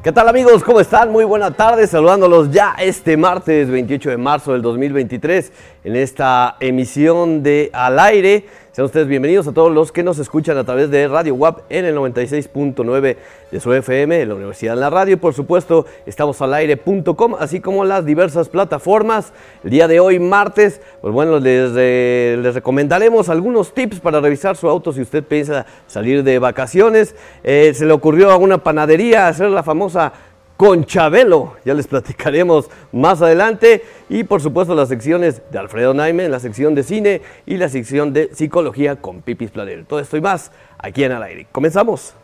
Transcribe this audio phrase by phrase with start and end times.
[0.00, 0.62] ¿Qué tal amigos?
[0.62, 1.10] ¿Cómo están?
[1.10, 5.52] Muy buena tarde, saludándolos ya este martes 28 de marzo del 2023
[5.82, 8.46] en esta emisión de Al aire.
[8.78, 11.84] Sean ustedes bienvenidos a todos los que nos escuchan a través de Radio WAP en
[11.84, 13.16] el 96.9
[13.50, 15.14] de su FM, en la Universidad de la Radio.
[15.14, 19.32] Y por supuesto, estamos al aire.com, así como las diversas plataformas.
[19.64, 24.56] El día de hoy, martes, pues bueno, les, eh, les recomendaremos algunos tips para revisar
[24.56, 27.16] su auto si usted piensa salir de vacaciones.
[27.42, 30.12] Eh, se le ocurrió a una panadería hacer la famosa
[30.58, 31.54] con Chabelo.
[31.64, 33.82] Ya les platicaremos más adelante.
[34.10, 38.12] Y por supuesto las secciones de Alfredo Naime, la sección de cine y la sección
[38.12, 39.86] de psicología con Pipis Planel.
[39.86, 41.46] Todo esto y más aquí en Al Aire.
[41.50, 42.17] Comenzamos.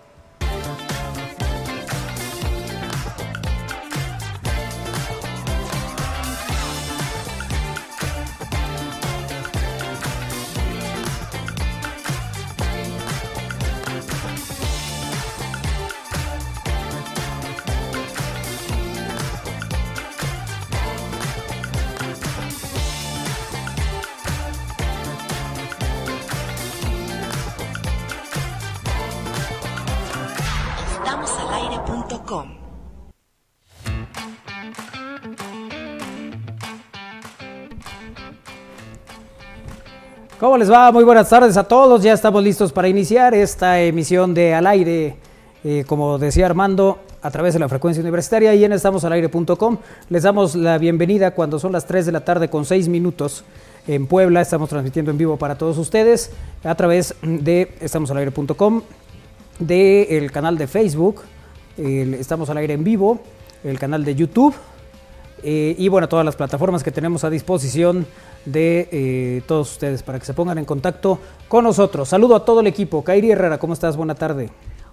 [40.54, 40.92] ¿Cómo les va?
[40.92, 42.04] Muy buenas tardes a todos.
[42.04, 45.16] Ya estamos listos para iniciar esta emisión de Al Aire,
[45.64, 49.78] eh, como decía Armando, a través de la frecuencia universitaria y en estamosalaire.com.
[50.10, 53.44] Les damos la bienvenida cuando son las 3 de la tarde con 6 minutos
[53.88, 54.42] en Puebla.
[54.42, 56.30] Estamos transmitiendo en vivo para todos ustedes
[56.62, 58.82] a través de estamosalaire.com,
[59.58, 61.22] del canal de Facebook,
[61.76, 63.18] Estamos al Aire en vivo,
[63.64, 64.54] el canal de YouTube
[65.46, 68.06] eh, y bueno, todas las plataformas que tenemos a disposición
[68.44, 71.18] de eh, todos ustedes para que se pongan en contacto
[71.48, 72.08] con nosotros.
[72.08, 73.02] Saludo a todo el equipo.
[73.02, 73.96] Kairi Herrera, ¿cómo estás?
[73.96, 74.50] Buena tarde.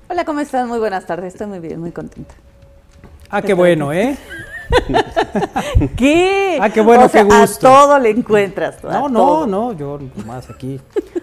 [0.09, 0.67] Hola, ¿cómo están?
[0.67, 1.33] Muy buenas tardes.
[1.33, 2.33] Estoy muy bien, muy contenta.
[3.29, 4.17] Ah, qué bueno, ¿eh?
[5.97, 6.57] ¿Qué?
[6.61, 7.67] Ah, qué bueno, O sea, qué gusto.
[7.67, 8.83] A todo le encuentras.
[8.83, 9.47] No, no, todo.
[9.47, 10.79] no, yo más aquí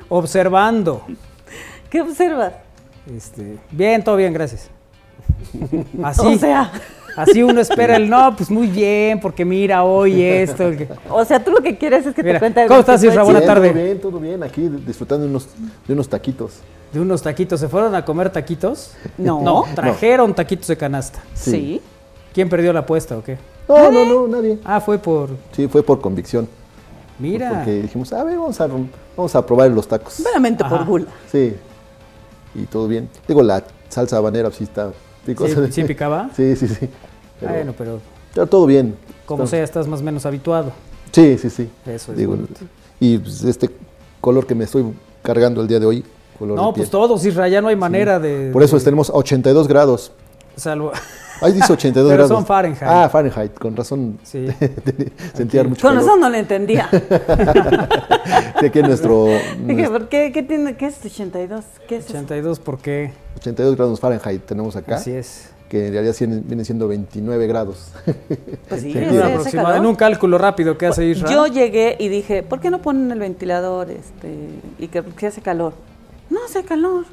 [0.08, 1.02] observando.
[1.90, 2.52] ¿Qué observas?
[3.14, 4.70] Este, bien, todo bien, gracias.
[6.02, 6.70] Así, O sea,
[7.18, 10.70] así uno espera el no, pues muy bien, porque mira hoy esto.
[11.10, 13.22] o sea, tú lo que quieres es que Mira, te cuente ¿cómo estás, Isra?
[13.22, 13.70] Buena tarde.
[13.70, 14.42] Todo bien, todo bien.
[14.42, 15.48] Aquí disfrutando de unos,
[15.86, 16.60] de unos taquitos.
[16.92, 18.92] De unos taquitos, ¿se fueron a comer taquitos?
[19.18, 19.42] No.
[19.42, 21.22] No, trajeron taquitos de canasta.
[21.34, 21.82] Sí.
[22.32, 23.36] ¿Quién perdió la apuesta o qué?
[23.68, 24.58] No, no, no, nadie.
[24.64, 25.30] Ah, fue por.
[25.52, 26.48] Sí, fue por convicción.
[27.18, 27.50] Mira.
[27.50, 28.68] Porque dijimos, a ver, vamos a,
[29.16, 30.20] vamos a probar los tacos.
[30.20, 31.06] Meramente por gula.
[31.30, 31.54] Sí.
[32.54, 33.08] Y todo bien.
[33.26, 34.92] Digo, la salsa habanera sí está
[35.26, 35.66] picosa.
[35.66, 36.30] ¿Sí, sí picaba?
[36.34, 36.88] Sí, sí, sí.
[37.40, 38.00] Pero, Bueno, pero
[38.34, 38.94] pero todo bien.
[39.26, 40.72] como Está- sea, estás más o menos habituado.
[41.12, 41.70] Sí, sí, sí.
[41.86, 42.36] Eso es Digo,
[43.00, 43.70] y pues, este
[44.20, 44.84] color que me estoy
[45.22, 46.04] cargando el día de hoy,
[46.38, 48.50] color No, de pues todos, Isra, ya no hay manera de.
[48.52, 50.12] Por eso de- tenemos 82 grados.
[50.56, 50.92] Salvo.
[51.40, 52.30] Ahí dice 82 Pero grados.
[52.36, 52.82] son Fahrenheit.
[52.82, 54.18] Ah, Fahrenheit, con razón.
[54.24, 54.46] Sí.
[55.34, 56.04] Sentía mucho Con calor.
[56.06, 56.88] razón no le entendía.
[58.60, 59.26] Sí, aquí nuestro,
[59.64, 60.32] Dije, ¿por qué?
[60.32, 61.64] ¿Qué, tiene, ¿Qué es 82?
[61.88, 62.14] ¿Qué es eso?
[62.14, 63.12] 82, ¿por qué?
[63.36, 65.48] 82 grados Fahrenheit tenemos acá, Así es.
[65.68, 67.92] Que en realidad vienen, siendo 29 grados.
[68.68, 68.94] Pues sí.
[68.98, 71.30] En un cálculo rápido que hace Isra.
[71.30, 74.48] Yo llegué y dije, ¿por qué no ponen el ventilador este,
[74.78, 75.74] y que, que hace calor?
[76.30, 77.04] No hace calor.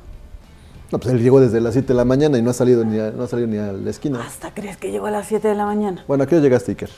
[0.92, 3.00] No, pues él llegó desde las 7 de la mañana y no ha salido ni
[3.00, 4.22] a, no ha salido ni a la esquina.
[4.22, 6.04] Hasta crees que llegó a las 7 de la mañana.
[6.08, 6.90] Bueno, ¿a qué hora llegaste, Iker?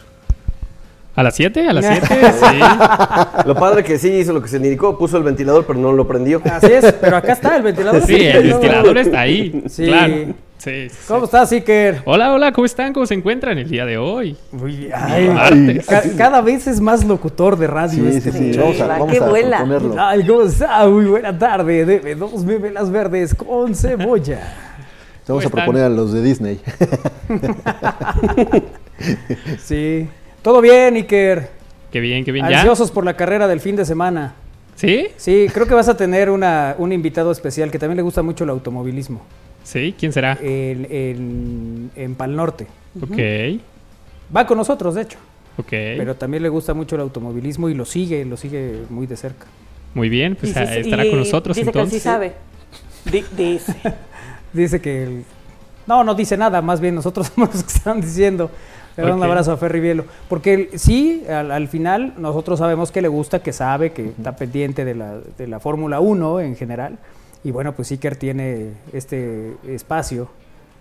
[1.16, 1.68] ¿A las 7?
[1.68, 2.08] ¿A las 7?
[2.38, 3.48] Sí.
[3.48, 5.94] Lo padre que sí hizo lo que se le indicó, puso el ventilador pero no
[5.94, 6.42] lo prendió.
[6.46, 8.06] Así es, pero acá está el ventilador.
[8.06, 9.64] Sí, el ventilador está ahí.
[9.68, 9.86] Sí.
[9.86, 10.34] Claro.
[10.58, 11.06] Sí, sí, sí.
[11.08, 12.02] ¿Cómo estás, Iker?
[12.06, 12.92] Hola, hola, ¿cómo están?
[12.92, 14.36] ¿Cómo se encuentran el día de hoy?
[14.52, 18.44] Uy, ay, ca- cada vez es más locutor de radio Sí, este sí, sí.
[18.60, 18.88] muchacho.
[18.88, 19.58] Vamos a, qué a vuela.
[19.58, 19.96] proponerlo.
[20.00, 20.88] Ay, ¿cómo está?
[20.88, 21.86] Muy buena tarde.
[21.86, 24.40] Debe dos memelas verdes con cebolla.
[25.28, 26.60] Vamos a proponer a los de Disney.
[29.64, 30.08] Sí.
[30.42, 31.50] Todo bien, Iker.
[31.92, 32.48] Qué bien, qué bien.
[32.50, 32.58] ¿Ya?
[32.62, 34.34] Ansiosos por la carrera del fin de semana.
[34.76, 35.08] ¿Sí?
[35.18, 38.44] Sí, creo que vas a tener una, un invitado especial que también le gusta mucho
[38.44, 39.22] el automovilismo
[39.68, 39.94] ¿Sí?
[40.00, 40.38] ¿Quién será?
[40.42, 42.68] en, en, en Pal Norte.
[43.02, 43.18] Ok,
[44.36, 45.18] Va con nosotros, de hecho,
[45.58, 45.68] ok.
[45.70, 49.46] pero también le gusta mucho el automovilismo y lo sigue, lo sigue muy de cerca.
[49.94, 51.94] Muy bien, pues ah, estará y con nosotros dice entonces.
[51.94, 52.34] que sí sabe.
[53.12, 53.76] Di- dice.
[54.54, 55.04] Dice que...
[55.04, 55.24] el-
[55.86, 58.50] No, no dice nada, más bien nosotros somos los que están diciendo.
[58.96, 60.06] Le doy un abrazo a Ferry Bielo.
[60.30, 64.86] Porque sí, al, al final nosotros sabemos que le gusta, que sabe, que está pendiente
[64.86, 66.98] de la, de la Fórmula 1 en general.
[67.44, 70.30] Y bueno, pues Iker tiene este espacio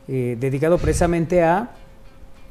[0.09, 1.71] eh, dedicado precisamente a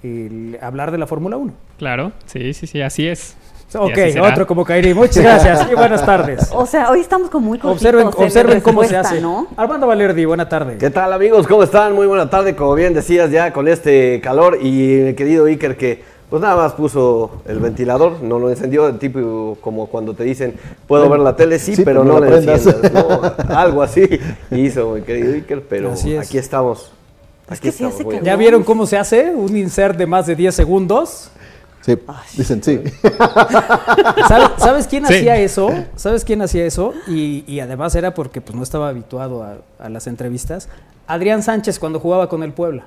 [0.04, 1.54] el hablar de la Fórmula 1.
[1.78, 3.36] Claro, sí, sí, sí, así es.
[3.74, 4.94] Ok, otro como Kairi.
[4.94, 6.50] Muchas gracias y buenas tardes.
[6.54, 9.20] O sea, hoy estamos como muy cortitos Observen, observen cómo se hace.
[9.20, 9.48] ¿no?
[9.58, 10.78] Armando Valerdi, buena tarde.
[10.78, 11.48] ¿Qué tal amigos?
[11.48, 11.94] ¿Cómo están?
[11.94, 16.04] Muy buena tarde, como bien decías ya con este calor y mi querido Iker que
[16.36, 20.56] pues nada más puso el ventilador, no lo encendió, el tipo como cuando te dicen
[20.86, 23.22] puedo ver la tele, sí, sí, pero pero no la enciendas, ¿no?
[23.56, 24.02] algo así
[24.52, 26.28] hizo mi querido Iker, pero Así es.
[26.28, 26.92] aquí estamos.
[27.50, 28.20] Es Aquí que estamos, hace.
[28.22, 29.30] ¿Ya vieron cómo se hace?
[29.34, 31.30] Un insert de más de 10 segundos.
[31.82, 31.98] Sí,
[32.36, 32.82] dicen sí.
[34.28, 35.14] ¿Sabe- ¿Sabes quién Sí.
[35.14, 35.70] hacía eso?
[35.96, 36.94] ¿Sabes quién hacía eso?
[37.08, 40.68] Y, y además era porque pues, no estaba habituado a, a las entrevistas.
[41.08, 42.84] Adrián Sánchez cuando jugaba con el Puebla.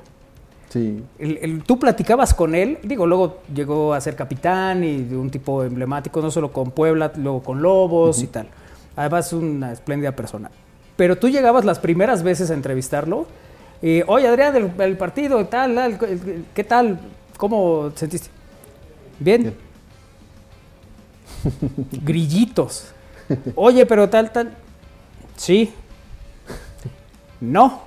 [0.69, 1.03] Sí.
[1.19, 5.31] El- el- tú platicabas con él, digo, luego llegó a ser capitán y de un
[5.31, 8.49] tipo emblemático, no solo con Puebla, luego con Lobos y tal.
[8.97, 10.51] Además, una espléndida persona.
[10.97, 13.27] Pero tú llegabas las primeras veces a entrevistarlo.
[13.81, 15.99] Y, Oye, Adrián, el, el partido, tal, tal,
[16.55, 16.99] ¿qué tal?
[17.37, 18.29] ¿Cómo te sentiste?
[19.21, 19.43] Bien.
[19.43, 19.55] Bien.
[22.05, 22.93] Grillitos.
[23.55, 24.53] Oye, pero tal, tal.
[25.37, 25.73] Sí.
[27.41, 27.83] No.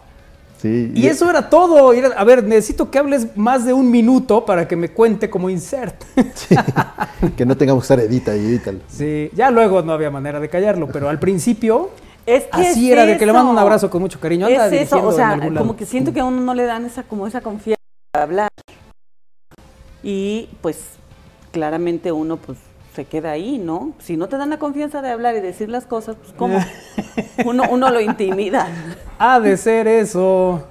[0.62, 0.92] Sí.
[0.94, 1.92] Y eso era todo.
[2.16, 6.04] A ver, necesito que hables más de un minuto para que me cuente como insert.
[7.38, 8.80] Que no tengamos que estar edita y edítalo.
[8.88, 11.92] sí, ya luego no había manera de callarlo, pero al principio
[12.26, 14.48] Es que así es era de que le mando un abrazo con mucho cariño.
[14.48, 17.04] Anda Es eso, o sea, como que siento que a uno no le dan esa
[17.04, 17.82] como esa confianza
[18.12, 18.50] para hablar.
[20.04, 20.78] Y pues
[21.52, 22.58] claramente uno pues
[22.94, 23.94] se queda ahí, ¿no?
[24.00, 26.60] Si no te dan la confianza de hablar y decir las cosas, pues cómo
[27.46, 28.68] uno uno lo intimida.
[29.20, 30.64] Ha de ser eso.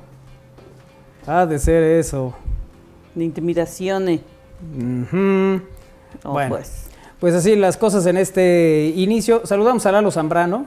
[1.27, 2.35] Ha de ser eso.
[3.15, 4.21] De intimidaciones.
[4.75, 5.61] No,
[6.25, 6.57] Bueno.
[6.57, 6.87] pues.
[7.19, 9.43] Pues así las cosas en este inicio.
[9.45, 10.65] Saludamos a Lalo Zambrano.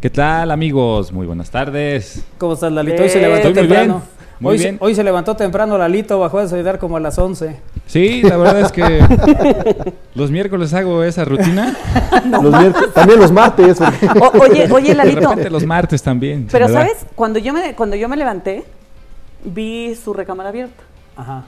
[0.00, 1.10] ¿Qué tal amigos?
[1.12, 2.22] Muy buenas tardes.
[2.38, 3.02] ¿Cómo estás, Lalito?
[3.02, 3.94] Hoy se levantó Estoy muy temprano.
[3.94, 4.08] bien,
[4.40, 4.76] muy hoy, se- bien.
[4.80, 7.56] hoy se levantó temprano Lalito, bajó a desayunar como a las 11.
[7.86, 11.76] Sí, la verdad es que los miércoles hago esa rutina.
[12.42, 13.78] Los miércoles- también los martes.
[13.80, 15.20] O- oye, oye, De Lalito.
[15.20, 16.48] repente los martes también.
[16.50, 16.72] Pero da.
[16.80, 18.64] sabes, cuando yo me cuando yo me levanté,
[19.44, 20.82] vi su recámara abierta
[21.16, 21.44] Ajá.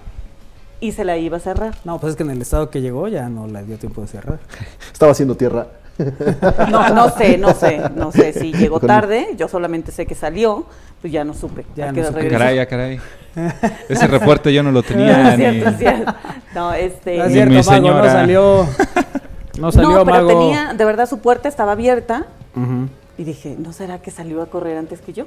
[0.80, 1.74] y se la iba a cerrar.
[1.84, 4.06] No, pues es que en el estado que llegó ya no le dio tiempo de
[4.06, 4.38] cerrar.
[4.92, 5.66] Estaba haciendo tierra.
[6.70, 10.64] No, no sé, no sé, no sé si llegó tarde, yo solamente sé que salió,
[11.00, 11.64] pues ya no supe.
[11.76, 12.28] Ya no supe.
[12.28, 13.00] Caray, caray.
[13.88, 15.30] Ese reporte yo no lo No, tenía.
[15.34, 16.14] es cierto, ni- es cierto.
[16.54, 17.18] No, este.
[17.18, 18.66] No es cierto, mi Mago, no salió.
[19.58, 20.28] No salió, no, pero Mago.
[20.28, 22.26] tenía, de verdad, su puerta estaba abierta
[23.16, 25.26] y dije, ¿no será que salió a correr antes que yo?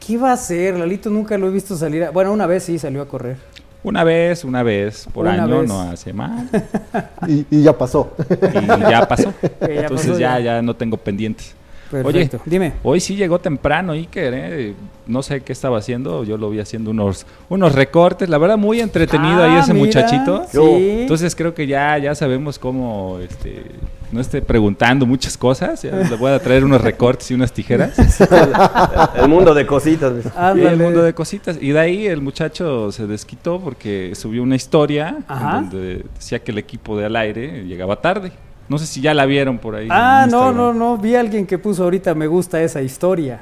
[0.00, 0.74] ¿Qué iba a hacer?
[0.78, 2.04] Lalito nunca lo he visto salir.
[2.04, 3.36] a- Bueno, una vez sí salió a correr.
[3.82, 5.68] Una vez, una vez por Una año, vez.
[5.68, 6.48] no hace mal.
[7.28, 8.14] Y, y ya pasó.
[8.28, 9.32] Y ya pasó.
[9.60, 10.56] ya Entonces pasó, ya, ya.
[10.56, 11.54] ya no tengo pendientes.
[11.90, 12.36] Perfecto.
[12.38, 12.72] Oye, Dime.
[12.82, 14.74] Hoy sí llegó temprano Iker, ¿eh?
[15.06, 18.80] no sé qué estaba haciendo, yo lo vi haciendo unos, unos recortes, la verdad muy
[18.80, 20.44] entretenido ahí Ah, ese mira, muchachito.
[20.50, 20.58] Sí.
[21.00, 23.64] Entonces creo que ya, ya sabemos cómo este,
[24.12, 27.96] no esté preguntando muchas cosas, ya le voy a traer unos recortes y unas tijeras.
[29.16, 30.12] El mundo de cositas.
[30.36, 30.70] Ándale.
[30.72, 31.58] el mundo de cositas.
[31.60, 35.58] Y de ahí el muchacho se desquitó porque subió una historia Ajá.
[35.58, 38.32] en donde decía que el equipo de al aire llegaba tarde.
[38.68, 39.88] No sé si ya la vieron por ahí.
[39.90, 40.98] Ah, no, no, no.
[40.98, 43.40] Vi a alguien que puso ahorita me gusta esa historia.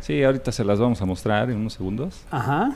[0.00, 2.20] Sí, ahorita se las vamos a mostrar en unos segundos.
[2.30, 2.72] Ajá.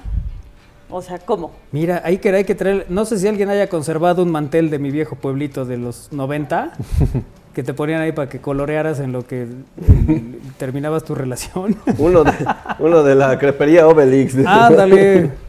[0.88, 1.52] O sea, ¿cómo?
[1.70, 2.86] Mira, ahí que hay que traer.
[2.88, 6.72] No sé si alguien haya conservado un mantel de mi viejo pueblito de los 90
[7.54, 9.46] que te ponían ahí para que colorearas en lo que
[10.58, 11.76] terminabas tu relación.
[11.98, 12.32] Uno de,
[12.78, 14.34] uno de la crepería Obelix.
[14.46, 15.30] Ándale.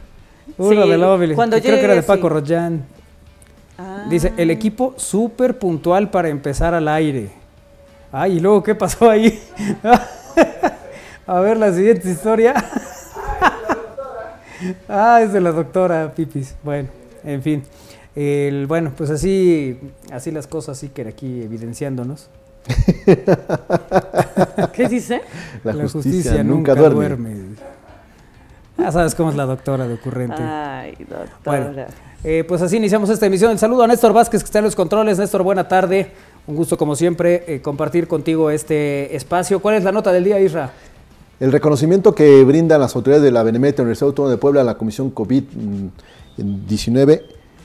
[0.58, 1.34] Uno Sí, de la Obelix.
[1.34, 2.34] cuando Creo que era de Paco sí.
[2.34, 2.84] Rollán.
[3.78, 4.06] Ah.
[4.08, 7.30] Dice, el equipo súper puntual para empezar al aire.
[8.10, 9.40] Ay, y luego, ¿qué pasó ahí?
[11.26, 12.54] A ver la siguiente historia.
[14.88, 16.54] ah, es de la doctora Pipis.
[16.62, 16.88] Bueno,
[17.24, 17.62] en fin.
[18.14, 19.78] El, bueno, pues así,
[20.12, 22.28] así las cosas, sí que aquí evidenciándonos.
[24.74, 25.22] ¿Qué dice?
[25.64, 26.96] La, justicia, nunca, duerme.
[26.96, 27.36] duerme.
[28.78, 30.42] Ya sabes cómo es la doctora de ocurrente.
[30.42, 31.30] Ay, doctora.
[31.44, 31.86] Bueno,
[32.24, 33.50] eh, pues así iniciamos esta emisión.
[33.50, 35.18] El saludo a Néstor Vázquez, que está en los controles.
[35.18, 36.12] Néstor, buena tarde.
[36.46, 39.60] Un gusto, como siempre, eh, compartir contigo este espacio.
[39.60, 40.72] ¿Cuál es la nota del día, Isra?
[41.40, 44.78] El reconocimiento que brindan las autoridades de la Benemérita Universidad Autónoma de Puebla a la
[44.78, 47.22] Comisión COVID-19,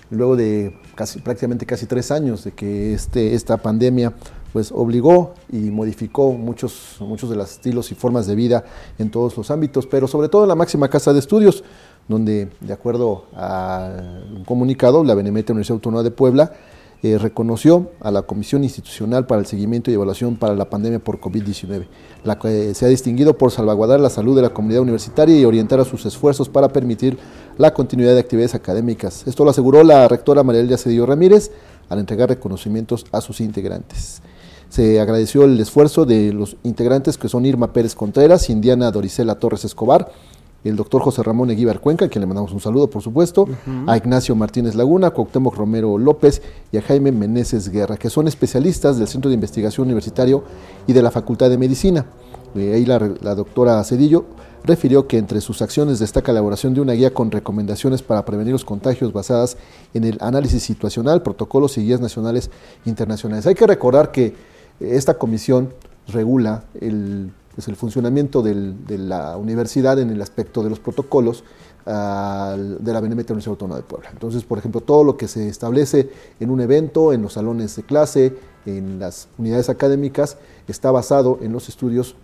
[0.09, 4.13] luego de casi, prácticamente casi tres años de que este, esta pandemia
[4.51, 8.65] pues, obligó y modificó muchos, muchos de los estilos y formas de vida
[8.97, 11.63] en todos los ámbitos, pero sobre todo en la máxima casa de estudios,
[12.07, 13.89] donde, de acuerdo a
[14.35, 16.53] un comunicado, la Benemérita Universidad Autónoma de Puebla
[17.03, 21.19] eh, reconoció a la Comisión Institucional para el Seguimiento y Evaluación para la Pandemia por
[21.19, 21.85] COVID-19,
[22.23, 25.79] la que se ha distinguido por salvaguardar la salud de la comunidad universitaria y orientar
[25.79, 27.19] a sus esfuerzos para permitir
[27.59, 29.27] la continuidad de actividades académicas.
[29.27, 31.51] Esto lo aseguró la rectora María Elia Cedillo Ramírez
[31.87, 34.23] al entregar reconocimientos a sus integrantes.
[34.69, 39.65] Se agradeció el esfuerzo de los integrantes que son Irma Pérez Contreras, Indiana Doricela Torres
[39.65, 40.11] Escobar,
[40.67, 43.47] el doctor José Ramón Eguíbar Cuenca, a quien le mandamos un saludo, por supuesto,
[43.86, 48.27] a Ignacio Martínez Laguna, a Cuauhtémoc Romero López y a Jaime Meneses Guerra, que son
[48.27, 50.43] especialistas del Centro de Investigación Universitario
[50.86, 52.05] y de la Facultad de Medicina.
[52.55, 54.25] Eh, ahí la, la doctora Cedillo
[54.63, 58.53] refirió que entre sus acciones destaca la elaboración de una guía con recomendaciones para prevenir
[58.53, 59.57] los contagios basadas
[59.93, 62.50] en el análisis situacional, protocolos y guías nacionales
[62.86, 63.47] e internacionales.
[63.47, 64.36] Hay que recordar que
[64.79, 65.74] esta comisión
[66.07, 71.43] regula el pues, el funcionamiento de la universidad en el aspecto de los protocolos
[71.85, 74.09] al- de la Benemérita Universidad Autónoma de Puebla.
[74.13, 77.81] Entonces, por ejemplo, todo lo que se establece en un evento, en los salones de
[77.81, 78.35] clase,
[78.67, 80.37] en las unidades académicas,
[80.67, 82.15] está basado en los estudios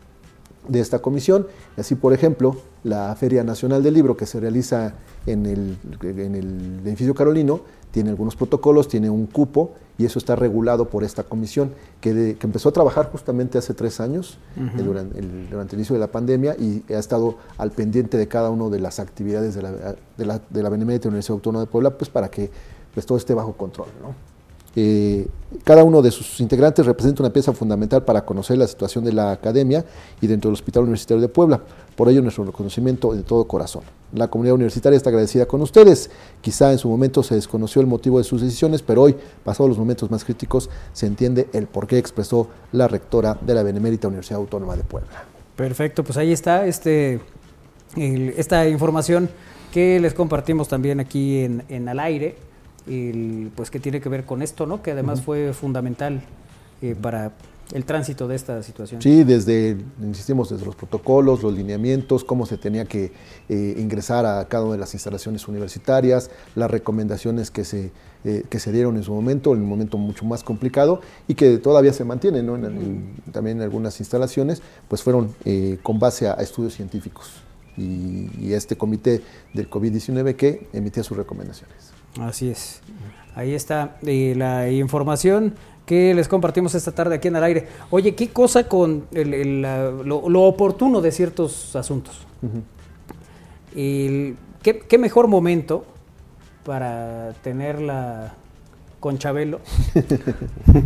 [0.67, 1.47] de esta comisión.
[1.77, 4.93] Así, por ejemplo, la Feria Nacional del Libro que se realiza
[5.25, 10.35] en el, en el edificio Carolino tiene algunos protocolos, tiene un cupo y eso está
[10.35, 14.39] regulado por esta comisión que, de- que empezó a trabajar justamente hace tres años
[14.75, 18.49] durante, el, durante el inicio de la pandemia y ha estado al pendiente de cada
[18.49, 19.71] una de las actividades de la,
[20.17, 22.49] de la, de la Benemérita Universidad Autónoma de Puebla pues para que
[22.93, 23.87] pues, todo esté bajo control.
[24.01, 24.15] ¿no?
[24.75, 25.27] Eh,
[25.63, 29.31] cada uno de sus integrantes representa una pieza fundamental para conocer la situación de la
[29.31, 29.85] academia
[30.19, 31.61] y dentro del Hospital Universitario de Puebla.
[31.95, 33.83] Por ello, nuestro reconocimiento de todo corazón.
[34.13, 36.09] La comunidad universitaria está agradecida con ustedes.
[36.41, 39.77] Quizá en su momento se desconoció el motivo de sus decisiones, pero hoy, pasados los
[39.77, 44.39] momentos más críticos, se entiende el por qué expresó la rectora de la Benemérita Universidad
[44.39, 45.23] Autónoma de Puebla.
[45.55, 47.19] Perfecto, pues ahí está este,
[47.95, 49.29] esta información
[49.71, 52.35] que les compartimos también aquí en, en al aire,
[52.87, 54.81] el, pues que tiene que ver con esto, ¿no?
[54.81, 56.21] Que además fue fundamental
[56.81, 57.31] eh, para
[57.71, 59.01] el tránsito de esta situación.
[59.01, 63.11] Sí, desde, insistimos, desde los protocolos, los lineamientos, cómo se tenía que
[63.49, 67.91] eh, ingresar a cada una de las instalaciones universitarias, las recomendaciones que se,
[68.25, 71.57] eh, que se dieron en su momento, en un momento mucho más complicado y que
[71.57, 72.57] todavía se mantienen, ¿no?
[72.57, 77.31] En- en- también en algunas instalaciones, pues fueron eh, con base a, a estudios científicos
[77.77, 79.21] y, y este comité
[79.53, 81.92] del COVID-19 que emitía sus recomendaciones.
[82.21, 82.81] Así es.
[83.35, 85.55] Ahí está la información
[85.85, 87.67] que les compartimos esta tarde aquí en el aire.
[87.89, 92.25] Oye, ¿qué cosa con el- el, la- lo, lo oportuno de ciertos asuntos?
[93.75, 95.85] El- ¿qué, qué mejor momento
[96.63, 98.33] para tenerla
[98.99, 99.59] con Chabelo?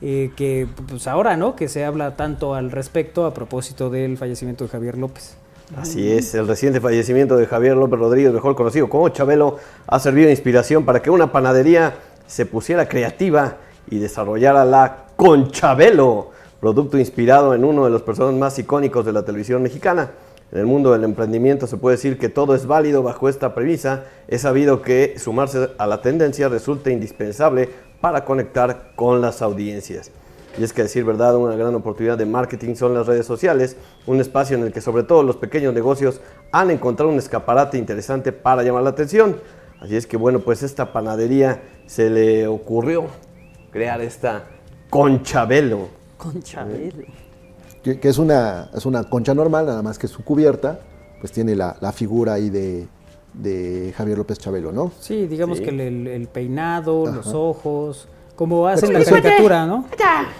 [0.00, 1.56] Eh, que pues ahora, ¿no?
[1.56, 5.36] Que se habla tanto al respecto a propósito del fallecimiento de Javier López.
[5.76, 10.26] Así es, el reciente fallecimiento de Javier López Rodríguez, mejor conocido como Chabelo, ha servido
[10.26, 11.94] de inspiración para que una panadería
[12.26, 13.58] se pusiera creativa
[13.90, 19.24] y desarrollara la Conchabelo, producto inspirado en uno de los personajes más icónicos de la
[19.24, 20.12] televisión mexicana.
[20.52, 24.04] En el mundo del emprendimiento se puede decir que todo es válido bajo esta premisa.
[24.28, 27.68] Es sabido que sumarse a la tendencia resulta indispensable
[28.00, 30.10] para conectar con las audiencias.
[30.58, 33.76] Y es que a decir verdad, una gran oportunidad de marketing son las redes sociales,
[34.06, 36.20] un espacio en el que sobre todo los pequeños negocios
[36.52, 39.36] han encontrado un escaparate interesante para llamar la atención.
[39.80, 43.04] Así es que bueno, pues esta panadería se le ocurrió
[43.70, 44.44] crear esta
[44.90, 45.88] Conchabelo.
[46.16, 47.04] Con Chabelo.
[47.82, 50.80] que, que es, una, es una concha normal, nada más que su cubierta,
[51.20, 52.88] pues tiene la, la figura ahí de,
[53.34, 54.90] de Javier López Chabelo, ¿no?
[54.98, 55.64] Sí, digamos Sí.
[55.64, 57.36] que el, el- peinado, los Ajá.
[57.36, 58.08] ojos,
[58.38, 59.84] como hacen la caricatura, ¿no?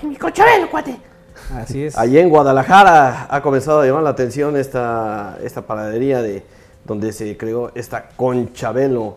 [0.02, 0.97] mi conchabelo, cuate.
[1.52, 1.99] Así es.
[1.99, 6.45] Allí en Guadalajara ha comenzado a llamar la atención esta, esta panadería de,
[6.85, 9.17] donde se creó esta Conchabelo.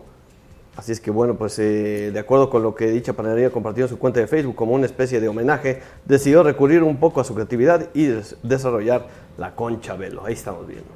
[0.76, 3.90] Así es que bueno, pues eh, de acuerdo con lo que dicha panadería compartió en
[3.90, 7.34] su cuenta de Facebook como una especie de homenaje, decidió recurrir un poco a su
[7.34, 9.06] creatividad y des- desarrollar
[9.38, 10.24] la Conchabelo.
[10.24, 10.88] Ahí estamos viendo.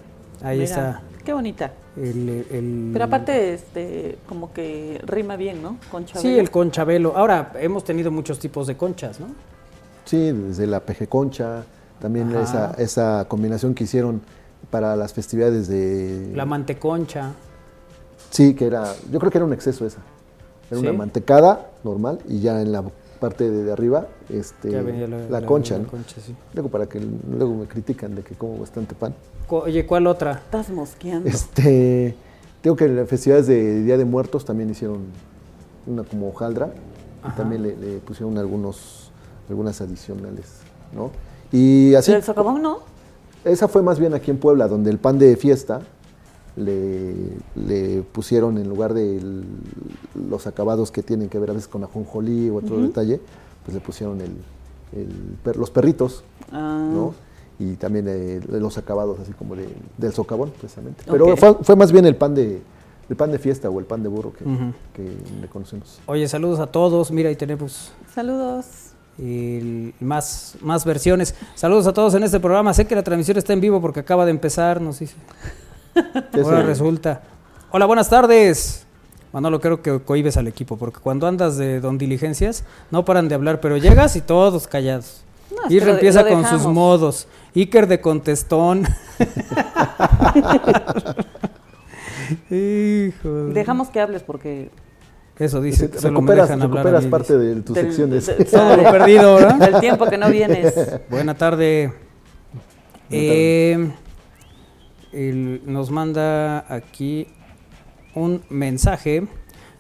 [0.43, 1.03] Ahí Mira, está.
[1.27, 1.73] Qué bonita.
[1.97, 5.77] El, el- Pero aparte, este, como que rima bien, ¿no?
[5.91, 6.23] Con Chabelo.
[6.23, 7.17] Sí, el conchabelo.
[7.17, 9.27] Ahora, hemos tenido muchos tipos de conchas, ¿no?
[10.05, 11.65] Sí, desde la peje concha,
[11.99, 14.23] también esa, esa combinación que hicieron
[14.71, 16.31] para las festividades de...
[16.33, 17.33] La manteconcha.
[18.31, 19.99] Sí, que era, yo creo que era un exceso esa.
[20.71, 20.87] Era ¿Sí?
[20.87, 22.85] una mantecada normal y ya en la
[23.17, 25.89] parte de, de arriba este, la, concha, la ¿no?
[25.89, 26.35] concha, sí.
[26.55, 29.15] Luego para que luego me critican de que como bastante pan.
[29.49, 30.33] Oye, ¿cuál otra?
[30.33, 31.29] Estás mosqueando.
[31.29, 32.15] Este,
[32.61, 34.99] tengo que en las festividades de Día de Muertos también hicieron
[35.87, 36.71] una como hojaldra
[37.29, 39.11] y también le, le pusieron algunos,
[39.49, 40.61] algunas adicionales,
[40.95, 41.11] ¿no?
[41.53, 42.79] Y así, ¿El socavón no?
[43.45, 45.81] esa fue más bien aquí en Puebla, donde el pan de fiesta
[46.57, 47.15] le,
[47.55, 49.45] le pusieron en lugar de el-
[50.29, 53.21] los acabados que tienen que ver a veces con ajonjolí o otro detalle,
[53.65, 54.33] pues le pusieron el,
[54.93, 55.09] el
[55.43, 56.89] per- los perritos, Ah.
[56.93, 57.15] ¿no?
[57.59, 61.03] Y también eh, los acabados así como de- del socavón, precisamente.
[61.11, 62.61] Pero fue, fue más bien el pan de
[63.09, 64.45] el pan de fiesta o el pan de burro que,
[65.41, 66.01] le conocemos.
[66.07, 67.13] Oye, saludos a todos.
[67.13, 68.67] Mira, ahí tenemos Saludos.
[69.19, 71.35] el- más, más versiones.
[71.55, 72.75] Saludos a todos en este programa.
[72.75, 75.15] Sé que la transmisión está en vivo porque acaba de empezar, nos dice.
[76.43, 77.23] Ahora resulta.
[77.71, 78.85] Hola, buenas tardes.
[79.33, 83.35] Manolo, creo que cohibes al equipo porque cuando andas de don diligencias no paran de
[83.35, 85.23] hablar, pero llegas y todos callados.
[85.51, 87.29] No, es y empieza con sus modos.
[87.55, 88.85] Iker de contestón.
[92.51, 93.29] Hijo.
[93.47, 94.71] de- Dejamos que hables porque
[95.39, 95.91] Eso dice.
[95.91, 97.55] Que solo me recuperas, recuperas parte dice.
[97.55, 98.27] de tus del- secciones.
[98.27, 99.71] de- Todo lo perdido, ¿verdad?
[99.71, 100.75] del tiempo que no vienes.
[101.11, 101.93] Buena tarde.
[103.11, 103.91] Eh,
[105.17, 107.27] el- nos manda aquí
[108.15, 109.27] un mensaje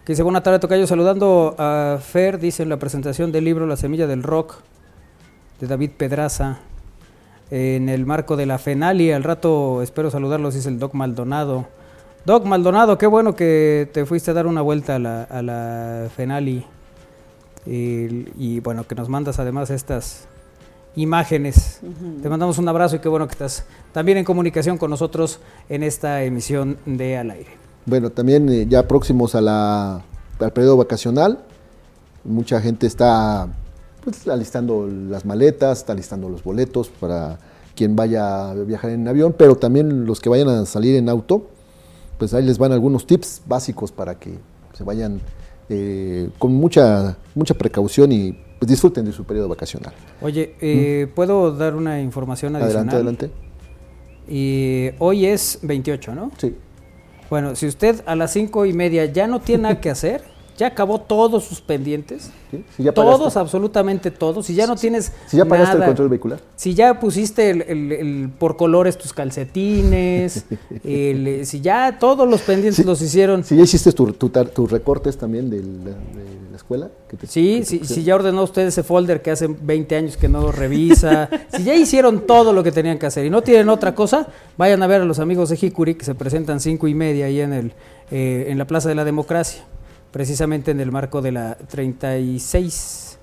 [0.04, 3.76] que dice, buena tarde, Tocayo, saludando a Fer, dice en la presentación del libro La
[3.76, 4.54] Semilla del Rock,
[5.60, 6.58] de David Pedraza,
[7.50, 11.66] en el marco de la FENALI, al rato espero saludarlos, dice el Doc Maldonado.
[12.24, 16.08] Doc Maldonado, qué bueno que te fuiste a dar una vuelta a la, a la
[16.14, 16.64] FENALI.
[17.66, 20.28] Y, y bueno, que nos mandas además estas
[20.96, 21.80] imágenes.
[22.22, 25.82] Te mandamos un abrazo y qué bueno que estás también en comunicación con nosotros en
[25.82, 27.50] esta emisión de Al Aire.
[27.84, 30.02] Bueno, también eh, ya próximos a la,
[30.40, 31.44] al periodo vacacional,
[32.24, 33.46] mucha gente está
[34.02, 37.38] pues, alistando las maletas, está alistando los boletos para
[37.76, 41.46] quien vaya a viajar en avión, pero también los que vayan a salir en auto,
[42.18, 44.38] pues ahí les van algunos tips básicos para que
[44.72, 45.20] se vayan
[45.68, 49.92] eh, con mucha, mucha precaución y pues, disfruten de su periodo vacacional.
[50.22, 52.88] Oye, eh, ¿puedo dar una información adicional?
[52.94, 53.30] Adelante, adelante.
[54.28, 56.30] Y hoy es 28, ¿no?
[56.38, 56.54] Sí.
[57.30, 60.22] Bueno, si usted a las cinco y media ya no tiene nada que hacer,
[60.56, 62.64] ya acabó todos sus pendientes, ¿sí?
[62.76, 66.08] Si ya pagaste- todos, absolutamente todos, si ya no tienes si ya pagaste el control
[66.08, 66.40] vehicular.
[66.56, 70.46] Si ya pusiste el, el- el por colores tus calcetines,
[70.84, 72.84] el, si ya todos los pendientes Sí.
[72.84, 76.35] los hicieron, Si ya hiciste tu- tu tus recortes también de la, de la
[76.66, 76.90] escuela.
[77.08, 80.16] que te- Sí, que sí, si ya ordenó usted ese folder que hace 20 años
[80.16, 83.68] que no revisa, si ya hicieron todo lo que tenían que hacer y no tienen
[83.68, 86.94] otra cosa, vayan a ver a los amigos de Hikuri que se presentan cinco y
[86.94, 87.72] media ahí en, el,
[88.10, 89.62] eh, en la Plaza de la Democracia,
[90.10, 93.18] precisamente en el marco de la 36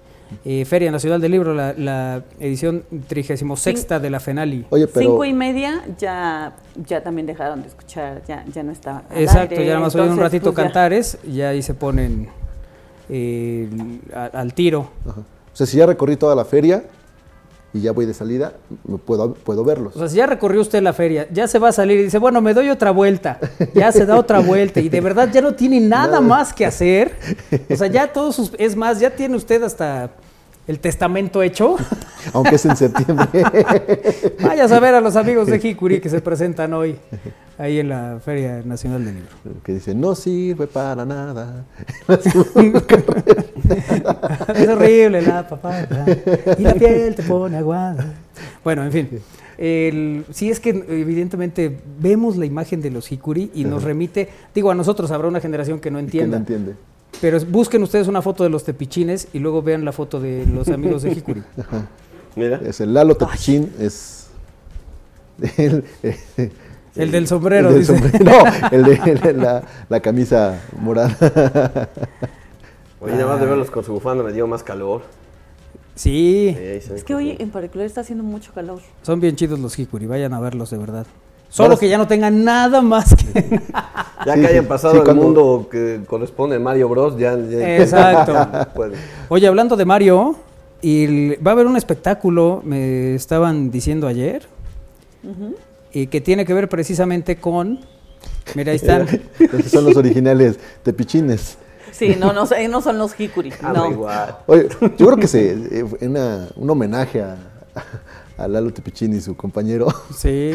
[0.45, 4.65] eh, Feria Nacional del Libro, la, la edición 36 de la FENALI.
[4.71, 6.56] Oye, pero Cinco y media ya,
[6.88, 9.03] ya también dejaron de escuchar, ya, ya no está.
[9.15, 12.29] Exacto, aire, ya nada más oyen un ratito pues, ya- cantares y ahí se ponen
[13.10, 13.70] eh,
[14.34, 14.89] al tiro.
[15.08, 15.22] Ajá.
[15.54, 16.84] O sea, si ya recorrí toda la feria
[17.74, 18.54] y ya voy de salida,
[19.06, 19.96] puedo, puedo verlos.
[19.96, 22.18] O sea, si ya recorrió usted la feria, ya se va a salir y dice,
[22.18, 23.39] bueno, me doy otra vuelta.
[23.76, 26.22] Ya se da otra vuelta y de verdad ya no tiene nada Nada.
[26.22, 27.13] más que hacer.
[27.70, 28.52] O sea, ya todos sus...
[28.58, 30.12] Es más, ya tiene usted hasta
[30.68, 31.76] el testamento hecho.
[32.34, 33.28] Aunque es en septiembre.
[34.42, 36.98] Vaya a saber a los amigos de Hikuri que se presentan hoy
[37.58, 39.32] ahí en la Feria Nacional del Libro.
[39.63, 41.66] que dice, no sirve para nada.
[44.56, 46.06] es horrible la papada
[46.58, 48.13] y la piel te pone aguada.
[48.63, 49.10] Bueno, en fin.
[49.58, 54.72] El, sí es que evidentemente vemos la imagen de los Hikuri y nos remite, digo,
[54.72, 56.74] a nosotros habrá una generación que no Que no entienda, entiende.
[57.22, 60.46] pero es- busquen ustedes una foto de los tepichines y luego vean la foto de
[60.48, 61.44] los amigos de Hikuri.
[62.36, 62.60] Mira.
[62.66, 64.28] Es el Lalo Tepichín, es...
[65.58, 65.84] El,
[66.38, 66.52] El
[66.95, 67.97] del sombrero, el del dice.
[67.97, 68.25] sombrero.
[68.25, 71.89] No, el de, el la, la camisa morada.
[72.99, 75.01] Oye, nada más de verlos con su bufanda me dio más calor.
[75.95, 78.79] Sí, Es que hoy en particular está haciendo mucho calor.
[79.03, 81.06] son bien chidos los Hikuri, vayan a verlos de verdad.
[81.49, 83.60] Solo que ya no tengan nada más que...
[84.25, 87.38] Ya Sí, que hayan pasado sí, el cuando- mundo que corresponde a Mario Bros, ya.
[87.38, 88.34] ya- Exacto.
[89.29, 90.36] Oye, hablando de Mario,
[90.82, 94.47] y el- va a haber un espectáculo, me estaban diciendo ayer,
[95.93, 97.79] y que tiene que ver precisamente con...
[98.56, 99.08] Mira, ahí están.
[99.39, 101.58] Esos son los originales Tepichines.
[101.91, 102.45] Sí, no, no,
[102.82, 103.53] son los Hikuri.
[103.62, 104.08] Ah, no.
[104.47, 107.38] Oye, yo creo que se, eh, fue una, un homenaje a,
[108.38, 109.88] a Lalo Tepichín y su compañero.
[110.17, 110.53] Sí.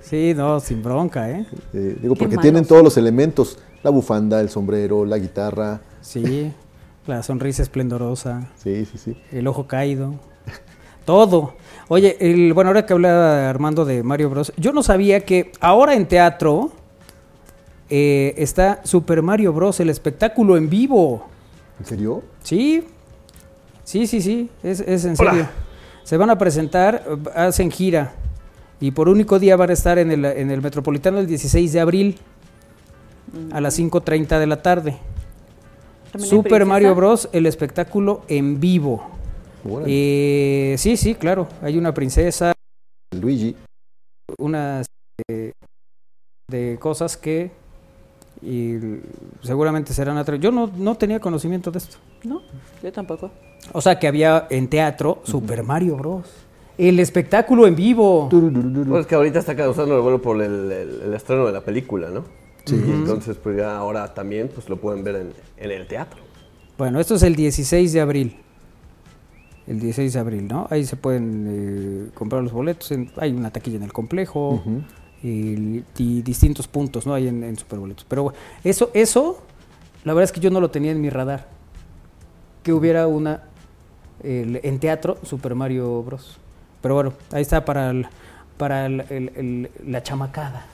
[0.00, 1.46] Sí, no, sin bronca, ¿eh?
[1.72, 2.42] Eh, digo, Qué porque malos.
[2.42, 5.80] tienen todos los elementos: la bufanda, el sombrero, la guitarra.
[6.00, 6.52] Sí.
[7.06, 9.16] La sonrisa esplendorosa, Sí, sí, sí.
[9.32, 10.14] el ojo caído.
[11.04, 11.54] Todo.
[11.94, 15.94] Oye, el, bueno, ahora que habla Armando de Mario Bros, yo no sabía que ahora
[15.94, 16.72] en teatro
[17.90, 21.26] eh, está Super Mario Bros, el espectáculo en vivo.
[21.78, 22.22] ¿En serio?
[22.42, 22.82] Sí,
[23.84, 25.46] sí, sí, sí, es, es en serio.
[26.02, 28.14] Se van a presentar, hacen gira
[28.80, 31.80] Y por único día van a estar en el, en el Metropolitano el 16 de
[31.80, 32.18] abril
[33.52, 34.96] a las 5.30 de la tarde.
[36.10, 36.64] ¿También hay Super?
[36.64, 37.28] Mario Bros.
[37.34, 39.20] el espectáculo en vivo.
[39.68, 39.86] Órale.
[39.88, 41.48] Eh, sí, sí, claro.
[41.62, 42.52] Hay una princesa,
[43.14, 43.54] Luigi.
[44.38, 44.86] unas
[45.30, 45.52] eh,
[46.50, 47.50] de cosas que
[48.44, 48.74] y
[49.42, 51.98] seguramente serán atra- Yo no, no tenía conocimiento de esto.
[52.24, 52.42] No,
[52.82, 53.30] yo tampoco.
[53.72, 56.26] O sea que había en teatro Super Mario Bros.
[56.76, 58.28] El espectáculo en vivo.
[58.88, 62.10] Pues que ahorita está causando el vuelo por el, el- el estreno de la película,
[62.10, 62.24] ¿no?
[62.64, 62.74] Sí.
[62.76, 66.20] Y entonces, pues ya ahora también pues lo pueden ver en, en el teatro.
[66.78, 68.36] Bueno, esto es el 16 de abril.
[69.66, 70.66] El 16 de abril, ¿no?
[70.70, 72.90] Ahí se pueden eh, comprar los boletos.
[72.92, 74.62] en- hay una taquilla en el complejo.
[75.22, 77.14] Y, y distintos puntos, ¿no?
[77.14, 78.04] Hay en, en Superboletos.
[78.08, 78.32] Pero
[78.64, 79.40] eso, eso,
[80.04, 81.46] la verdad es que yo no lo tenía en mi radar.
[82.64, 83.44] Que hubiera una
[84.24, 86.38] en teatro Super Mario Bros.
[86.80, 88.06] Pero bueno, ahí está para el-
[88.56, 90.66] para el- la chamacada.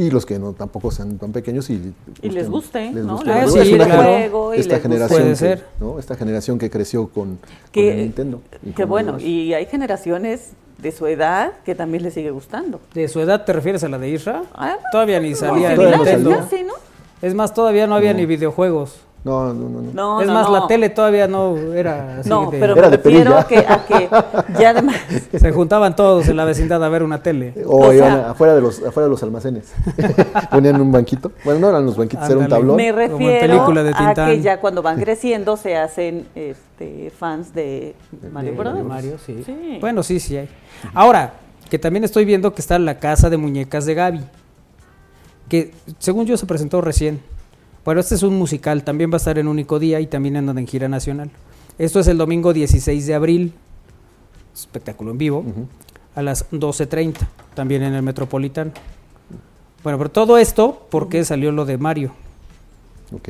[0.00, 3.14] Y los que no tampoco sean tan pequeños y, Y les guste, les ¿no?
[3.16, 3.34] guste.
[3.34, 4.02] Digo, sí, es una claro.
[4.02, 5.64] gener- Juego y esta les generación Puede que, ser.
[5.80, 5.98] ¿no?
[5.98, 7.38] esta generación que creció con,
[7.72, 8.40] Que- el Nintendo.
[8.76, 12.80] Que bueno, los- y hay generaciones de su edad que también les sigue gustando.
[12.94, 14.44] ¿De su edad te refieres a la de Isra?
[14.54, 16.30] Ah, Todavía ni salía el todavía no Nintendo.
[16.30, 16.48] salía.
[16.48, 16.74] Sí, ¿no?
[17.20, 19.00] Es más, todavía no había ni videojuegos.
[19.24, 19.80] No, no, no.
[19.82, 19.92] no.
[19.92, 20.60] No, es no, más, no.
[20.60, 23.84] la tele todavía no era así No, de- pero Era me de refiero que, a
[23.84, 24.08] que
[24.60, 24.96] ya además
[25.38, 27.52] Se juntaban todos en la vecindad a ver una tele.
[27.66, 29.72] O, O iban sea- afuera, de los, afuera de los almacenes.
[30.50, 31.32] Ponían un banquito.
[31.44, 32.60] Bueno, no eran los banquitos, era un Ándale.
[32.60, 32.76] tablón.
[32.76, 37.96] me refiero película de a que ya cuando van creciendo se hacen este, fans de
[38.32, 38.84] Mario De Bros.
[38.84, 39.42] Mario, sí.
[39.44, 39.78] Sí.
[39.80, 40.48] Bueno, sí, sí hay.
[40.94, 41.34] Ahora,
[41.68, 44.20] que también estoy viendo que está la casa de muñecas de Gaby.
[45.48, 47.20] Que según yo se presentó recién.
[47.84, 50.58] Bueno, este es un musical, también va a estar en único día y también andan
[50.58, 51.30] en gira nacional.
[51.78, 53.52] Esto es el domingo 16 de abril,
[54.54, 55.44] espectáculo en vivo,
[56.14, 57.14] a las 12.30,
[57.54, 58.72] también en el Metropolitano.
[59.84, 62.12] Bueno, pero todo esto porque salió lo de Mario.
[63.12, 63.28] Ok,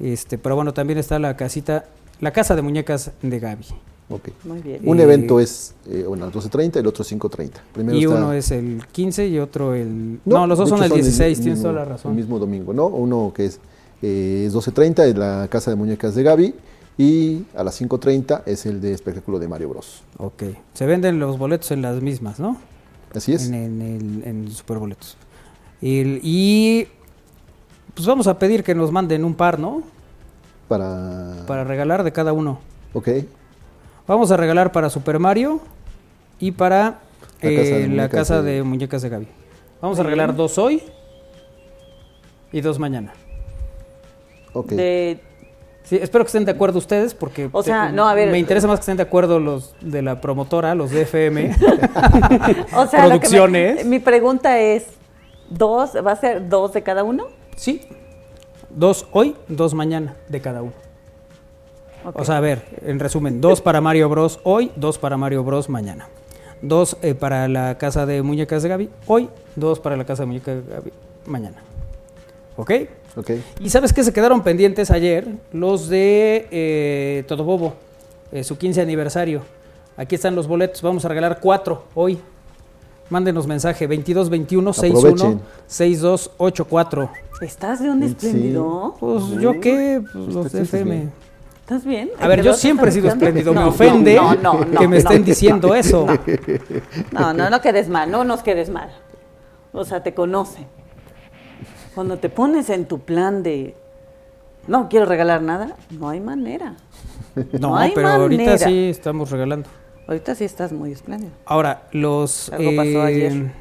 [0.00, 1.86] Este, pero bueno, también está la casita,
[2.20, 3.64] la casa de muñecas de Gaby.
[4.10, 4.28] ok.
[4.44, 4.80] Muy bien.
[4.84, 7.50] Un Eh, evento es eh, bueno, a las 12.30 y el otro 5.30.
[7.72, 10.20] Primero y está- uno es el 15 y otro el...
[10.26, 12.10] No, los dos son el 16, tienes mismo- toda la razón.
[12.12, 12.86] El mismo domingo, ¿no?
[12.88, 13.58] Uno que es,
[14.02, 16.54] eh, es 12.30 es la Casa de Muñecas de Gaby
[16.98, 20.02] y a las 5.30 es el de espectáculo de Mario Bros.
[20.18, 20.42] Ok.
[20.74, 22.56] Se venden los boletos en las mismas, ¿no?
[23.14, 23.48] Así es.
[23.48, 25.16] En, en el en Superboletos.
[25.82, 26.88] El- y
[27.94, 29.82] pues vamos a pedir que nos manden un par, ¿no?
[30.68, 31.44] Para...
[31.46, 32.58] Para regalar de cada uno.
[32.92, 33.08] Ok,
[34.08, 35.60] Vamos a regalar para Super Mario
[36.38, 37.00] y para
[37.42, 39.28] La eh, casa de la muñecas casa de- de muñecas de Gaby.
[39.82, 40.80] Vamos a regalar dos hoy
[42.52, 43.12] y dos mañana.
[44.60, 44.68] Ok.
[44.72, 45.20] De-
[45.84, 48.28] Sí, espero que estén de acuerdo ustedes porque O sea, te- no, a ver.
[48.32, 51.54] me interesa más que estén de acuerdo los de la promotora, los de FM.
[52.74, 53.86] o sea, me- Producciones.
[53.86, 54.86] mi pregunta es,
[55.48, 57.26] ¿dos, va a ser dos de cada uno?
[57.54, 57.82] Sí.
[58.68, 60.72] Dos hoy, dos mañana de cada uno.
[62.04, 62.18] Ok.
[62.20, 65.68] O sea, a ver, en resumen, dos para Mario Bros hoy, dos para Mario Bros
[65.68, 66.08] mañana.
[66.62, 70.26] Dos eh, para la casa de muñecas de Gaby hoy, dos para la casa de
[70.26, 70.92] muñecas de Gaby
[71.26, 71.58] mañana.
[72.56, 72.72] ¿Ok?
[73.60, 77.74] Y sabes que se quedaron pendientes ayer los de eh, Todo Bobo,
[78.32, 79.42] eh, su 15 aniversario.
[79.96, 82.18] Aquí están los boletos, vamos a regalar cuatro hoy.
[83.08, 85.40] Mándenos mensaje 2221 61 Aprovechen.
[85.66, 87.10] 6284.
[87.40, 88.06] ¿Estás de un Sí.
[88.06, 88.94] espléndido?
[88.98, 90.90] Pues yo qué, Pues, los de FM.
[90.96, 91.12] bien.
[91.60, 92.10] ¿Estás bien?
[92.20, 93.52] A ver, ¿De yo siempre he sido espléndido.
[93.54, 95.08] me ofende no, no, no, que me no.
[95.08, 96.06] estén diciendo eso.
[97.12, 98.90] No, no, no quedes mal, no nos quedes mal.
[99.72, 100.66] O sea, te conocen.
[101.96, 103.74] Cuando te pones en tu plan de
[104.68, 106.76] no quiero regalar nada, no hay manera.
[107.58, 109.68] No, hay pero ahorita sí estamos regalando.
[110.06, 111.32] Ahorita sí estás muy espléndido.
[111.44, 112.50] Ahora, los...
[112.52, 113.52] Algo pasó ayer.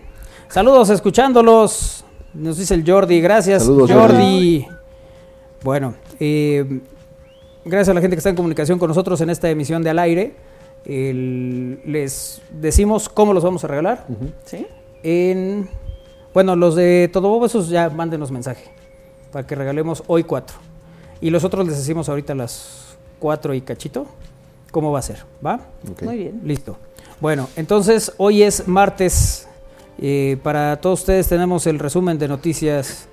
[0.48, 2.06] Saludos, escuchándolos.
[2.34, 3.20] Nos dice el Jordi.
[3.20, 4.68] Gracias, Saludos, Jordi.
[5.64, 6.82] Bueno, eh,
[7.66, 10.00] gracias a la gente que está en comunicación con nosotros en esta emisión de Al
[10.00, 10.36] Aire.
[10.86, 14.06] El- les decimos cómo los vamos a regalar.
[14.46, 14.68] ¿Sí?
[15.04, 15.68] En,
[16.36, 18.66] bueno, los de Todo Bobo, esos ya mándenos mensaje
[19.32, 20.58] para que regalemos hoy cuatro.
[21.22, 24.06] Y los otros les decimos ahorita a las cuatro y cachito
[24.70, 25.62] cómo va a ser, ¿va?
[26.02, 26.42] Muy bien.
[26.44, 26.76] Listo.
[27.22, 29.48] Bueno, entonces hoy es martes.
[29.98, 33.08] eh, para todos ustedes tenemos el resumen de noticias.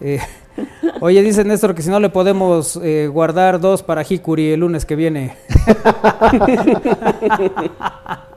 [0.00, 0.20] Eh,
[1.00, 4.86] oye, dice Néstor que si no le podemos eh, guardar dos para Hikuri el lunes
[4.86, 5.36] que viene.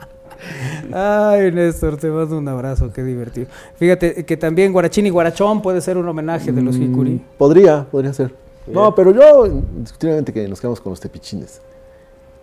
[0.94, 3.48] Ay, Néstor, te mando un abrazo, qué divertido.
[3.76, 7.22] Fíjate que también Guarachín y Guarachón puede ser un homenaje de los Mm, Hikuri.
[7.38, 8.34] Podría, podría ser.
[8.68, 11.62] No, pero yo, indiscutiblemente que nos quedamos con los tepichines.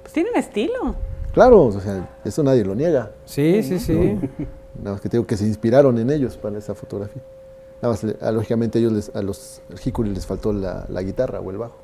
[0.03, 0.95] Pues tienen estilo.
[1.33, 3.11] Claro, o sea, eso nadie lo niega.
[3.25, 3.93] Sí, sí, sí.
[4.79, 7.23] Nada más que te digo que se inspiraron en ellos para esa fotografía.
[7.83, 11.41] Nada más, le- a- lógicamente, ellos les- a los Hikuri les faltó la, la guitarra
[11.41, 11.77] o el bajo.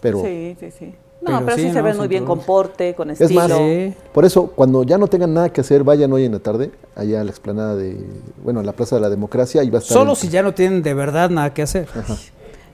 [0.00, 0.94] Pero Sí, sí, sí.
[1.26, 1.82] Pero No, pero, sí, sí, se ¿no?
[1.82, 3.40] ven muy bien con porte, con Es estilo.
[3.40, 3.94] más, Sí.
[4.12, 7.20] por eso, cuando ya no tengan nada que hacer, vayan hoy en la tarde, allá
[7.20, 7.96] a la explanada de,
[8.44, 9.96] bueno, a la Plaza de la Democracia, y va a estar...
[9.98, 11.88] Solo el- si ya no tienen de verdad nada que hacer.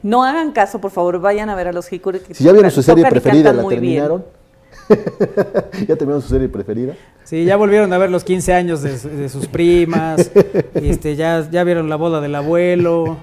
[0.03, 2.19] No hagan caso, por favor, vayan a ver a los Hikuri.
[2.21, 4.23] que Si ya vieron su serie preferida, la bien.
[5.89, 6.95] ya terminaron su serie preferida.
[7.25, 10.31] Sí, ya volvieron a ver los 15 años de, su- de sus primas,
[10.75, 13.19] este, ya, ya vieron la boda del abuelo,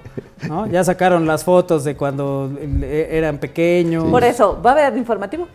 [0.47, 0.67] ¿no?
[0.67, 4.05] Ya sacaron las fotos de cuando eh, eran pequeños.
[4.05, 5.47] Por eso, ¿va a haber informativo?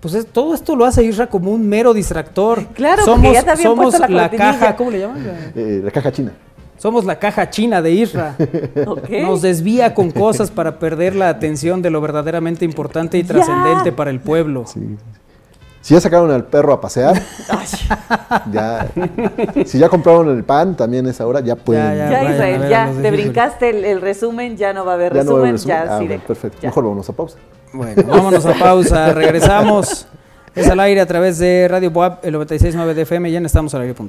[0.00, 2.64] Pues es- todo esto lo hace Isra como un mero distractor.
[2.68, 5.26] Claro, porque somos, ya te habían somos puesto la caja, ¿cómo le llaman?
[5.54, 6.32] Eh, la caja china.
[6.78, 8.36] Somos la caja china de Isra.
[8.86, 9.10] Ok.
[9.20, 14.08] Nos desvía con cosas para perder la atención de lo verdaderamente importante y trascendente para
[14.10, 14.64] el pueblo.
[15.82, 17.20] Si ya sacaron al perro a pasear,
[18.52, 18.86] ya,
[19.64, 21.82] si ya compraron el pan, también es ahora, ya pueden.
[21.96, 25.14] Ya, Ya, Israel, ver ya, te brincaste el, el resumen, ya no va a haber
[25.14, 25.76] ya no va a resumen, haber resumen.
[25.76, 26.58] ya Ah, sí bueno, de- perfecto.
[26.60, 26.68] ya.
[26.68, 27.36] Mejor vámonos a pausa.
[27.72, 30.06] Bueno, vámonos a pausa, regresamos.
[30.54, 34.08] Es al aire a través de Radio Boab, el 96.9 de FM y en estamosalaire.com.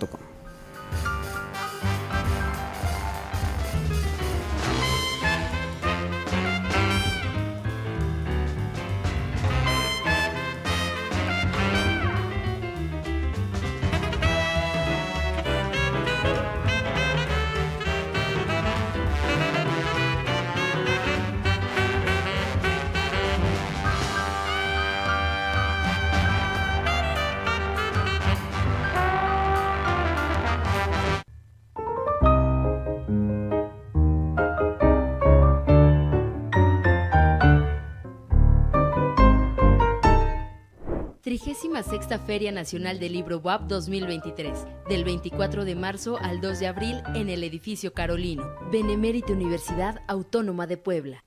[42.42, 47.30] Feria Nacional del Libro WAP 2023, del 24 de marzo al 2 de abril en
[47.30, 51.24] el edificio Carolino, Benemérita Universidad Autónoma de Puebla.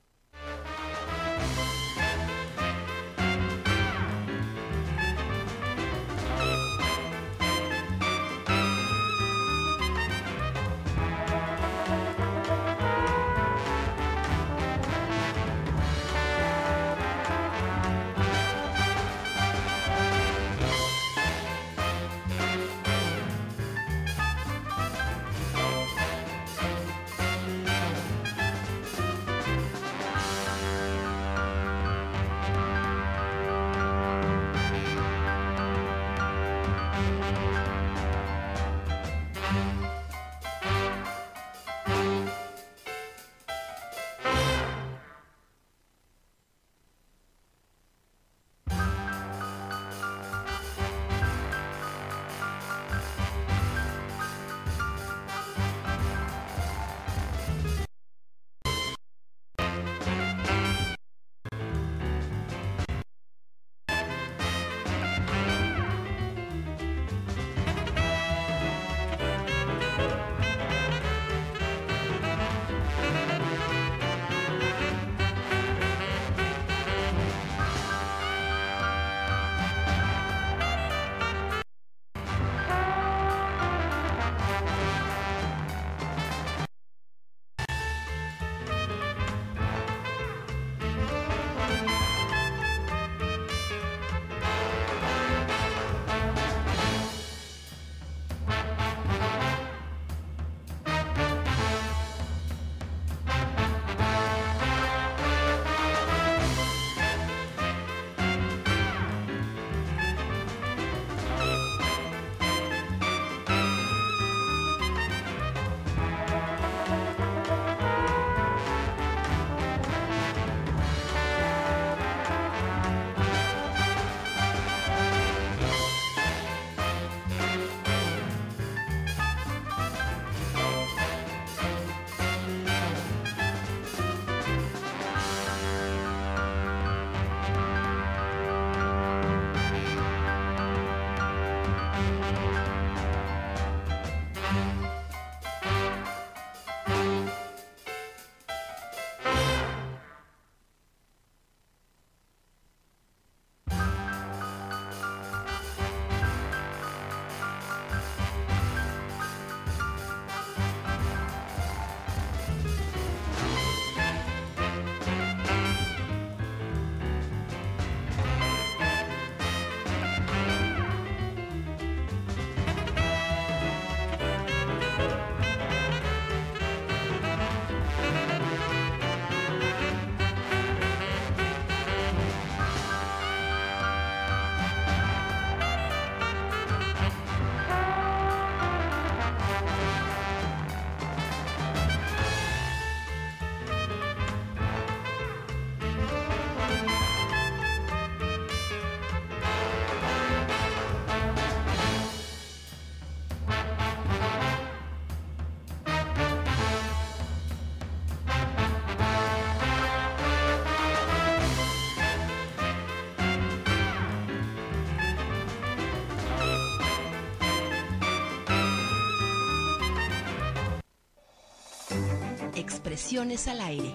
[223.17, 223.93] Al aire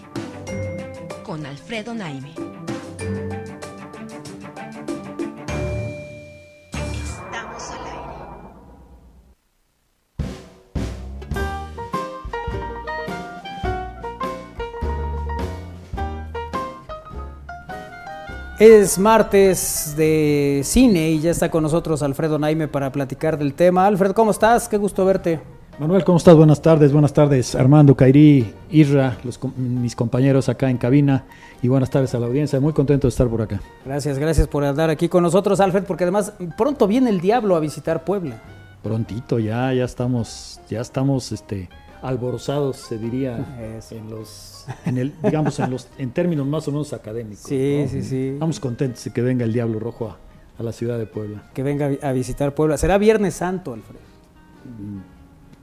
[1.24, 2.30] con Alfredo Naime.
[6.72, 8.14] Estamos al aire.
[18.59, 23.85] Es martes de cine y ya está con nosotros Alfredo Naime para platicar del tema.
[23.85, 24.66] Alfred, ¿cómo estás?
[24.66, 25.49] Qué gusto verte.
[25.80, 26.36] Manuel, ¿cómo estás?
[26.36, 27.54] Buenas tardes, buenas tardes.
[27.54, 28.52] Armando, Kairi,
[29.24, 31.24] los com- mis compañeros acá en cabina
[31.62, 32.60] y buenas tardes a la audiencia.
[32.60, 33.62] Muy contento de estar por acá.
[33.86, 37.60] Gracias, gracias por andar aquí con nosotros, Alfred, porque además pronto viene el diablo a
[37.60, 38.42] visitar Puebla.
[38.82, 41.70] Prontito ya, ya estamos, ya estamos, este,
[42.02, 43.38] alborozados, se diría,
[43.78, 43.94] Eso.
[43.94, 47.44] en los, en el, digamos, en los, en términos más o menos académicos.
[47.46, 47.88] Sí, ¿no?
[47.90, 48.28] sí, sí.
[48.34, 50.18] Estamos contentos de que venga el Diablo Rojo a,
[50.58, 51.44] a la ciudad de Puebla.
[51.54, 52.76] Que venga a vi- a visitar Puebla.
[52.76, 53.96] Será Viernes Santo, Alfred.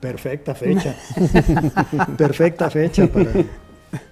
[0.00, 0.94] Perfecta fecha.
[2.16, 3.30] perfecta fecha para,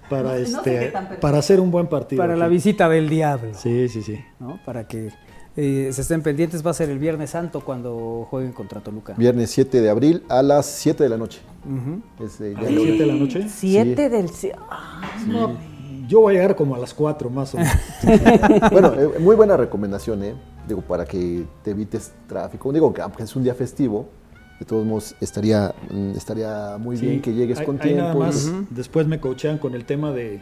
[0.09, 2.21] para, No este, para hacer un buen partido.
[2.21, 3.51] Para la visita del diablo.
[3.53, 4.19] Sí, sí, sí.
[4.39, 4.59] ¿no?
[4.65, 5.11] Para que
[5.55, 9.13] eh, se estén pendientes, va a ser el Viernes Santo cuando jueguen contra Toluca.
[9.17, 11.39] Viernes 7 de abril a las 7 de la noche.
[11.65, 12.25] Ujú.
[12.25, 13.47] Es, eh, ¿A las lo- 7 de la noche?
[13.49, 14.59] Siete del cielo.
[15.25, 15.57] No,
[16.07, 17.73] yo voy a llegar como a las 4 más o menos.
[18.71, 20.35] Bueno, eh, muy buena recomendación, ¿eh?
[20.67, 22.71] Digo, para que te evites tráfico.
[22.73, 24.09] Digo, que aunque es un día festivo,
[24.59, 28.17] de todos modos estaría, mm, estaría muy bien que llegues ahí- con nada tiempo.
[28.17, 30.41] y- más, Después me coachean con el tema de,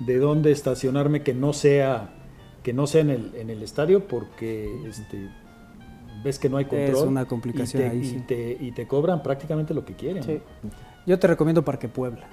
[0.00, 2.10] de dónde estacionarme que no sea
[2.62, 5.28] que no sea en el, en el estadio porque este,
[6.24, 6.88] ves que no hay control.
[6.96, 8.24] Es una complicación y te, ahí, y sí.
[8.26, 10.40] te, y te cobran prácticamente lo que quieren.
[11.06, 12.26] Yo te recomiendo Parque Puebla.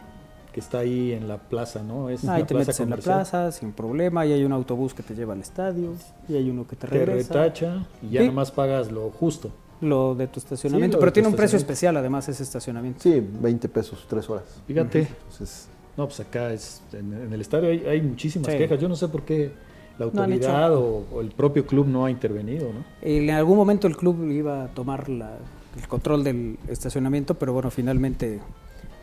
[0.54, 2.10] Que está ahí en la plaza, ¿no?
[2.10, 4.94] Es Ahí la te plaza metes en la plaza sin problema, y hay un autobús
[4.94, 5.94] que te lleva al estadio,
[6.28, 7.34] y hay uno que te Te regresa.
[7.34, 8.28] retacha y ya Sí.
[8.28, 9.52] nomás pagas lo justo.
[9.82, 13.00] Lo de tu estacionamiento, Sí, pero tiene un precio especial además ese estacionamiento.
[13.02, 14.44] Sí, 20 pesos, 3 horas.
[14.68, 15.00] Fíjate.
[15.00, 15.68] Entonces,
[15.98, 18.58] No, pues acá es, en, en el estadio hay, hay muchísimas Sí.
[18.58, 18.80] quejas.
[18.80, 19.52] Yo no sé por qué
[20.00, 22.86] la No autoridad o, o el propio club no ha intervenido, ¿no?
[23.02, 25.38] En algún momento el club iba a tomar la-
[25.78, 28.40] el control del estacionamiento, pero bueno, finalmente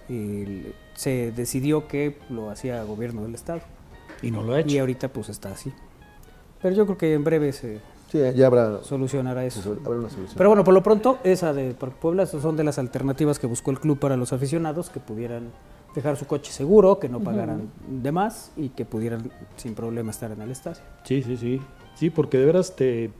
[0.08, 3.60] el- se decidió que lo hacía gobierno del estado.
[4.22, 4.74] Y no lo ha hecho.
[4.74, 5.72] Y ahorita pues está así.
[6.62, 9.60] Pero yo creo que en breve se sí, ya habrá, solucionará eso.
[9.84, 10.34] habrá una solución.
[10.36, 13.80] Pero bueno, por lo pronto, esa de Puebla, son de las alternativas que buscó el
[13.80, 15.50] club para los aficionados, que pudieran
[15.94, 20.30] dejar su coche seguro, que no pagaran de más y que pudieran sin problema estar
[20.30, 20.80] en el estadio.
[21.04, 21.60] Sí, sí, sí.
[21.94, 23.10] Sí, porque de veras te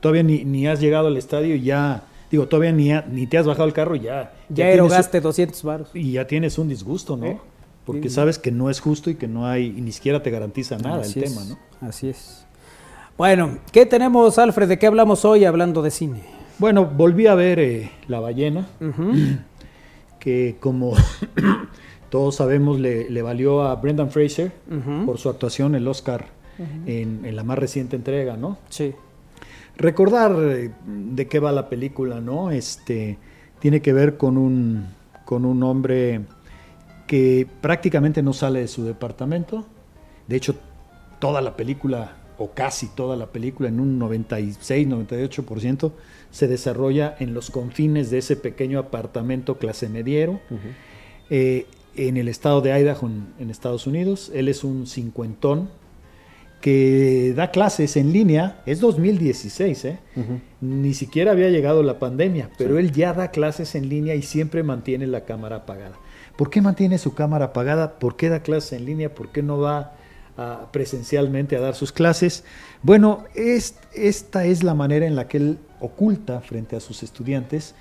[0.00, 3.36] todavía ni, ni has llegado al estadio y ya, digo, todavía ni, ha- ni te
[3.36, 4.32] has bajado el carro y ya.
[4.48, 5.90] Ya, tienes erogaste 200 varos.
[5.94, 7.26] un- Y ya tienes un disgusto, ¿no?
[7.26, 7.38] ¿Eh?
[7.84, 8.14] Porque Sí.
[8.14, 11.00] sabes que no es justo y que no hay, y ni siquiera te garantiza nada
[11.02, 11.86] Así el es, tema, ¿no?
[11.86, 12.46] Así es.
[13.18, 14.68] Bueno, ¿qué tenemos, Alfred?
[14.68, 16.22] ¿De qué hablamos hoy hablando de cine?
[16.60, 18.68] Bueno, volví a ver eh, La Ballena,
[20.20, 20.92] que como
[22.10, 24.52] todos sabemos le, le valió a Brendan Fraser
[25.04, 26.26] por su actuación el Oscar
[26.86, 28.56] en, en la más reciente entrega, ¿no?
[28.68, 28.94] Sí.
[29.76, 32.52] Recordar eh, de qué va la película, ¿no?
[32.52, 33.18] Este
[33.58, 34.86] tiene que ver con un
[35.24, 36.20] con un hombre
[37.08, 39.66] que prácticamente no sale de su departamento.
[40.28, 40.54] De hecho,
[41.18, 45.92] toda la película o casi toda la película en un 96, 98%
[46.30, 50.40] se desarrolla en los confines de ese pequeño apartamento clase mediero
[51.30, 54.30] eh, en el estado de Idaho, en, en Estados Unidos.
[54.34, 55.68] Él es un cincuentón
[56.60, 59.98] que da clases en línea, es 2016, ¿eh?
[60.60, 64.62] ni siquiera había llegado la pandemia, pero él ya da clases en línea y siempre
[64.62, 65.96] mantiene la cámara apagada.
[66.36, 67.98] ¿Por qué mantiene su cámara apagada?
[67.98, 69.14] ¿Por qué da clases en línea?
[69.14, 69.92] ¿Por qué no va
[70.38, 72.44] a- presencialmente a dar sus clases?
[72.82, 77.74] Bueno, es- esta es la manera en la que él oculta frente a sus estudiantes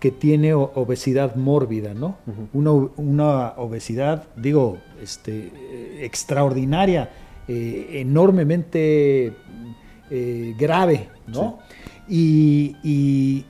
[0.00, 2.16] que tiene obesidad mórbida, ¿no?
[2.52, 7.10] una, una obesidad, digo, este, eh, extraordinaria,
[7.48, 9.32] eh, enormemente
[10.10, 11.58] eh, grave, ¿no?
[12.06, 13.44] Y, y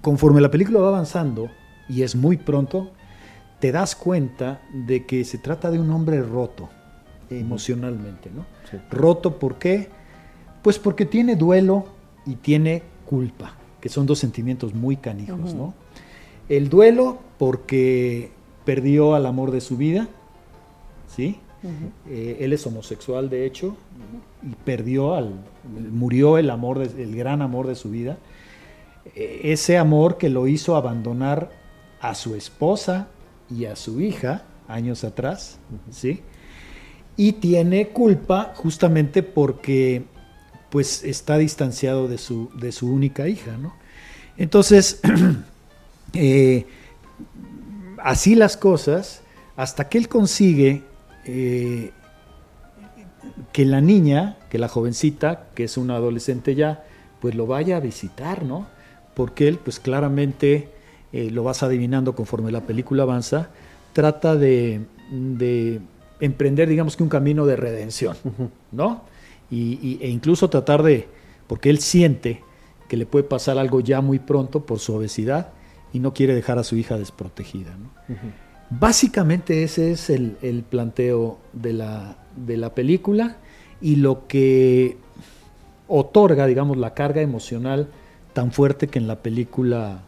[0.00, 1.50] conforme la película va avanzando,
[1.88, 2.90] y es muy pronto,
[3.60, 6.70] te das cuenta de que se trata de un hombre roto
[7.30, 8.46] emocionalmente, ¿no?
[8.70, 8.76] Sí.
[8.90, 9.88] Roto, ¿por qué?
[10.62, 11.86] Pues porque tiene duelo
[12.26, 15.74] y tiene culpa, que son dos sentimientos muy canijos, ¿no?
[16.48, 18.30] El duelo porque
[18.64, 20.08] perdió al amor de su vida,
[21.14, 21.38] ¿sí?
[22.08, 23.76] Eh, él es homosexual, de hecho,
[24.42, 25.32] y perdió al,
[25.92, 28.18] murió el amor, de- el gran amor de su vida.
[29.14, 31.50] Eh, ese amor que lo hizo abandonar
[32.00, 33.08] a su esposa
[33.50, 35.58] y a su hija años atrás,
[35.90, 36.20] ¿sí?
[37.18, 40.04] Y tiene culpa justamente porque
[40.70, 43.74] pues está distanciado de su, de su única hija, ¿no?
[44.36, 45.00] Entonces,
[46.14, 46.64] eh,
[48.02, 49.22] así las cosas,
[49.56, 50.84] hasta que él consigue
[51.24, 51.90] eh,
[53.52, 56.84] que la niña, que la jovencita, que es una adolescente ya,
[57.20, 58.68] pues lo vaya a visitar, ¿no?
[59.14, 60.68] Porque él, pues claramente,
[61.12, 63.48] eh, lo vas adivinando conforme la película avanza,
[63.92, 65.80] trata de, de
[66.20, 68.16] emprender, digamos que un camino de redención,
[68.72, 69.02] ¿no?
[69.50, 71.08] Y, y- e incluso tratar de,
[71.46, 72.42] porque él siente
[72.88, 75.50] que le puede pasar algo ya muy pronto por su obesidad
[75.92, 77.90] y no quiere dejar a su hija desprotegida, ¿no?
[78.70, 83.36] Básicamente ese es el, el planteo de la, de la película
[83.80, 84.98] y lo que
[85.86, 87.88] otorga, digamos, la carga emocional
[88.34, 90.02] tan fuerte que en la película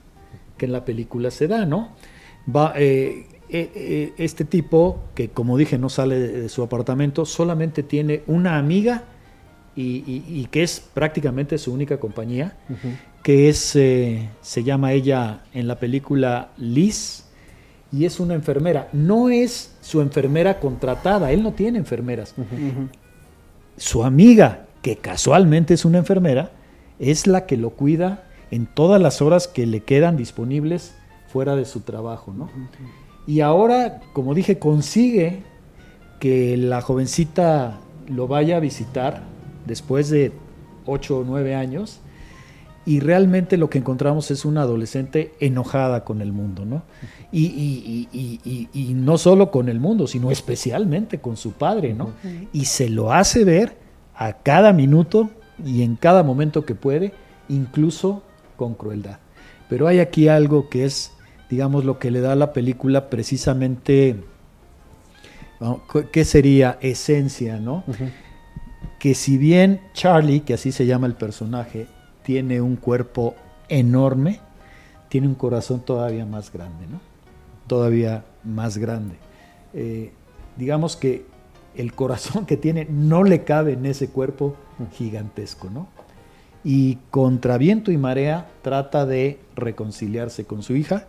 [0.58, 1.92] que en la película se da, ¿no?
[2.54, 3.26] Va, eh,
[4.18, 9.04] este tipo que, como dije, no sale de, su apartamento, solamente tiene una amiga
[9.76, 12.56] y, y- y que es prácticamente su única compañía,
[13.22, 17.24] que es, eh, se llama ella en la película Liz,
[17.92, 18.88] y es una enfermera.
[18.92, 22.34] No es su enfermera contratada, él no tiene enfermeras.
[23.76, 26.52] Su amiga, que casualmente es una enfermera,
[26.98, 30.94] es la que lo cuida en todas las horas que le quedan disponibles
[31.28, 32.50] fuera de su trabajo, ¿no?
[33.26, 35.42] Y ahora, como dije, consigue
[36.18, 39.22] que la jovencita lo vaya a visitar
[39.66, 40.32] después de
[40.86, 42.00] 8 o 9 años
[42.86, 46.82] y realmente lo que encontramos es una adolescente enojada con el mundo, ¿no?
[47.30, 51.52] Y, y- y- y- y- y no solo con el mundo, sino especialmente con su
[51.52, 52.10] padre, ¿no?
[52.52, 53.76] Y se lo hace ver
[54.16, 55.30] a cada minuto
[55.64, 57.12] y en cada momento que puede,
[57.48, 58.22] incluso
[58.56, 59.18] con crueldad.
[59.68, 61.12] Pero hay aquí algo que es,
[61.50, 64.16] digamos, lo que le da a la película precisamente.
[66.12, 66.78] ¿qué sería?
[66.80, 67.84] Esencia, ¿no?
[69.00, 71.86] que si bien Charlie, que así se llama el personaje,
[72.22, 73.34] tiene un cuerpo
[73.68, 74.40] enorme,
[75.08, 77.00] tiene un corazón todavía más grande, ¿no?
[77.66, 79.16] Todavía más grande.
[79.72, 80.12] Eh,
[80.56, 81.24] digamos que
[81.74, 84.54] el corazón que tiene no le cabe en ese cuerpo
[84.92, 85.88] gigantesco, ¿no?
[86.62, 91.06] Y contra viento y marea trata de reconciliarse con su hija,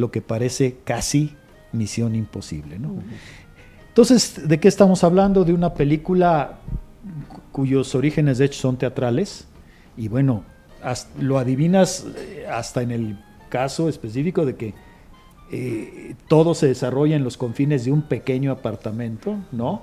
[0.00, 1.34] lo que parece casi
[1.72, 2.94] misión imposible, ¿no?
[3.88, 5.44] Entonces, ¿de qué estamos hablando?
[5.44, 6.58] De una película
[7.52, 9.46] cuyos orígenes de hecho son teatrales
[9.96, 10.44] y bueno,
[11.18, 14.74] lo adivinas eh, hasta en el caso específico de que
[15.52, 19.82] eh, todo se desarrolla en los confines de un pequeño apartamento, ¿no?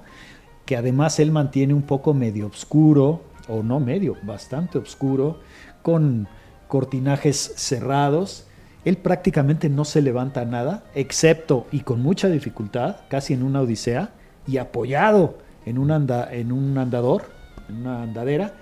[0.65, 5.39] Que además él mantiene un poco medio oscuro, o no medio, bastante oscuro,
[5.81, 6.27] con
[6.67, 8.46] cortinajes cerrados.
[8.87, 14.11] Él prácticamente no se levanta nada, excepto y con mucha dificultad, casi en una odisea,
[14.47, 17.23] y apoyado en un, anda- en un andador,
[17.67, 18.53] en una andadera,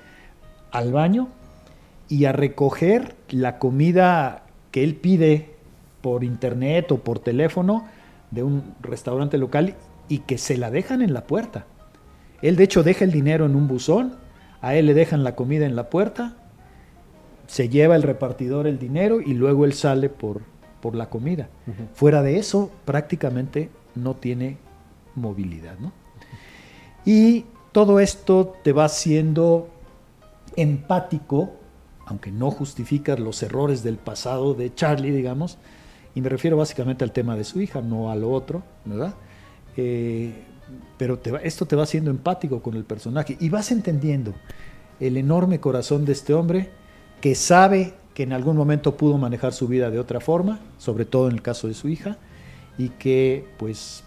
[0.71, 1.27] al baño
[2.09, 5.51] y a recoger la comida que él pide
[6.01, 7.85] por internet o por teléfono
[8.31, 9.75] de un restaurante local
[10.09, 11.67] y que se la dejan en la puerta.
[12.41, 14.15] Él de hecho deja el dinero en un buzón,
[14.61, 16.33] a él le dejan la comida en la puerta,
[17.47, 20.41] se lleva el repartidor el dinero y luego él sale por,
[20.81, 21.49] por la comida.
[21.93, 24.57] Fuera de eso, prácticamente no tiene
[25.15, 25.77] movilidad.
[25.79, 25.91] ¿no?
[27.05, 29.69] Y todo esto te va haciendo
[30.55, 31.51] empático,
[32.05, 35.57] aunque no justificas los errores del pasado de Charlie, digamos,
[36.13, 39.15] y me refiero básicamente al tema de su hija, no a lo otro, ¿verdad?
[39.75, 40.33] Eh,
[40.97, 44.33] pero te va- esto te va haciendo empático con el personaje y vas entendiendo
[44.99, 46.69] el enorme corazón de este hombre
[47.21, 51.27] que sabe que en algún momento pudo manejar su vida de otra forma, sobre todo
[51.27, 52.17] en el caso de su hija,
[52.77, 54.03] y que pues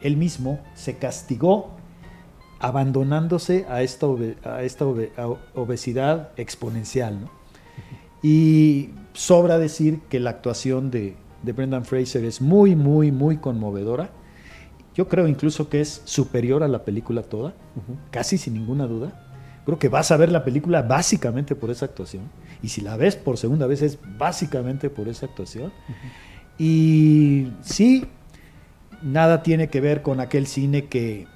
[0.00, 1.70] él mismo se castigó
[2.58, 4.06] abandonándose a esta,
[4.44, 4.86] a esta
[5.54, 7.22] obesidad exponencial.
[7.22, 7.30] ¿no?
[8.22, 14.10] Y sobra decir que la actuación de, de Brendan Fraser es muy, muy, muy conmovedora.
[14.94, 17.54] Yo creo incluso que es superior a la película toda,
[18.10, 19.29] casi sin ninguna duda.
[19.64, 22.22] Creo que vas a ver la película básicamente por esa actuación.
[22.62, 25.72] Y si la ves por segunda vez es básicamente por esa actuación.
[26.58, 28.04] Y sí,
[29.02, 31.26] nada tiene que ver con aquel cine que,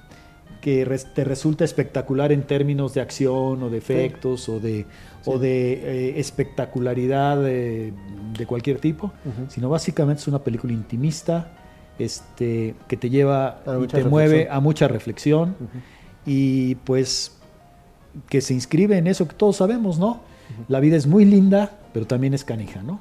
[0.61, 4.85] que res- te resulta espectacular en términos de acción o de efectos o de,
[5.25, 5.73] o de
[6.09, 7.93] eh, espectacularidad de,
[8.37, 9.13] de cualquier tipo,
[9.49, 11.51] sino básicamente es una película intimista
[11.97, 14.57] este, que te lleva A y te mueve reflexión.
[14.57, 15.55] a mucha reflexión
[16.25, 17.34] y pues
[18.29, 20.21] que se inscribe en eso que todos sabemos, ¿no?
[20.67, 22.99] La vida es muy linda, pero también es canija, ¿no?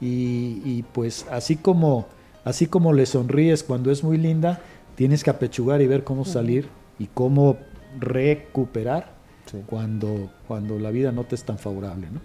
[0.00, 2.06] y, y, pues así como,
[2.44, 4.60] así como le sonríes cuando es muy linda,
[4.94, 7.56] tienes que apechugar y ver cómo salir y cómo
[7.98, 9.12] recuperar
[9.46, 9.58] Sí.
[9.66, 12.20] cuando, cuando la vida no te es tan favorable, ¿no?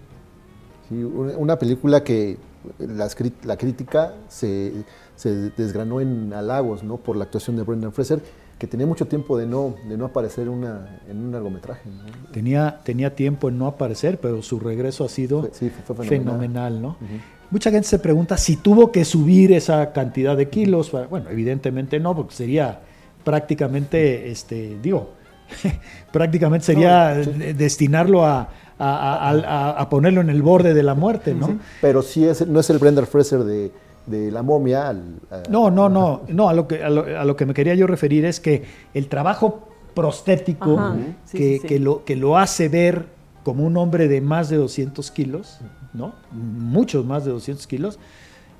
[0.88, 2.38] Sí, una, película que
[2.78, 4.72] las la crítica se,
[5.16, 6.96] se desgranó en halagos ¿no?
[6.96, 8.22] por la actuación de Brendan Fraser,
[8.58, 11.88] que tenía mucho tiempo de no, de no aparecer una, en un largometraje.
[11.88, 12.30] ¿no?
[12.32, 16.18] Tenía, tenía tiempo en no aparecer, pero su regreso ha sido Fue- sí, fue fenomenal.
[16.74, 16.82] fenomenal.
[16.82, 16.96] ¿no?
[17.50, 20.90] Mucha gente se pregunta si tuvo que subir esa cantidad de kilos.
[20.90, 22.80] para- Bueno, evidentemente no, porque sería
[23.24, 25.10] prácticamente, este, digo,
[26.12, 27.30] prácticamente sería No, sí.
[27.32, 28.40] de- destinarlo a,
[28.78, 31.46] a- a- a- a ponerlo en el borde de la muerte, ¿no?
[31.46, 33.70] Sí, pero sí es, no es el Brendan Fraser de,
[34.08, 34.88] de la momia.
[34.88, 37.54] al- a- No, no, no, no, a lo, que, a, lo, a lo que me
[37.54, 41.66] quería yo referir es que el trabajo prostético Ajá, sí, que, sí, sí.
[41.68, 43.06] que lo, que lo hace ver
[43.44, 45.58] como un hombre de más de 200 kilos,
[45.94, 46.12] ¿no?
[46.32, 47.98] Muchos más de 200 kilos,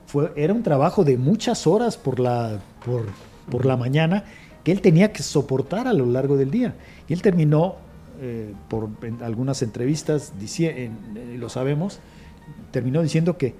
[0.06, 3.06] fue, era un trabajo de muchas horas por la, por,
[3.50, 4.24] por la mañana
[4.64, 6.74] que él tenía que soportar a lo largo del día.
[7.06, 7.76] Y él terminó,
[8.20, 12.00] eh, por en algunas entrevistas, en- eh, lo sabemos,
[12.70, 13.54] terminó diciendo que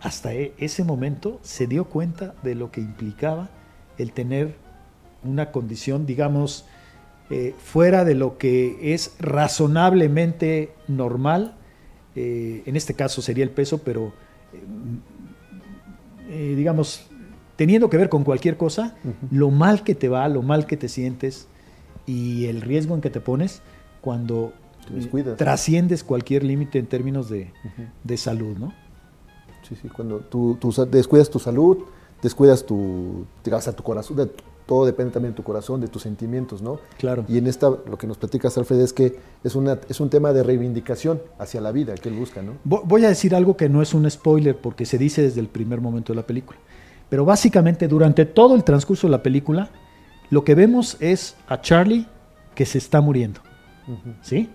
[0.00, 3.50] hasta e- ese momento se dio cuenta de lo que implicaba
[3.98, 4.54] el tener
[5.24, 6.64] una condición, digamos,
[7.30, 11.54] eh, fuera de lo que es razonablemente normal.
[12.16, 14.12] eh, en este caso sería el peso, pero
[16.30, 17.06] eh, digamos,
[17.56, 18.96] teniendo que ver con cualquier cosa,
[19.30, 21.48] lo mal que te va, lo mal que te sientes
[22.06, 23.62] y el riesgo en que te pones
[24.00, 24.52] cuando
[25.32, 27.52] Te trasciendes cualquier límite en términos de,
[28.04, 28.72] de salud, ¿no?
[29.68, 30.56] Sí, sí, cuando tú,
[30.90, 31.78] descuidas tu salud,
[32.22, 34.30] descuidas tu, hasta tu corazón, de-
[34.66, 36.78] todo depende también de tu corazón, de tus sentimientos, ¿no?
[36.98, 37.24] Claro.
[37.26, 40.32] Y en esta, lo que nos platicas, Alfred, es que es, una, es un tema
[40.34, 42.52] de reivindicación hacia la vida que él busca, ¿no?
[42.66, 45.48] Vo- Voy a decir algo que no es un spoiler porque se dice desde el
[45.48, 46.58] primer momento de la película.
[47.08, 49.70] Pero básicamente durante todo el transcurso de la película,
[50.28, 52.06] lo que vemos es a Charlie
[52.54, 53.40] que se está muriendo.
[54.20, 54.50] ¿Sí?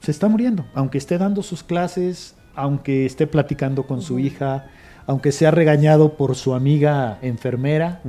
[0.00, 0.66] Se está muriendo.
[0.74, 4.66] Aunque esté dando sus clases, aunque esté platicando con su hija,
[5.06, 8.00] aunque sea regañado por su amiga enfermera,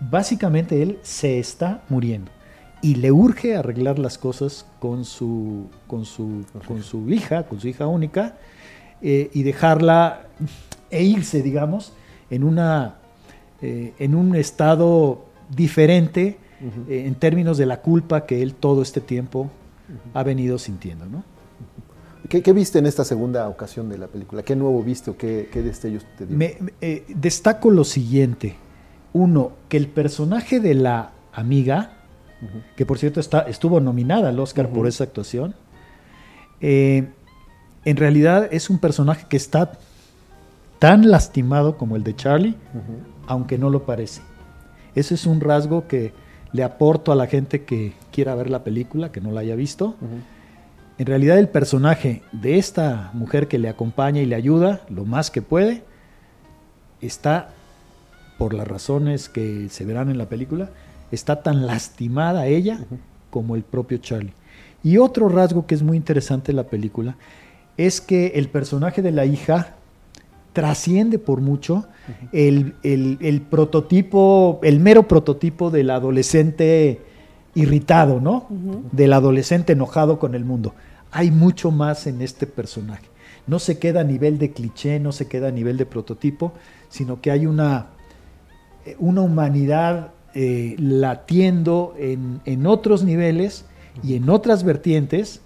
[0.00, 2.30] básicamente él se está muriendo.
[2.82, 7.68] Y le urge arreglar las cosas con su, con su, con su hija, con su
[7.68, 8.36] hija única,
[9.02, 10.26] eh, y dejarla
[10.90, 11.92] e irse, digamos,
[12.30, 12.96] en, una,
[13.60, 16.38] eh, en un estado diferente
[16.88, 19.50] eh, en términos de la culpa que él todo este tiempo
[20.14, 21.06] ha venido sintiendo.
[21.06, 21.24] ¿no?
[22.30, 24.42] ¿Qué, qué viste en esta segunda ocasión de la película?
[24.42, 26.36] ¿Qué nuevo viste o qué, qué destellos te dio?
[26.60, 28.56] Me- eh, destaco lo siguiente.
[29.12, 31.94] Uno, que el personaje de la amiga,
[32.76, 35.54] que por cierto está, estuvo nominada al Oscar por esa actuación,
[36.60, 37.08] eh,
[37.84, 39.72] en realidad es un personaje que está
[40.78, 42.54] tan lastimado como el de Charlie,
[43.26, 44.22] aunque no lo parece.
[44.94, 46.12] Ese es un rasgo que
[46.52, 49.96] le aporto a la gente que quiera ver la película, que no la haya visto.
[51.00, 55.30] En realidad el personaje de esta mujer que le acompaña y le ayuda lo más
[55.30, 55.82] que puede,
[57.00, 57.48] está,
[58.36, 60.68] por las razones que se verán en la película,
[61.10, 62.80] está tan lastimada ella
[63.30, 64.34] como el propio Charlie.
[64.82, 67.16] Y otro rasgo que es muy interesante en la película
[67.78, 69.76] es que el personaje de la hija
[70.52, 71.86] trasciende por mucho
[72.30, 77.00] el, el- el prototipo, el mero prototipo del adolescente
[77.54, 78.48] irritado, ¿no?
[78.92, 80.74] Del adolescente enojado con el mundo.
[81.10, 83.06] Hay mucho más en este personaje.
[83.46, 86.52] No se queda a nivel de cliché, no se queda a nivel de prototipo,
[86.88, 87.88] sino que hay una,
[88.86, 93.64] eh, una humanidad eh, latiendo en, en otros niveles
[94.02, 95.40] y en otras vertientes,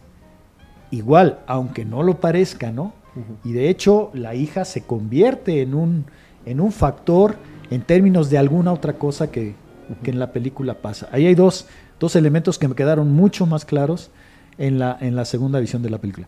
[0.91, 2.93] igual, aunque no lo parezca, ¿no?
[3.45, 6.05] Y de hecho, la hija se convierte en un,
[6.47, 7.37] en un factor
[7.71, 9.55] en términos de alguna otra cosa que,
[10.03, 11.09] que en la película pasa.
[11.13, 11.69] Ahí hay dos,
[12.01, 14.11] dos elementos que me quedaron mucho más claros
[14.59, 16.27] en la, en la segunda visión de la película.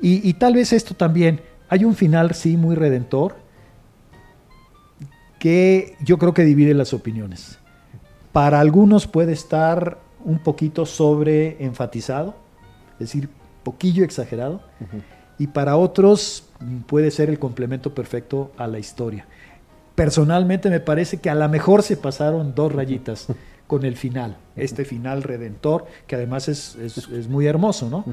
[0.00, 3.36] Y, y tal vez esto también, hay un final, sí, muy redentor,
[5.38, 7.58] que yo creo que divide las opiniones.
[8.32, 12.34] Para algunos puede estar un poquito sobre enfatizado,
[12.94, 13.28] es decir,
[13.62, 14.60] poquillo exagerado,
[15.38, 16.44] y para otros
[16.86, 19.26] puede ser el complemento perfecto a la historia.
[19.94, 23.26] Personalmente me parece que a lo mejor se pasaron dos rayitas
[23.70, 28.04] con el final, este final redentor, que además es, es- es muy hermoso, ¿no?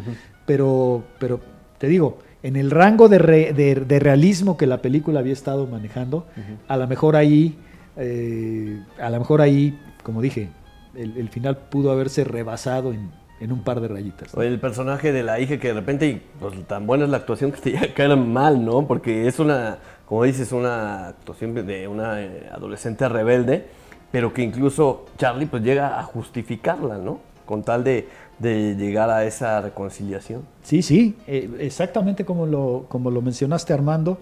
[0.46, 1.40] pero, pero
[1.80, 5.66] te digo, en el rango de, re- de- de realismo que la película había estado
[5.66, 6.28] manejando,
[6.68, 7.58] a lo mejor ahí,
[7.98, 10.50] eh, a lo mejor ahí, como dije,
[10.96, 14.34] el, el final pudo haberse rebasado en, en un par de rayitas.
[14.38, 17.60] el personaje de la hija que de repente, pues, tan buena es la actuación que
[17.64, 18.86] te llega a caer mal, ¿no?
[18.88, 23.66] Porque es una, como dices, una actuación de una eh, adolescente rebelde,
[24.12, 27.20] pero que incluso Charlie pues llega a justificarla, ¿no?
[27.46, 28.08] Con tal de,
[28.40, 30.42] de llegar a esa reconciliación.
[30.64, 34.18] Sí, sí, eh, exactamente como lo, como lo mencionaste Armando.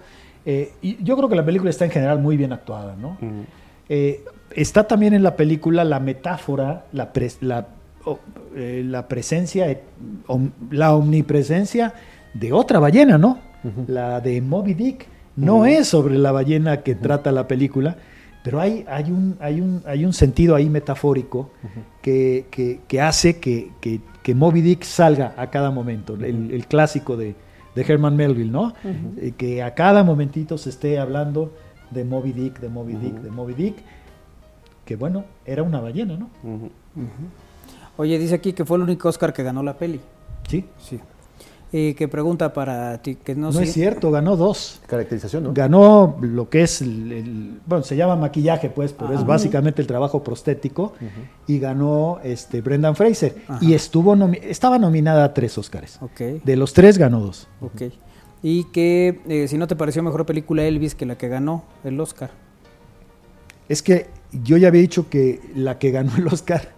[0.45, 3.17] Eh, y yo creo que la película está en general muy bien actuada, ¿no?
[3.89, 4.23] Eh,
[4.55, 7.65] está también en la película la metáfora, la, pres- la,
[9.07, 9.79] presencia,
[10.27, 11.93] om- la omnipresencia
[12.33, 13.39] de otra ballena, ¿no?
[13.87, 15.07] La de Moby Dick.
[15.35, 17.97] No es sobre la ballena que trata la película,
[18.45, 21.49] pero hay, hay, un, hay, un, hay un sentido ahí metafórico
[22.01, 26.15] que, que- que hace que, que- que Moby Dick salga a cada momento.
[26.15, 27.35] El, el clásico de,
[27.75, 28.73] de Herman Melville, ¿no?
[29.17, 31.53] Eh, que a cada momentito se esté hablando
[31.91, 33.75] de Moby Dick, de Moby Dick, de Moby Dick,
[34.85, 36.29] que bueno, era una ballena, ¿no?
[37.97, 39.99] Oye, dice aquí que fue el único Oscar que ganó la peli.
[40.47, 40.65] Sí.
[40.79, 40.99] Sí.
[41.77, 44.79] Y que pregunta para ti, que no, No, sé- es cierto, ganó dos.
[44.87, 45.53] Caracterización, ¿no?
[45.53, 49.25] Ganó lo que es, el, el- bueno, se llama maquillaje, pues, pero es Ajá.
[49.25, 50.93] básicamente el trabajo prostético.
[51.47, 53.35] Y ganó este Brendan Fraser.
[53.47, 53.59] Ajá.
[53.61, 55.97] Y estuvo nomi- estaba nominada a tres Oscars.
[56.01, 56.43] Ok.
[56.45, 57.49] De los tres ganó dos.
[57.59, 57.81] Ok.
[58.41, 61.99] Y que eh, si no te pareció mejor película Elvis que la que ganó el
[61.99, 62.29] Oscar.
[63.67, 66.69] Es que yo ya había dicho que la que ganó el Oscar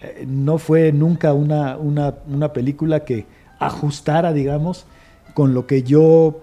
[0.00, 3.26] eh, no fue nunca una, una, una película que
[3.60, 4.86] ajustara, digamos,
[5.34, 6.40] con lo que yo,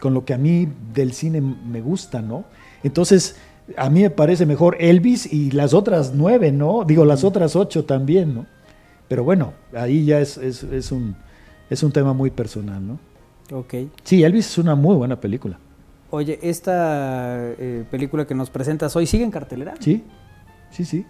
[0.00, 2.44] con lo que a mí del cine me gusta, ¿no?
[2.82, 3.36] Entonces,
[3.76, 6.84] a mí me parece mejor Elvis y las otras nueve, ¿no?
[6.86, 8.46] Digo, las otras ocho también, ¿no?
[9.08, 11.16] Pero bueno, ahí ya es, es, es un,
[11.68, 12.98] es un tema muy personal, ¿no?
[13.52, 13.74] Ok.
[14.04, 15.58] Sí, Elvis es una muy buena película.
[16.10, 19.74] Oye, esta eh, película que nos presentas hoy sigue en cartelera.
[19.80, 20.04] Sí,
[20.70, 21.04] sí, sí.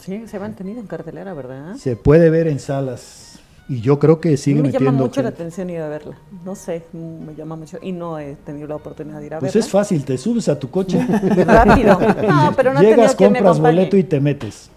[0.00, 1.76] Sí, se ha mantenido en cartelera, ¿verdad?
[1.76, 3.29] Se puede ver en salas.
[3.70, 5.04] Y yo creo que sigue mí me llama metiendo.
[5.04, 5.42] mucho la gente.
[5.44, 6.16] atención ir a verla.
[6.44, 7.78] No sé, me llama mucho.
[7.80, 9.64] Y no he tenido la oportunidad de ir a Pues verla.
[9.64, 10.98] es fácil, te subes a tu coche.
[11.46, 11.98] Rápido.
[12.26, 13.76] No, pero no Llegas, me compras acompañe.
[13.76, 14.70] boleto y te metes.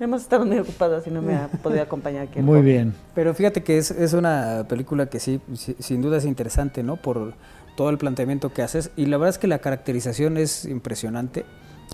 [0.00, 2.40] Hemos estado muy ocupados y no me ha podido acompañar aquí.
[2.40, 2.92] Muy bien.
[3.14, 6.96] Pero fíjate que es, es una película que sí, sí, sin duda es interesante, ¿no?
[6.96, 7.34] Por
[7.76, 8.90] todo el planteamiento que haces.
[8.96, 11.44] Y la verdad es que la caracterización es impresionante.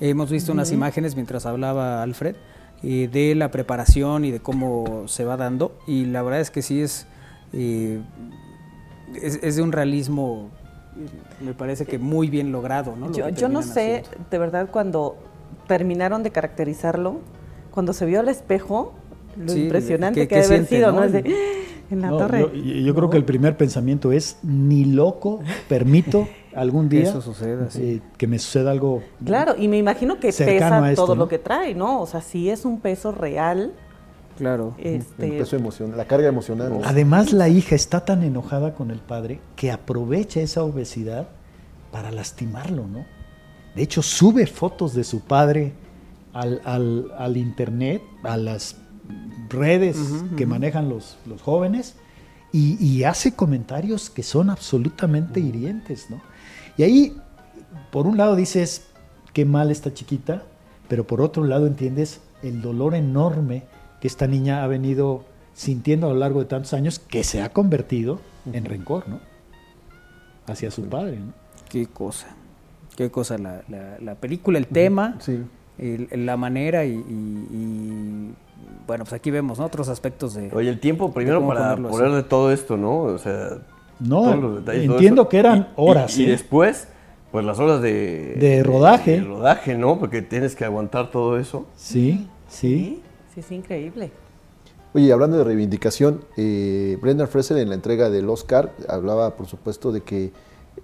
[0.01, 0.77] Hemos visto unas Ujú.
[0.77, 2.37] imágenes mientras hablaba Alfred
[2.83, 5.77] eh, de la preparación y de cómo se va dando.
[5.87, 7.07] Y la verdad es que sí es,
[7.53, 8.01] eh,
[9.21, 10.51] es, es de un realismo,
[10.97, 13.09] eh, me parece que muy bien logrado, ¿no?
[13.09, 14.27] Lo Yo, no sé, haciendo.
[14.31, 15.17] de verdad, cuando
[15.67, 17.21] terminaron de caracterizarlo,
[17.71, 18.95] cuando se vio al espejo,
[19.39, 20.99] lo Sí, impresionante ¿qué- que qué debe haber siente, sido, no?
[21.01, 21.05] ¿no?
[21.05, 21.25] Es de,
[21.91, 22.41] en la No, torre.
[22.41, 27.23] yo yo creo que el primer pensamiento es: ni loco permito algún Que día eso
[27.23, 27.83] suceda, sí.
[27.83, 29.03] eh, que me suceda algo.
[29.25, 31.23] Claro, y me imagino que pesa esto, todo ¿no?
[31.25, 32.01] lo que trae, ¿no?
[32.01, 33.73] O sea, sí es un peso real.
[34.37, 34.75] Claro.
[34.79, 36.71] Este, El peso emocional, la carga emocional.
[36.71, 36.81] ¿no?
[36.85, 41.29] Además, la hija está tan enojada con el padre que aprovecha esa obesidad
[41.91, 43.05] para lastimarlo, ¿no?
[43.75, 45.73] De hecho, sube fotos de su padre
[46.33, 48.77] al, al- al internet, a las
[49.49, 49.97] redes
[50.37, 51.97] que manejan los, los jóvenes,
[52.53, 56.21] y, y hace comentarios que son absolutamente hirientes, ¿no?
[56.77, 57.17] Y ahí,
[57.91, 58.87] por un lado dices,
[59.35, 60.43] qué mal esta chiquita,
[60.89, 63.65] pero por otro lado entiendes el dolor enorme
[64.01, 67.53] que esta niña ha venido sintiendo a lo largo de tantos años que se ha
[67.53, 68.21] convertido
[68.53, 69.21] en rencor, ¿no?
[70.47, 71.33] Hacia su padre, ¿no?
[71.69, 72.29] Qué cosa.
[72.97, 75.39] Qué cosa la, la- la película, el tema, Sí.
[75.79, 78.35] el- la manera y, y- y,
[78.87, 79.67] bueno, pues aquí vemos ¿no?
[79.67, 80.51] otros aspectos de...
[80.55, 81.97] Oye, el tiempo primero para ponerlo así.
[81.99, 83.01] ponerle todo esto, ¿no?
[83.03, 83.59] O sea,
[84.01, 86.31] No, todos los detalles, todo entiendo que eran Y- y- horas, Y, ¿eh?
[86.31, 86.89] después,
[87.31, 88.37] pues las horas de...
[88.39, 89.21] De rodaje.
[89.21, 89.99] de rodaje, ¿no?
[89.99, 91.67] Porque tienes que aguantar todo eso.
[91.77, 92.59] Sí, sí.
[92.59, 93.03] sí,
[93.35, 94.11] sí, es increíble.
[94.95, 99.93] Oye, hablando de reivindicación, eh, Brendan Fraser en la entrega del Oscar hablaba, por supuesto,
[99.93, 100.33] de que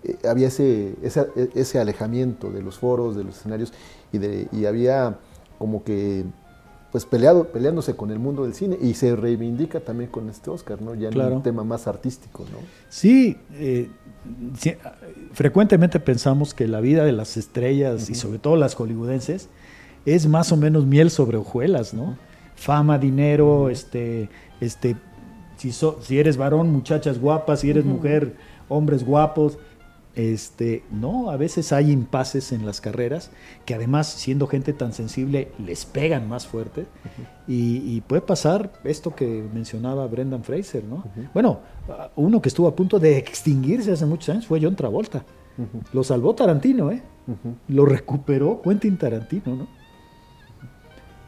[0.02, 3.72] eh, había ese, ese, ese alejamiento de los foros, de los escenarios,
[4.12, 5.16] y, de, y había
[5.58, 6.24] como que
[6.94, 10.80] pues peleado, peleándose con el mundo del cine, y se reivindica también con este Oscar,
[10.80, 10.94] ¿no?
[10.94, 12.58] Ya en un tema más artístico, ¿no?
[12.88, 13.88] Sí, eh,
[14.56, 14.74] sí,
[15.32, 19.48] frecuentemente pensamos que la vida de las estrellas y sobre todo las hollywoodenses
[20.06, 22.16] es más o menos miel sobre hojuelas, ¿no?
[22.54, 24.28] Fama, dinero, este,
[24.60, 24.94] este,
[25.56, 28.36] si, so- si eres varón, muchachas guapas, si eres mujer,
[28.68, 29.58] hombres guapos.
[30.16, 33.30] Este, no, a veces hay impases en las carreras
[33.64, 36.86] que además, siendo gente tan sensible, les pegan más fuerte.
[37.48, 41.04] y, y puede pasar esto que mencionaba Brendan Fraser, ¿no?
[41.32, 41.60] Bueno,
[42.14, 45.24] uno que estuvo a punto de extinguirse hace muchos años fue John Travolta.
[45.92, 47.02] Lo salvó Tarantino, ¿eh?
[47.68, 49.66] Lo recuperó Quentin Tarantino, ¿no?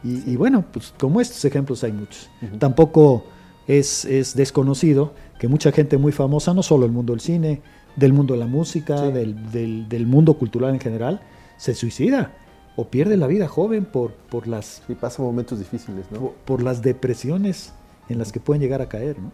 [0.05, 2.31] Y, y bueno, pues como estos ejemplos hay muchos.
[2.61, 3.25] Tampoco
[3.67, 7.63] es, es desconocido que mucha gente muy famosa, no solo del mundo del cine,
[7.97, 9.13] del mundo de la música, Sí.
[9.13, 11.21] del, del- del mundo cultural en general,
[11.57, 12.33] se suicida
[12.77, 16.21] o pierde la vida joven por, por, las, Sí, pasa momentos difíciles, ¿no?
[16.21, 17.73] por, por las depresiones
[18.09, 19.33] en las que pueden llegar a caer, ¿no?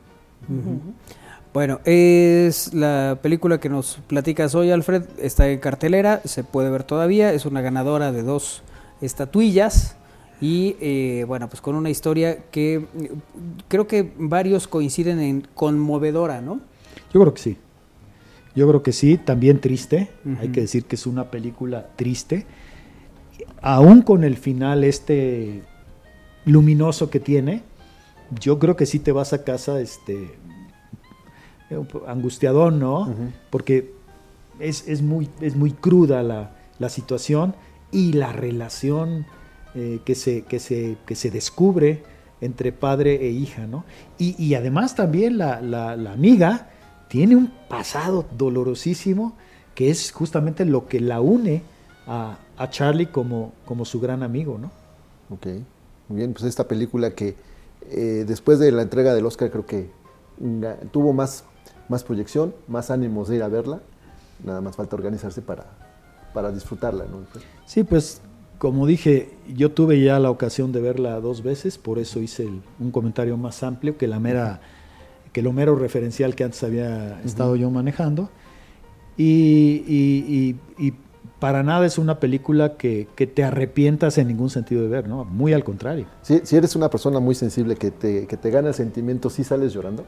[1.52, 5.02] Bueno, es la película que nos platicas hoy, Alfred.
[5.20, 7.32] Está en cartelera, se puede ver todavía.
[7.34, 8.62] Es una ganadora de dos
[9.02, 9.96] estatuillas.
[10.40, 13.04] Y eh, bueno, pues con una historia que mm,
[13.68, 16.60] creo que varios coinciden en conmovedora, ¿no?
[17.12, 17.56] Yo creo que sí.
[18.54, 20.10] Yo creo que sí, también triste.
[20.40, 22.46] Hay que decir que es una película triste.
[23.60, 25.62] Aún con el final este
[26.44, 27.62] luminoso que tiene,
[28.40, 30.34] yo creo que sí te vas a casa este
[32.06, 33.14] angustiador, ¿no?
[33.50, 33.94] Porque
[34.60, 37.54] es, es, muy, es muy cruda la, la situación
[37.90, 39.26] y la relación
[39.74, 42.02] eh, que, se, que, se, que se descubre
[42.40, 43.84] entre padre e hija, ¿no?
[44.18, 46.68] Y, y además también la, la, la, amiga
[47.12, 49.34] tiene un pasado dolorosísimo
[49.74, 51.60] que es justamente lo que la une
[52.06, 54.70] a, a Charlie como, como su gran amigo, ¿no?
[55.28, 55.46] Ok,
[56.08, 57.36] muy bien, pues esta película que
[57.90, 59.90] eh, después de la entrega del Oscar creo que
[60.90, 61.44] tuvo más,
[61.90, 63.82] más proyección, más ánimos de ir a verla,
[64.42, 65.66] nada más falta organizarse para,
[66.32, 67.18] para disfrutarla, ¿no?
[67.66, 68.22] Sí, pues
[68.56, 72.62] como dije, yo tuve ya la ocasión de verla dos veces, por eso hice el,
[72.80, 74.62] un comentario más amplio que la mera,
[75.32, 77.60] que lo mero referencial que antes había estado uh -huh.
[77.60, 78.30] yo manejando.
[79.16, 80.94] Y, y, y, y,
[81.38, 85.24] para nada es una película que, que, te arrepientas en ningún sentido de ver, ¿no?
[85.24, 86.06] Muy al contrario.
[86.22, 89.42] Si, si eres una persona muy sensible que te, que te gana el sentimiento, ¿sí
[89.42, 90.04] sales llorando?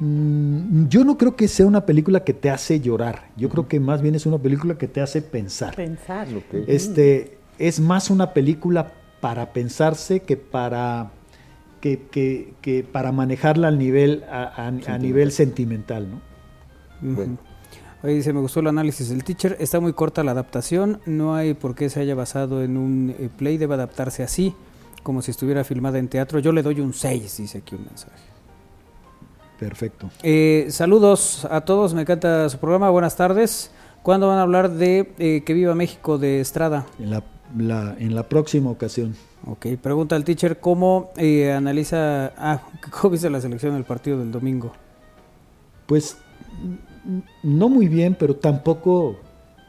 [0.00, 3.30] Mm, yo no creo que sea una película que te hace llorar.
[3.36, 3.52] Yo uh -huh.
[3.52, 5.74] creo que más bien es una película que te hace pensar.
[5.74, 6.28] Pensar.
[6.28, 6.64] Okay.
[6.66, 11.10] Este, es más una película para pensarse que para
[11.84, 16.22] que, que, que para manejarla al nivel a, a, a nivel sentimental, ¿no?
[17.02, 17.36] Bueno.
[18.02, 21.52] Oye, dice, me gustó el análisis del teacher, está muy corta la adaptación, no hay
[21.52, 24.54] por qué se haya basado en un eh, play, debe adaptarse así,
[25.02, 26.38] como si estuviera filmada en teatro.
[26.38, 28.22] Yo le doy un 6, dice aquí un mensaje.
[29.58, 30.08] Perfecto.
[30.22, 33.70] Eh, saludos a todos, me encanta su programa, buenas tardes.
[34.02, 36.86] ¿Cuándo van a hablar de eh, Que Viva México de Estrada?
[36.98, 37.22] En la
[37.56, 39.14] la, en la próxima ocasión.
[39.46, 44.32] Ok, pregunta al teacher, ¿cómo eh, analiza, ah, cómo viste la selección del partido del
[44.32, 44.72] domingo?
[45.86, 46.16] Pues
[47.42, 49.18] no muy bien, pero tampoco,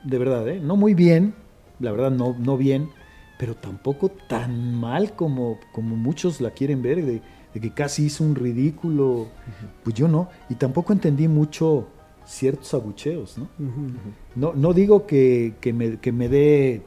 [0.03, 0.61] de verdad, ¿eh?
[0.61, 1.33] no muy bien,
[1.81, 2.89] la verdad no, no bien,
[3.37, 7.21] pero tampoco tan mal como, como muchos la quieren ver, de,
[7.53, 9.69] de que casi hizo un ridículo, uh -huh.
[9.83, 11.89] pues yo no, y tampoco entendí mucho
[12.25, 13.49] ciertos abucheos, ¿no?
[13.59, 13.91] Uh -huh.
[14.35, 16.81] no, no digo que, que, me, que me dé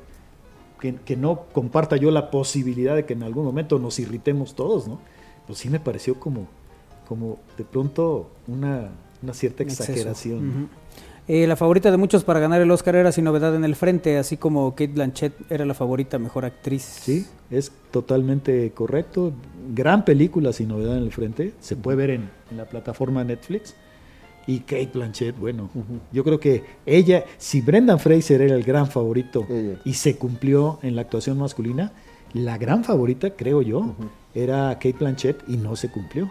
[0.80, 4.88] que, que, no comparta yo la posibilidad de que en algún momento nos irritemos todos,
[4.88, 5.00] ¿no?
[5.46, 6.46] Pues sí me pareció como,
[7.08, 8.90] como de pronto una,
[9.22, 10.38] una cierta exageración.
[10.38, 10.68] Uh -huh.
[11.28, 14.18] eh, la favorita de muchos para ganar el Oscar era Sin Novedad en el Frente,
[14.18, 16.82] así como Kate Blanchett era la favorita mejor actriz.
[16.82, 19.32] Sí, es totalmente correcto.
[19.74, 23.74] Gran película Sin Novedad en el Frente, se puede ver en, en la plataforma Netflix.
[24.48, 26.00] Y Kate Blanchett, bueno, uh -huh.
[26.10, 29.78] yo creo que ella, si Brendan Fraser era el gran favorito ella.
[29.84, 31.92] y se cumplió en la actuación masculina,
[32.32, 34.08] la gran favorita, creo yo, uh -huh.
[34.34, 36.30] era Kate Blanchett y no se cumplió.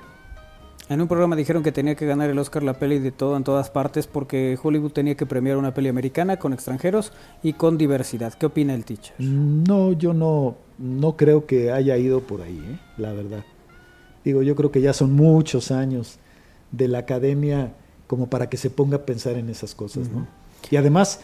[0.89, 3.43] En un programa dijeron que tenía que ganar el Oscar la peli de todo en
[3.43, 7.11] todas partes porque Hollywood tenía que premiar una peli americana con extranjeros
[7.43, 8.33] y con diversidad.
[8.33, 9.13] ¿Qué opina el teacher?
[9.19, 12.79] No, yo no, no creo que haya ido por ahí, ¿eh?
[12.97, 13.43] la verdad.
[14.23, 16.19] Digo, yo creo que ya son muchos años
[16.71, 17.73] de la academia
[18.07, 20.19] como para que se ponga a pensar en esas cosas, ¿no?
[20.19, 20.71] Uh -huh.
[20.71, 21.19] Y además,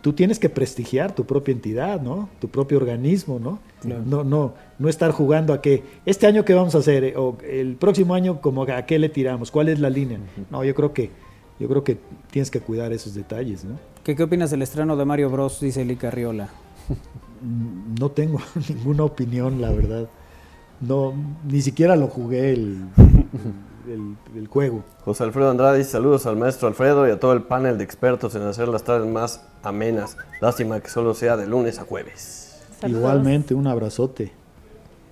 [0.00, 2.28] tú tienes que prestigiar tu propia entidad, ¿no?
[2.40, 3.58] Tu propio organismo, ¿no?
[3.82, 4.02] Claro.
[4.06, 7.76] No, no, no estar jugando a que este año qué vamos a hacer o el
[7.76, 10.18] próximo año como a qué le tiramos, cuál es la línea.
[10.18, 10.44] Uh -huh.
[10.50, 11.10] No, yo creo que
[11.60, 11.98] yo creo que
[12.30, 13.78] tienes que cuidar esos detalles, ¿no?
[14.02, 15.60] ¿Qué, qué opinas del estreno de Mario Bros?
[15.60, 16.48] Dice Lica Riola.
[18.00, 20.08] no tengo ninguna opinión, la verdad.
[20.80, 21.14] No,
[21.48, 22.84] ni siquiera lo jugué el,
[23.86, 24.84] el, el, juego.
[25.04, 28.34] José Alfredo Andrade dice saludos al maestro Alfredo y a todo el panel de expertos
[28.34, 30.16] en hacer las tardes más amenas.
[30.40, 32.62] Lástima que solo sea de lunes a jueves.
[32.80, 33.00] Saludos.
[33.00, 34.32] Igualmente, un abrazote.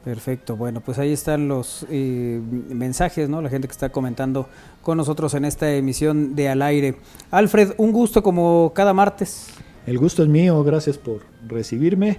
[0.04, 3.40] Perfecto, bueno, pues ahí están los eh, mensajes, ¿no?
[3.40, 4.48] La gente que está comentando
[4.82, 6.96] con nosotros en esta emisión de Al Aire.
[7.30, 9.46] Alfred, un gusto como cada martes.
[9.86, 12.18] El gusto es mío, gracias por recibirme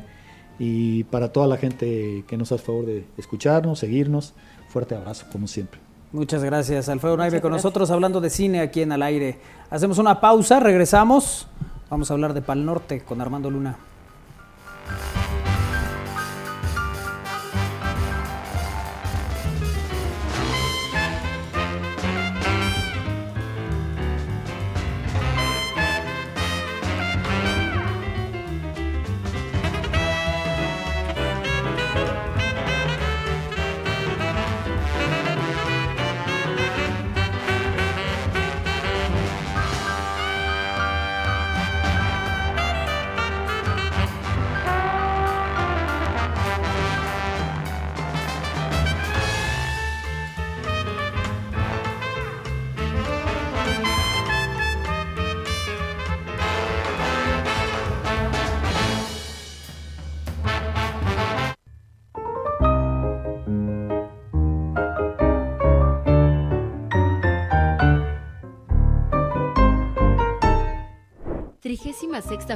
[0.60, 4.34] y para toda la gente que nos hace favor de escucharnos, seguirnos,
[4.70, 5.82] fuerte abrazo como siempre.
[6.14, 7.66] Muchas gracias, Alfredo Naive, con gracias.
[7.66, 9.40] nosotros hablando de cine aquí en Al Aire.
[9.72, 11.48] Hacemos una pausa, regresamos.
[11.90, 13.76] Vamos a hablar de Pal Norte con Armando Luna.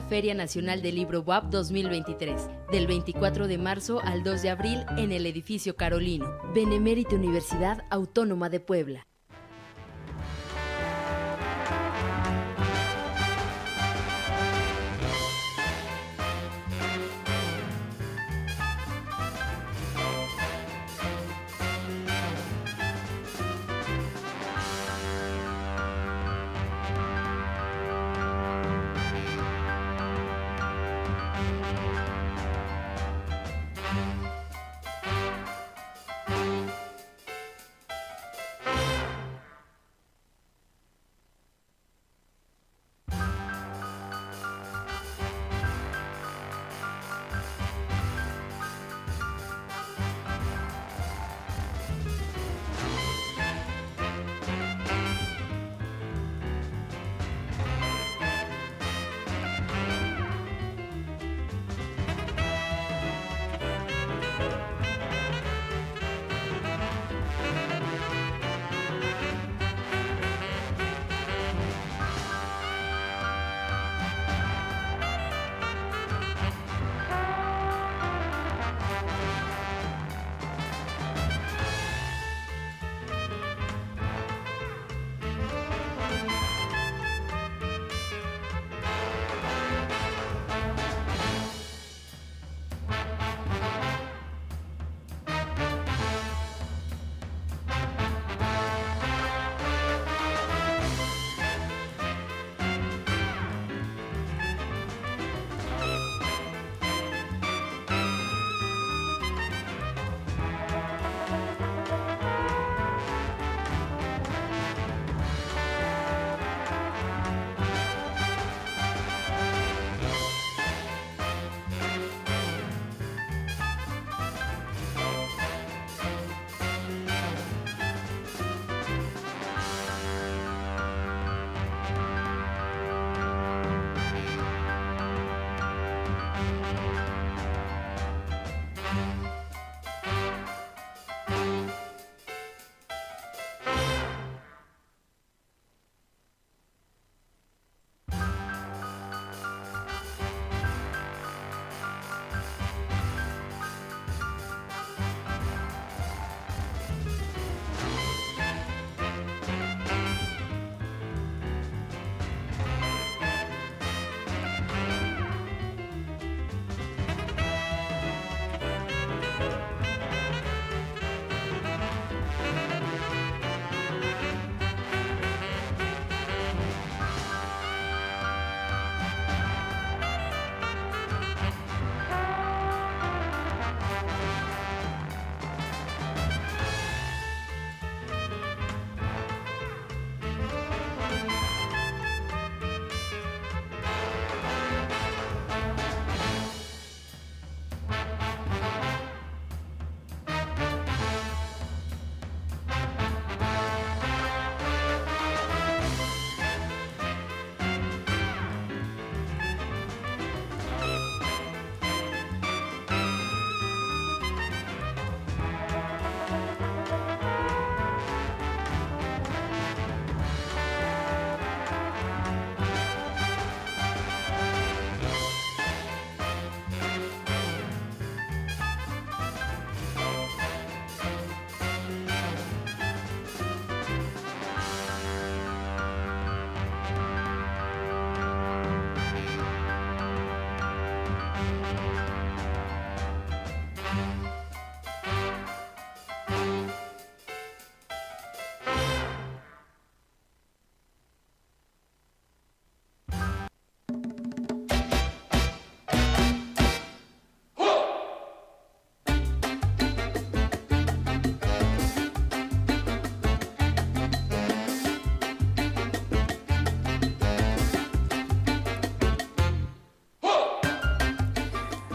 [0.02, 5.12] Feria Nacional del Libro WAP 2023, del 24 de marzo al 2 de abril en
[5.12, 9.08] el edificio Carolino, Benemérita Universidad Autónoma de Puebla.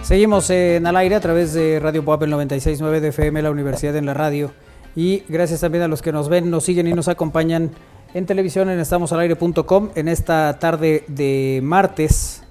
[0.02, 3.96] Seguimos en al aire a través de Radio Pop el 96.9 de FM, la Universidad
[3.96, 4.50] en la Radio.
[4.96, 7.70] Y gracias también a los que nos ven, nos siguen y nos acompañan
[8.12, 12.42] en televisión en estamosalaire.com en esta tarde de martes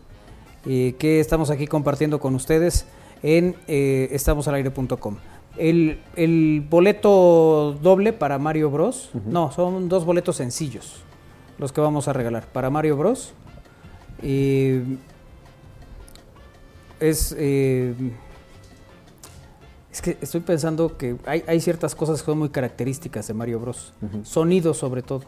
[0.66, 2.88] eh, que estamos aquí compartiendo con ustedes
[3.22, 5.18] en eh, estamosalaire.com.
[5.58, 9.12] El, el boleto doble para Mario Bros.
[9.26, 11.04] No, son dos boletos sencillos
[11.58, 12.48] los que vamos a regalar.
[12.48, 13.34] Para Mario Bros.
[14.24, 14.84] eh,
[17.02, 17.36] es...
[17.38, 17.94] eh,
[19.92, 23.60] es que estoy pensando que hay, hay ciertas cosas que son muy características de Mario
[23.60, 23.94] Bros.
[24.24, 25.24] Sonido sobre todo.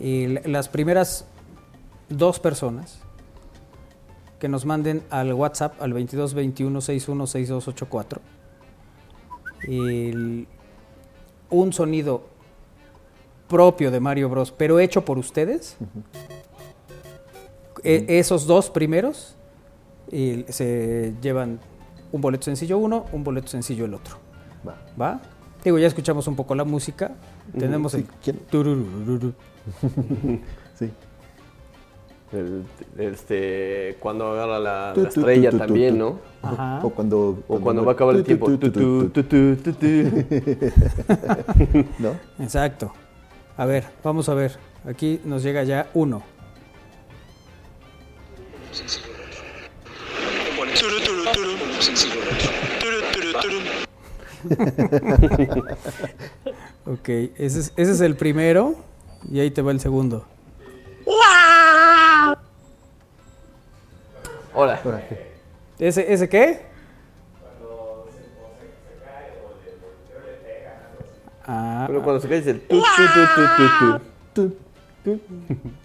[0.00, 1.24] Y la- las primeras
[2.08, 2.98] dos personas
[4.40, 8.20] que nos manden al WhatsApp al 22 21 61 6284
[9.68, 10.48] el-
[11.50, 12.24] un sonido
[13.48, 15.76] propio de Mario Bros, pero hecho por ustedes.
[17.84, 19.36] E- esos dos primeros
[20.12, 21.58] y se llevan
[22.12, 24.16] un boleto sencillo uno, un boleto sencillo el otro.
[24.68, 24.76] Va.
[25.00, 25.20] ¿Va?
[25.64, 27.12] Digo, ya escuchamos un poco la música.
[27.58, 28.32] Tenemos Sí, el.
[30.78, 30.90] Sí.
[32.32, 32.64] El-
[32.98, 35.98] este, cuando agarra la, Tu, la estrella tu, tu, también.
[35.98, 36.18] ¿no?
[36.42, 36.80] Ajá.
[36.82, 38.50] O cuando, O cuando va a acabar el tiempo.
[41.98, 42.14] ¿No?
[42.38, 42.92] Exacto.
[43.56, 44.56] A ver, vamos a ver.
[44.86, 46.22] Aquí nos llega ya uno.
[56.84, 58.74] Ok, ese es, ese es el primero
[59.30, 60.26] y ahí te va el segundo.
[64.54, 64.80] Hola.
[65.78, 66.60] ¿Ese, ese qué?
[71.46, 74.00] Ah, Pero cuando se cae dice el tu, tu,
[74.34, 74.56] tu,
[75.04, 75.20] tu,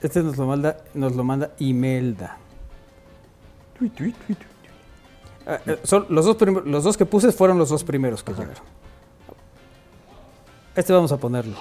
[0.02, 2.38] este nos lo manda, nos lo manda Imelda.
[3.82, 4.14] Ah, eh,
[5.84, 8.64] son los, dos los dos que puse fueron los dos primeros que llegaron.
[10.76, 11.56] Este vamos a ponerlo.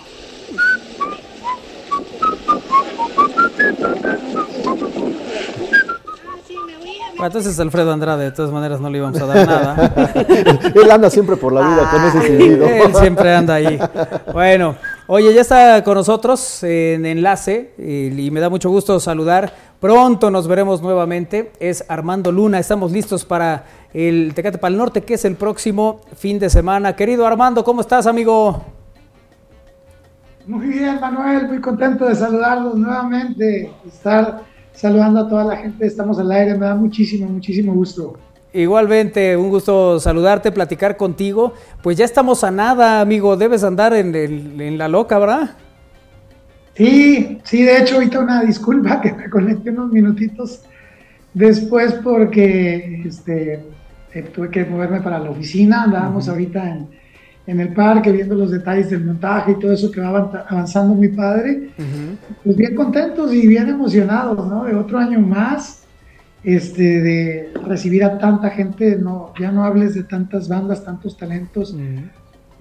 [7.16, 10.12] Bueno, entonces Alfredo Andrade, de todas maneras no le íbamos a dar nada.
[10.74, 12.66] Él anda siempre por la vida con ese silbido.
[12.66, 13.78] Él siempre anda ahí.
[14.34, 14.76] Bueno,
[15.06, 19.50] oye, ya está con nosotros en enlace y, y me da mucho gusto saludar.
[19.80, 21.52] Pronto nos veremos nuevamente.
[21.60, 22.58] Es Armando Luna.
[22.58, 26.96] Estamos listos para el Tecate Pal Norte, que es el próximo fin de semana.
[26.96, 28.62] Querido Armando, ¿cómo estás, amigo?
[30.46, 36.20] Muy bien, Manuel, muy contento de saludarlos nuevamente, estar saludando a toda la gente, estamos
[36.20, 38.14] al aire, me da muchísimo, muchísimo gusto.
[38.52, 41.52] Igualmente, un gusto saludarte, platicar contigo.
[41.82, 43.36] Pues ya estamos a nada, amigo.
[43.36, 45.50] Debes andar en, el- en la loca, ¿verdad?
[46.76, 50.62] Sí, sí, de hecho, ahorita una disculpa que me conecté unos minutitos
[51.32, 53.60] después porque este,
[54.12, 56.86] eh, tuve que moverme para la oficina, andábamos ahorita en,
[57.46, 60.94] en el parque viendo los detalles del montaje y todo eso que va avan- avanzando
[60.94, 61.70] muy padre.
[62.44, 64.64] Pues bien contentos y bien emocionados, ¿no?
[64.64, 65.84] De otro año más,
[66.44, 71.74] este, de recibir a tanta gente, no, ya no hables de tantas bandas, tantos talentos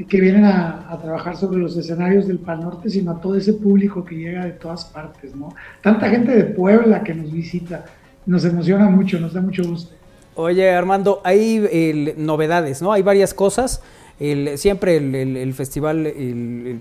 [0.04, 4.04] que vienen a, trabajar sobre los escenarios del Pal Norte, sino a todo ese público
[4.04, 5.50] que llega de todas partes, ¿no?
[5.82, 7.86] Tanta gente de Puebla que nos visita,
[8.26, 9.96] nos emociona mucho, nos da mucho gusto.
[10.36, 12.92] Oye, Armando, hay el, novedades, ¿no?
[12.92, 13.82] Hay varias cosas.
[14.20, 16.14] El- siempre el, el- el festival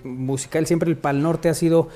[0.05, 1.89] musical, siempre el Pal Norte ha sido,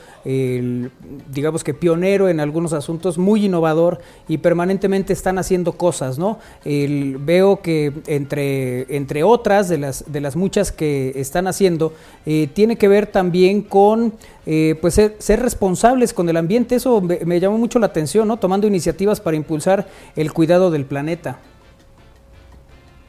[1.33, 6.39] digamos que pionero en algunos asuntos, muy innovador y permanentemente están haciendo cosas, ¿no?
[6.65, 11.93] Veo que entre, entre otras de las, de las muchas que están haciendo,
[12.27, 14.13] eh, tiene que ver también con
[14.47, 16.75] eh, pues ser, ser responsables con el ambiente.
[16.77, 18.39] Eso me, me llamó mucho la atención, ¿no?
[18.39, 19.87] Tomando iniciativas para impulsar
[20.17, 21.39] el cuidado del planeta.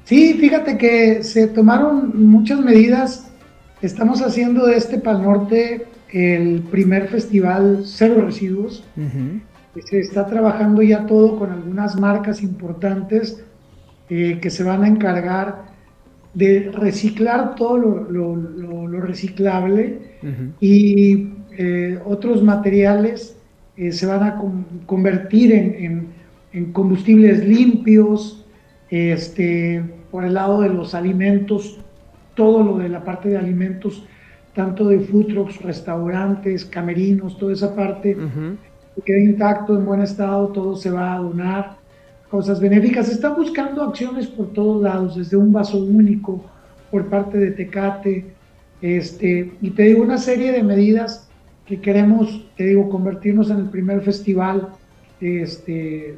[0.10, 3.30] Sí, fíjate que se tomaron muchas medidas.
[3.84, 8.84] Estamos haciendo de este Pal Norte el primer festival cero residuos.
[9.88, 13.44] Se está trabajando ya todo con algunas marcas importantes
[14.10, 15.66] eh, que se van a encargar
[16.34, 20.00] de reciclar todo lo, lo- lo- lo reciclable
[20.60, 23.36] y eh, otros materiales
[23.78, 26.08] eh, se van a con- convertir en, en-
[26.54, 28.44] en combustibles limpios,
[28.90, 31.78] este, por el lado de los alimentos,
[32.36, 34.04] todo lo de la parte de alimentos,
[34.56, 38.16] tanto de food trucks, restaurantes, camerinos, toda esa parte
[38.96, 41.78] que quede intacto, en buen estado, todo se va a donar,
[42.30, 43.08] cosas benéficas.
[43.08, 46.44] Se están buscando acciones por todos lados, desde un vaso único
[46.92, 48.26] por parte de Tecate,
[48.82, 51.30] este, y te digo una serie de medidas
[51.66, 54.70] que queremos, te digo, convertirnos en el primer festival
[55.22, 56.16] este,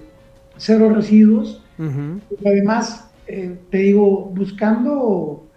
[0.58, 1.62] cero residuos.
[1.80, 5.48] Y además, eh, te digo, buscando,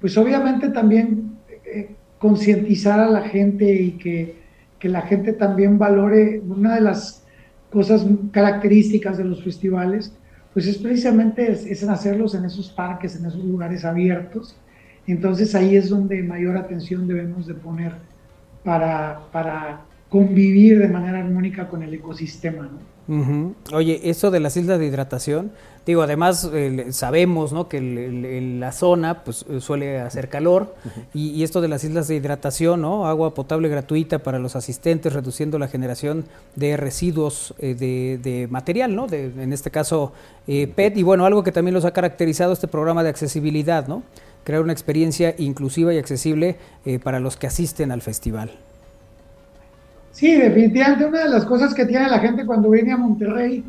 [0.00, 4.36] pues obviamente también eh, concientizar a la gente y que,
[4.78, 7.24] que la gente también valore una de las
[7.70, 10.12] cosas características de los festivales,
[10.52, 14.56] pues es precisamente es, hacerlos en esos parques, en esos lugares abiertos.
[15.06, 17.92] Entonces ahí es donde mayor atención debemos de poner
[18.64, 22.64] para, para convivir de manera armónica con el ecosistema.
[22.64, 22.78] ¿no?
[23.72, 25.50] Oye, eso de las islas de hidratación,
[25.84, 26.48] digo, además
[26.90, 27.68] sabemos ¿no?
[27.68, 30.76] que el, la zona pues, suele hacer calor
[31.12, 33.08] y, esto de las islas de hidratación, ¿no?
[33.08, 39.08] agua potable gratuita para los asistentes, reduciendo la generación de residuos eh, de, material, ¿no?
[39.08, 40.12] De, en este caso
[40.46, 44.04] eh, PET, y bueno, algo que también los ha caracterizado este programa de accesibilidad, ¿no?
[44.44, 48.50] crear una experiencia inclusiva y accesible eh, para los que asisten al festival.
[50.20, 53.64] Sí, definitivamente una de las cosas que tiene la gente cuando viene a Monterrey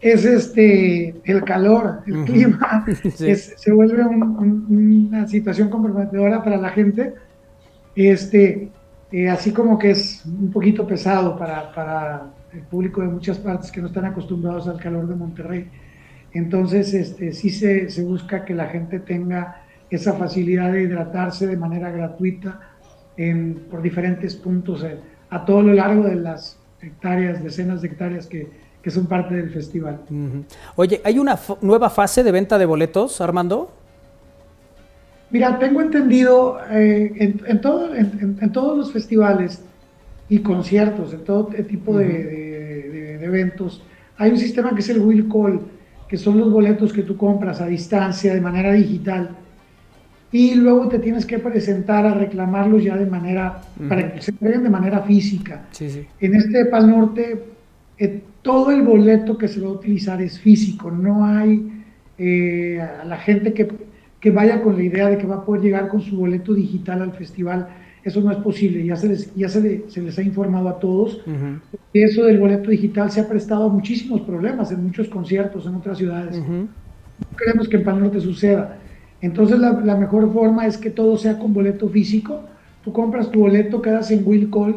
[0.00, 2.84] es este el calor, el clima,
[3.14, 7.14] se vuelve una situación comprometedora para la gente,
[7.94, 8.68] este,
[9.12, 13.80] eh, así como que es un poquito pesado para, el público de muchas partes que
[13.80, 15.70] no están acostumbrados al calor de Monterrey.
[16.32, 21.56] Entonces, este, sí se, se busca que la gente tenga esa facilidad de hidratarse de
[21.56, 22.60] manera gratuita
[23.16, 24.84] en, por diferentes puntos
[25.32, 28.48] a todo lo largo de las hectáreas, decenas de hectáreas que,
[28.82, 30.00] que son parte del festival.
[30.76, 33.72] Oye, ¿hay una nueva fase de venta de boletos, Armando?
[35.30, 39.64] Mira, tengo entendido eh, en, todo, en, todos los festivales
[40.28, 43.82] y conciertos, en todo tipo de, de, eventos,
[44.18, 45.60] hay un sistema que es el Will Call,
[46.06, 49.30] que son los boletos que tú compras a distancia, de manera digital
[50.32, 54.62] y luego te tienes que presentar a reclamarlos ya de manera, para que se entreguen
[54.62, 55.66] de manera física.
[55.78, 57.38] En este Pal Norte,
[57.98, 61.70] eh, todo el boleto que se va a utilizar es físico, no hay
[62.16, 63.68] eh, a la gente que,
[64.18, 67.02] que, vaya con la idea de que va a poder llegar con su boleto digital
[67.02, 67.68] al festival.
[68.02, 71.20] Eso no es posible, ya se les, ya se, se les ha informado a todos.
[71.92, 75.98] Eso del boleto digital se ha prestado a muchísimos problemas en muchos conciertos en otras
[75.98, 76.38] ciudades.
[76.38, 78.78] No queremos que en Pal Norte suceda.
[79.22, 82.42] Entonces la, mejor forma es que todo sea con boleto físico.
[82.84, 84.74] Tú compras tu boleto, quedas en Will Call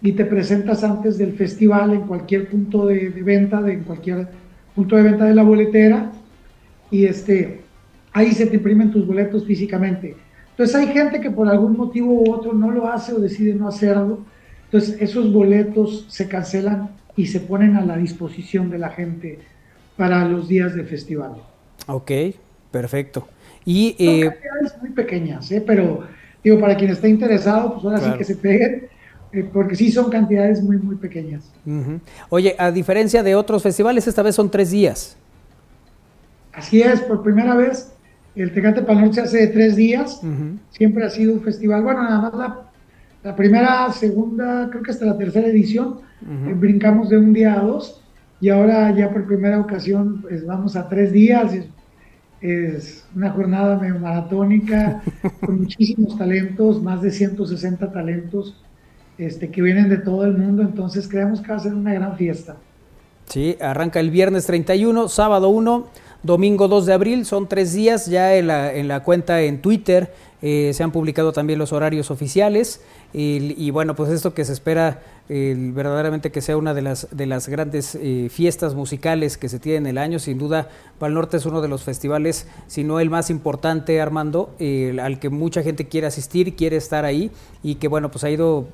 [0.00, 4.26] y te presentas antes del festival en cualquier punto de, venta, de, en cualquier
[4.74, 6.10] punto de venta de la boletera
[6.90, 7.60] y este,
[8.12, 10.16] ahí se te imprimen tus boletos físicamente.
[10.50, 13.68] Entonces hay gente que por algún motivo u otro no lo hace o decide no
[13.68, 14.20] hacerlo.
[14.64, 19.40] Entonces esos boletos se cancelan y se ponen a la disposición de la gente
[19.98, 21.32] para los días de festival.
[21.86, 22.10] Ok,
[22.70, 23.28] perfecto.
[23.64, 25.62] Y, Son eh, cantidades muy pequeñas, ¿eh?
[25.66, 26.06] pero
[26.42, 28.88] digo, para quien esté interesado, pues ahora sí que se peguen,
[29.32, 31.50] eh, porque sí son cantidades muy, muy pequeñas.
[32.28, 35.16] Oye, a diferencia de otros festivales, esta vez son tres días.
[36.52, 37.94] Así es, por primera vez
[38.36, 40.20] el Tecate Pal se hace de tres días,
[40.70, 42.60] siempre ha sido un festival, bueno, nada más la,
[43.22, 47.60] la primera, segunda, creo que hasta la tercera edición, eh, brincamos de un día a
[47.60, 48.02] dos,
[48.40, 51.52] y ahora ya por primera ocasión pues vamos a tres días,
[52.44, 55.02] es una jornada medio maratónica
[55.40, 58.54] con muchísimos talentos, más de 160 talentos
[59.16, 62.16] este, que vienen de todo el mundo, entonces creemos que va a ser una gran
[62.18, 62.56] fiesta.
[63.30, 65.86] Sí, arranca el viernes 31, sábado 1,
[66.24, 70.12] domingo 2 de abril, son tres días ya en la, en la cuenta en Twitter,
[70.46, 72.82] eh, se han publicado también los horarios oficiales
[73.14, 77.48] y, bueno, pues esto que se espera verdaderamente que sea una de las, de las
[77.48, 80.18] grandes eh, fiestas musicales que se tiene en el año.
[80.18, 80.68] Sin duda,
[80.98, 84.54] Pal Norte es uno de los festivales, si no el más importante, Armando,
[85.00, 87.30] al que mucha gente quiere asistir, quiere estar ahí
[87.62, 88.66] y que bueno, pues ha ido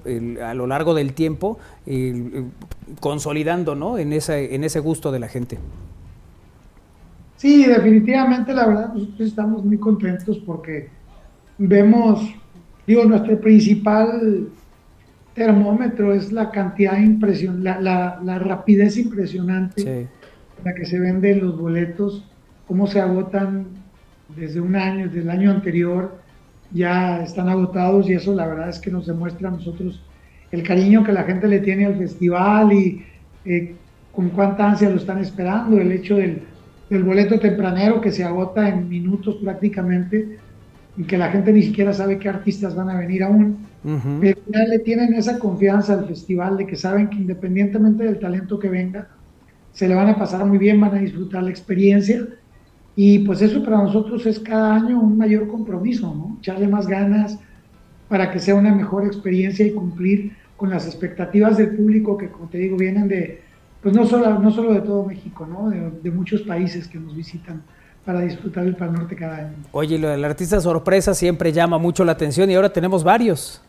[0.45, 1.59] a lo largo del tiempo
[2.99, 3.97] consolidando ¿no?
[3.99, 5.59] en, esa, en ese gusto de la gente.
[7.41, 10.91] Sí, definitivamente, la verdad, nosotros estamos muy contentos porque
[11.57, 12.21] vemos
[12.91, 14.49] Digo, nuestro principal
[15.33, 20.09] termómetro es la cantidad impresionante, la, rapidez impresionante
[20.65, 22.29] la que se venden los boletos,
[22.67, 23.67] cómo se agotan
[24.35, 26.19] desde un año, desde el año anterior,
[26.73, 30.03] ya están agotados y eso la verdad es que nos demuestra a nosotros
[30.51, 33.05] el cariño que la gente le tiene al festival y
[33.45, 33.77] eh,
[34.11, 36.43] con cuánta ansia lo están esperando, el hecho del,
[36.91, 40.37] del boleto tempranero que se agota en minutos prácticamente
[40.97, 43.59] y que la gente ni siquiera sabe qué artistas van a venir aún,
[44.21, 48.59] pero ya le tienen esa confianza al festival de que saben que independientemente del talento
[48.59, 49.09] que venga,
[49.73, 52.27] se le van a pasar muy bien, van a disfrutar la experiencia.
[52.97, 56.37] Y pues eso para nosotros es cada año un mayor compromiso, ¿no?
[56.41, 57.39] Echarle más ganas
[58.09, 62.49] para que sea una mejor experiencia y cumplir con las expectativas del público que, como
[62.49, 63.41] te digo, vienen de,
[63.82, 65.70] pues no solo, no solo de todo México, ¿no?
[65.70, 67.62] De, de muchos países que nos visitan
[68.05, 69.55] para disfrutar el Pal Norte cada año.
[69.73, 73.62] Oye, lo del artista sorpresa siempre llama mucho la atención y ahora tenemos varios.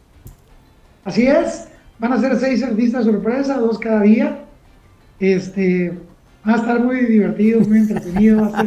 [1.03, 1.67] Así es,
[1.99, 4.39] van a ser seis artistas sorpresa, dos cada día.
[5.19, 5.93] Este,
[6.47, 8.59] va a estar muy divertido, muy entretenido, va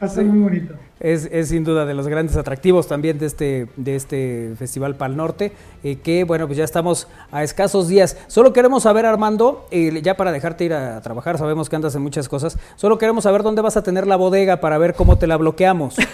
[0.00, 0.74] a ser, muy bonito.
[1.02, 5.16] Es, es sin duda de los grandes atractivos también de este, de este Festival Pal
[5.16, 5.52] Norte,
[5.82, 8.16] eh, que bueno, pues ya estamos a escasos días.
[8.28, 12.02] Solo queremos saber, Armando, eh, ya para dejarte ir a trabajar, sabemos que andas en
[12.02, 15.26] muchas cosas, solo queremos saber dónde vas a tener la bodega para ver cómo te
[15.26, 15.96] la bloqueamos.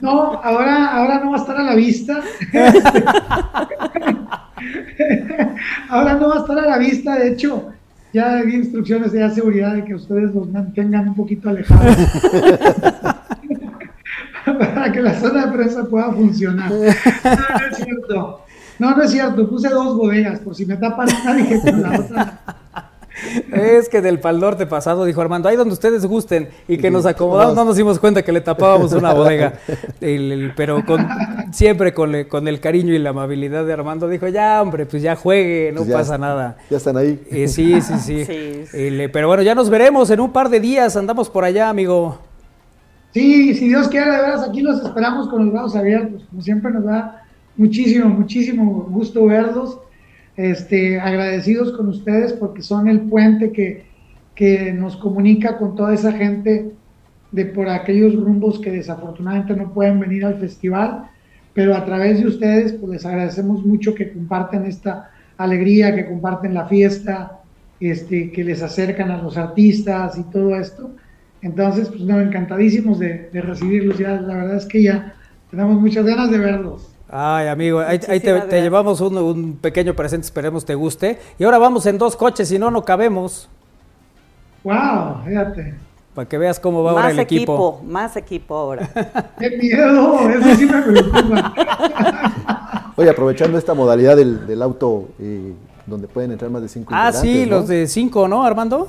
[0.00, 2.22] No, ahora, ahora no va a estar a la vista.
[5.90, 7.70] ahora no va a estar a la vista, de hecho,
[8.14, 11.96] ya di instrucciones de seguridad de que ustedes los mantengan un poquito alejados.
[14.74, 16.70] para que la zona de prensa pueda funcionar.
[16.70, 16.86] No, no
[17.70, 18.40] es cierto.
[18.78, 19.48] No, no es cierto.
[19.48, 22.40] Puse dos bodegas, por si me tapan una, dije con la otra.
[23.52, 27.06] Es que del Pal Norte pasado dijo Armando, ahí donde ustedes gusten, y que nos
[27.06, 29.54] acomodamos, no nos dimos cuenta que le tapábamos una bodega.
[30.00, 31.06] El- el- pero con,
[31.52, 35.00] siempre con, le- con el cariño y la amabilidad de Armando, dijo, ya hombre, pues
[35.00, 36.56] ya juegue, no Pues ya- pasa nada.
[36.68, 37.22] Ya están ahí.
[37.30, 38.24] Eh, sí, sí, sí.
[38.24, 38.76] Sí, sí.
[38.76, 41.68] El, eh, pero bueno, ya nos veremos en un par de días, andamos por allá,
[41.68, 42.18] amigo.
[43.14, 46.24] Sí, si Dios quiere, de veras, aquí los esperamos con los brazos abiertos.
[46.28, 47.22] Como siempre nos da
[47.56, 49.78] muchísimo, muchísimo gusto verlos.
[50.36, 53.86] Este, agradecidos con ustedes porque son el puente que,
[54.34, 56.72] que nos comunica con toda esa gente
[57.30, 61.04] de por aquellos rumbos que desafortunadamente no pueden venir al festival,
[61.52, 66.52] pero a través de ustedes pues les agradecemos mucho que comparten esta alegría, que comparten
[66.52, 67.38] la fiesta,
[67.78, 70.90] este, que les acercan a los artistas y todo esto.
[71.44, 73.98] Entonces, pues no, encantadísimos de, de recibirlos.
[73.98, 75.14] Ya, la verdad es que ya
[75.50, 76.88] tenemos muchas ganas de verlos.
[77.06, 81.18] Ay, amigo, ahí, ahí te, llevamos un, un pequeño presente, esperemos te guste.
[81.38, 83.46] Y ahora vamos en dos coches, si no, no cabemos.
[84.64, 85.22] ¡Wow!
[85.26, 85.74] Fíjate.
[86.14, 87.42] Para que veas cómo va ahora el equipo.
[87.42, 88.88] equipo, más equipo ahora.
[89.38, 90.30] ¡Qué miedo!
[90.30, 91.54] Eso sí me preocupa.
[92.96, 95.52] Oye, aprovechando esta modalidad del, del auto eh,
[95.84, 98.88] donde pueden entrar más de cinco Ah, sí, los de cinco, ¿no, Armando?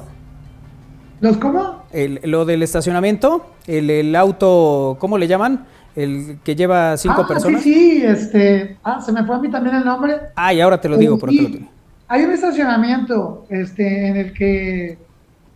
[1.26, 1.82] ¿Los cómo?
[1.92, 5.66] El- lo del estacionamiento, el, el auto, ¿cómo le llaman?
[5.96, 7.64] El que lleva cinco ah, personas.
[7.64, 8.78] Sí, sí, este.
[8.84, 10.18] Ah, se me fue a mí también el nombre.
[10.36, 11.68] Ah, y ahora te lo digo, pero te lo digo.
[12.08, 15.00] Hay un estacionamiento este, en el que.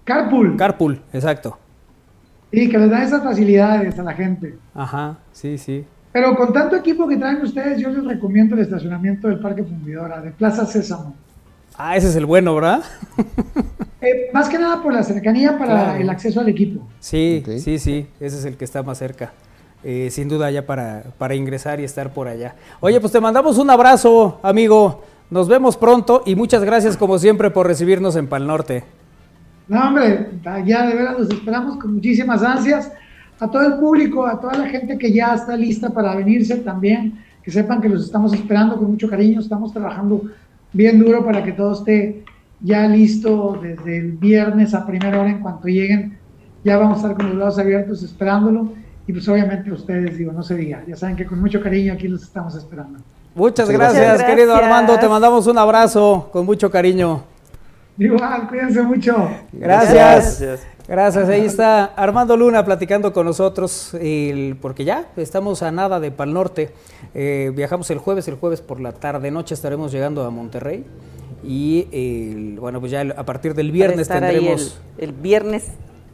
[0.05, 0.57] Carpool.
[0.57, 1.59] Carpool, exacto.
[2.51, 4.57] y que les da esas facilidades a la gente.
[4.73, 5.85] Ajá, sí, sí.
[6.11, 10.19] Pero con tanto equipo que traen ustedes, yo les recomiendo el estacionamiento del Parque Fundidora,
[10.19, 11.13] de Plaza Sésamo.
[11.81, 12.83] Ah, ese es el bueno, ¿verdad?
[14.01, 15.99] Eh, más que nada por la cercanía para Claro.
[15.99, 16.87] el acceso al equipo.
[17.01, 19.33] Sí, sí, sí, ese es el que está más cerca.
[19.83, 22.55] Eh, sin duda ya para, para ingresar y estar por allá.
[22.79, 25.03] Oye, pues te mandamos un abrazo, amigo.
[25.29, 28.85] Nos vemos pronto y muchas gracias como siempre por recibirnos en Pal Norte.
[29.67, 30.29] No, hombre,
[30.65, 32.93] ya de veras los esperamos con muchísimas ansias.
[33.41, 37.19] A todo el público, a toda la gente que ya está lista para venirse también,
[37.43, 39.41] que sepan que los estamos esperando con mucho cariño.
[39.41, 40.21] Estamos trabajando
[40.73, 42.23] bien duro para que todo esté
[42.61, 46.17] ya listo desde el viernes a primera hora en cuanto lleguen.
[46.63, 48.73] Ya vamos a estar con los brazos abiertos esperándolo.
[49.07, 50.83] Y pues obviamente ustedes, digo, no se diga.
[50.87, 52.99] Ya saben que con mucho cariño aquí los estamos esperando.
[53.33, 54.29] Muchas Muchas gracias, gracias.
[54.29, 54.97] querido Armando.
[54.99, 57.23] Te mandamos un abrazo con mucho cariño.
[57.99, 59.29] Igual, cuídense mucho.
[59.51, 60.41] Gracias.
[60.87, 61.29] Gracias.
[61.29, 66.33] Ahí está Armando Luna platicando con nosotros, el- porque ya estamos a nada de Pal
[66.33, 66.71] Norte.
[67.13, 70.85] Eh, viajamos el jueves, el jueves por la tarde noche estaremos llegando a Monterrey.
[71.43, 75.67] Y el- bueno, pues ya a partir del viernes tendremos el, el viernes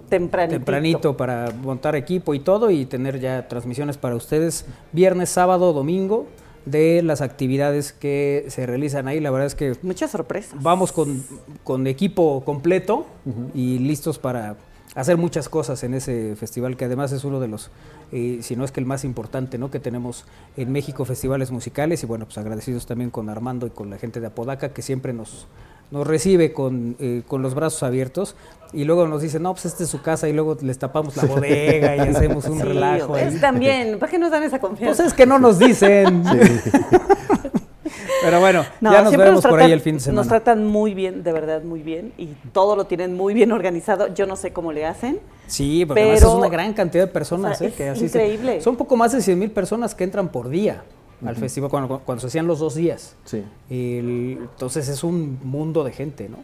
[0.09, 0.55] tempranito.
[0.57, 6.25] tempranito para montar equipo y todo y tener ya transmisiones para ustedes viernes, sábado, domingo
[6.65, 9.19] de las actividades que se realizan ahí.
[9.19, 10.61] La verdad es que Muchas sorpresas.
[10.61, 11.23] vamos con,
[11.63, 13.05] con equipo completo
[13.53, 14.57] y listos para
[14.95, 17.69] hacer muchas cosas en ese festival, que además es uno de los,
[18.11, 19.69] eh, si no es que el más importante, ¿no?
[19.69, 20.25] que tenemos
[20.55, 22.01] en México, festivales musicales.
[22.03, 25.13] Y bueno, pues agradecidos también con Armando y con la gente de Apodaca, que siempre
[25.13, 25.47] nos,
[25.91, 28.35] nos recibe con, eh, con los brazos abiertos.
[28.73, 31.23] Y luego nos dice, no, pues esta es su casa, y luego les tapamos la
[31.25, 33.15] bodega y hacemos un Sí, relajo.
[33.15, 33.23] ahí.
[33.25, 35.05] es también, ¿para qué nos dan esa Pues confianza?
[35.05, 36.23] es que no nos dicen.
[38.23, 40.21] Pero bueno, No, ya nos veremos por ahí el fin de semana.
[40.21, 42.11] Nos tratan muy bien, de verdad, muy bien.
[42.17, 44.13] Y todo lo tienen muy bien organizado.
[44.13, 45.19] Yo no sé cómo le hacen.
[45.47, 47.61] Sí, porque Pero- es una gran cantidad de personas.
[47.61, 47.91] o sea, ¿eh?
[47.93, 48.61] es increíble.
[48.61, 50.83] son poco más de 100 mil personas que entran por día
[51.23, 53.15] al festival cuando, cuando se hacían los dos días.
[53.25, 53.43] Sí.
[53.69, 56.37] El- entonces es un mundo de gente, ¿no?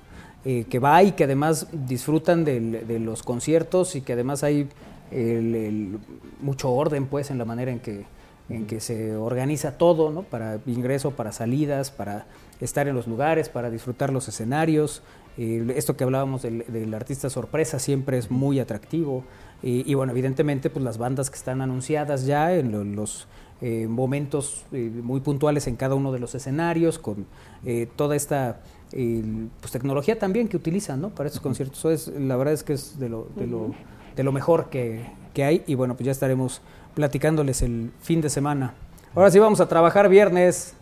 [0.45, 4.67] Eh, que va y que además disfrutan del- de los conciertos y que además hay
[5.11, 5.99] el- el-
[6.41, 8.05] mucho orden, pues, en la manera en que,
[8.49, 10.23] en que se organiza todo, ¿no?
[10.23, 12.25] Para ingreso, para salidas, para
[12.59, 15.03] estar en los lugares, para disfrutar los escenarios.
[15.37, 19.23] Eh, esto que hablábamos del, del artista sorpresa siempre es muy atractivo.
[19.63, 23.27] Eh, y bueno, evidentemente, pues las bandas que están anunciadas ya en lo- los
[23.61, 27.25] eh, momentos eh, muy puntuales en cada uno de los escenarios, con
[27.65, 28.61] eh, toda esta
[28.91, 29.23] eh,
[29.59, 31.09] pues, tecnología también que utilizan ¿no?
[31.09, 31.79] para estos conciertos.
[31.79, 33.71] Eso es, la verdad es que es de lo, de lo,
[34.15, 36.61] de lo mejor que, que hay y bueno, pues ya estaremos
[36.95, 38.73] platicándoles el fin de semana.
[39.15, 40.73] Ahora sí vamos a trabajar viernes.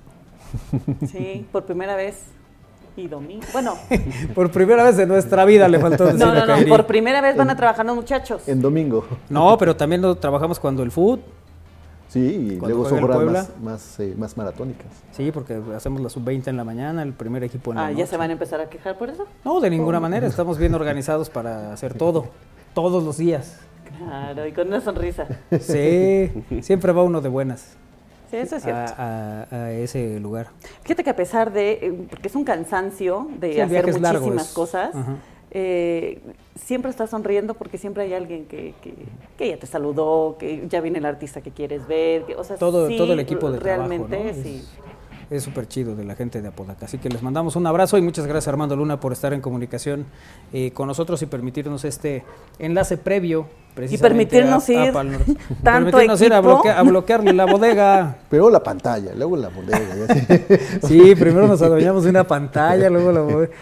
[1.11, 2.23] Sí, por primera vez.
[2.97, 3.45] Y domingo.
[3.53, 3.75] Bueno,
[4.35, 6.67] Por primera vez en nuestra vida le faltó decir no, no, no.
[6.67, 8.47] Por primera vez van a trabajar los muchachos.
[8.47, 9.05] En domingo.
[9.29, 11.19] No, pero también lo trabajamos cuando el food.
[12.09, 14.87] Sí, y luego son más, más, eh, más maratónicas.
[15.11, 18.07] Sí, porque hacemos la sub-20 en la mañana, el primer equipo en la Ah, ¿ya
[18.07, 19.25] se van a empezar a quejar por eso?
[19.45, 20.25] No, de ninguna manera.
[20.25, 22.25] Estamos bien organizados para hacer todo.
[22.73, 23.59] Todos los días.
[23.97, 25.27] Claro, y con una sonrisa.
[25.59, 26.31] Sí,
[26.61, 27.75] siempre va uno de buenas
[28.31, 28.93] Sí, eso es cierto.
[28.97, 30.47] a, a- a ese lugar.
[30.83, 34.47] Fíjate que a pesar de, eh, porque es un cansancio de Sí, hacer largo, muchísimas
[34.49, 35.15] es- cosas, Ajá.
[35.51, 36.19] Eh,
[36.55, 38.93] siempre estás sonriendo porque siempre hay alguien que, que,
[39.37, 42.57] que ya te saludó, que ya viene el artista que quieres ver, que, o sea,
[42.57, 44.43] Todo, sí, todo el equipo de realmente, trabajo, ¿no?
[44.43, 44.63] sí.
[45.29, 46.85] Es- súper chido de la gente de Apodaca.
[46.85, 50.05] Así que les mandamos un abrazo y muchas gracias Armando Luna por estar en comunicación
[50.53, 52.23] eh, con nosotros y permitirnos este
[52.57, 53.47] enlace previo.
[53.75, 55.31] precisamente permitirnos a- a ir Norte.
[55.49, 58.17] Y tanto permitirnos ir a, bloquea- a bloquearle la bodega.
[58.29, 59.79] Pero la pantalla, luego la bodega.
[59.95, 60.57] ya.
[60.87, 63.53] Sí, primero nos adueñamos de una pantalla, luego la bodega.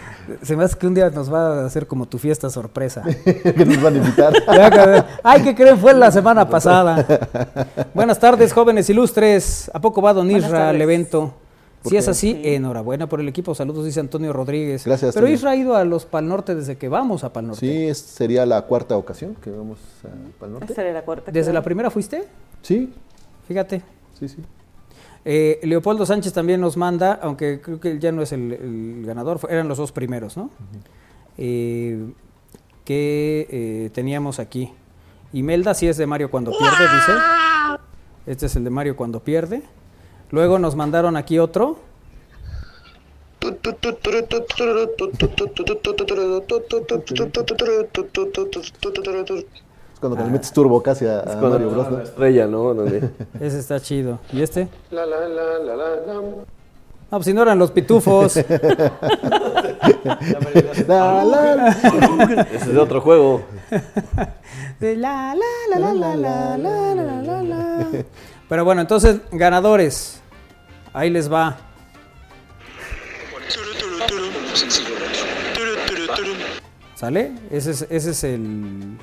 [0.42, 3.02] Se me hace que un día nos va a hacer como tu fiesta sorpresa.
[3.02, 4.32] que nos van a invitar.
[4.32, 5.78] Que- Ay, ¿qué creen?
[5.78, 7.06] Fue la semana pasada.
[7.94, 9.70] Buenas tardes, jóvenes ilustres.
[9.74, 11.34] ¿A poco va Don Isra al evento?
[11.88, 12.54] ¿Por Si es así, Sí.
[12.54, 13.54] enhorabuena por el equipo.
[13.54, 14.84] Saludos, dice Antonio Rodríguez.
[14.84, 15.28] Gracias, Pero.
[15.28, 17.60] Isra ha ido a los Pal Norte desde que vamos a Pal Norte.
[17.60, 20.72] Sí, es- sería la cuarta ocasión que vamos a Pal Norte.
[20.72, 21.30] Esa era la cuarta.
[21.30, 21.54] ¿Desde claro.
[21.60, 22.24] la primera fuiste?
[22.62, 22.92] Sí,
[23.46, 23.82] Fíjate.
[24.18, 24.36] sí, sí.
[25.24, 29.02] Eh, Leopoldo Sánchez también nos manda, aunque creo que él ya no es el, el
[29.06, 30.50] ganador, eran los dos primeros, ¿no?
[31.36, 32.12] Eh,
[32.84, 34.72] que eh, teníamos aquí.
[35.32, 37.12] Imelda sí es de Mario cuando pierde, dice.
[38.26, 39.62] Este es el de Mario cuando pierde.
[40.30, 41.76] Luego nos mandaron aquí otro.
[43.40, 43.54] Es
[50.00, 51.86] cuando le metes turbo casi a, a Es cuando Mario Bros.
[51.86, 52.02] la ¿no?
[52.04, 52.74] estrella, ¿no?
[53.40, 54.18] Ese está chido.
[54.32, 54.68] ¿Y este?
[57.10, 58.36] No, pues si no eran los pitufos.
[60.86, 61.68] La, la, la.
[62.52, 63.40] Ese es de otro juego.
[64.80, 67.86] La, la, la, la, la, la, la, la, la, la.
[68.48, 70.20] Pero bueno, entonces, ganadores.
[70.92, 71.58] Ahí les va.
[76.94, 77.32] ¿Sale?
[77.50, 78.98] Ese es, ese es el,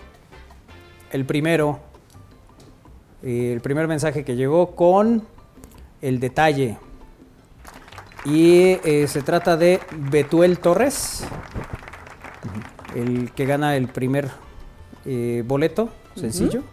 [1.11, 1.79] el primero.
[3.23, 5.25] El primer mensaje que llegó con
[6.01, 6.77] el detalle.
[8.25, 11.23] Y eh, se trata de Betuel Torres,
[12.95, 14.31] el que gana el primer
[15.05, 16.63] eh, boleto, sencillo.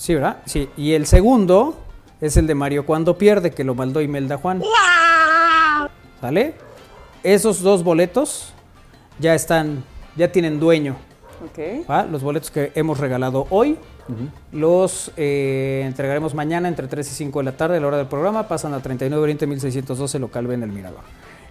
[0.00, 0.38] Sí, ¿verdad?
[0.46, 0.70] Sí.
[0.78, 1.76] Y el segundo
[2.22, 4.62] es el de Mario cuando pierde, que lo mandó Imelda Juan.
[6.22, 6.54] ¿Sale?
[7.22, 8.54] Esos dos boletos
[9.18, 9.84] ya están,
[10.16, 10.96] ya tienen dueño.
[11.44, 11.86] Ok.
[11.88, 12.06] ¿va?
[12.06, 13.76] Los boletos que hemos regalado hoy
[14.52, 18.06] los eh, entregaremos mañana entre 3 y 5 de la tarde a la hora del
[18.06, 18.48] programa.
[18.48, 21.02] Pasan a 39 Oriente 1612 local Ben el Mirador.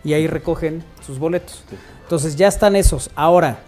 [0.04, 1.64] Y ahí recogen sus boletos.
[2.02, 3.12] Entonces ya están esos.
[3.16, 3.60] Ahora,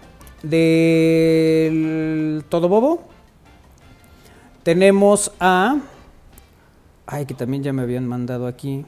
[0.42, 3.11] del Todo Bobo,
[4.62, 5.78] tenemos a...
[7.06, 8.84] Ay, que también ya me habían mandado aquí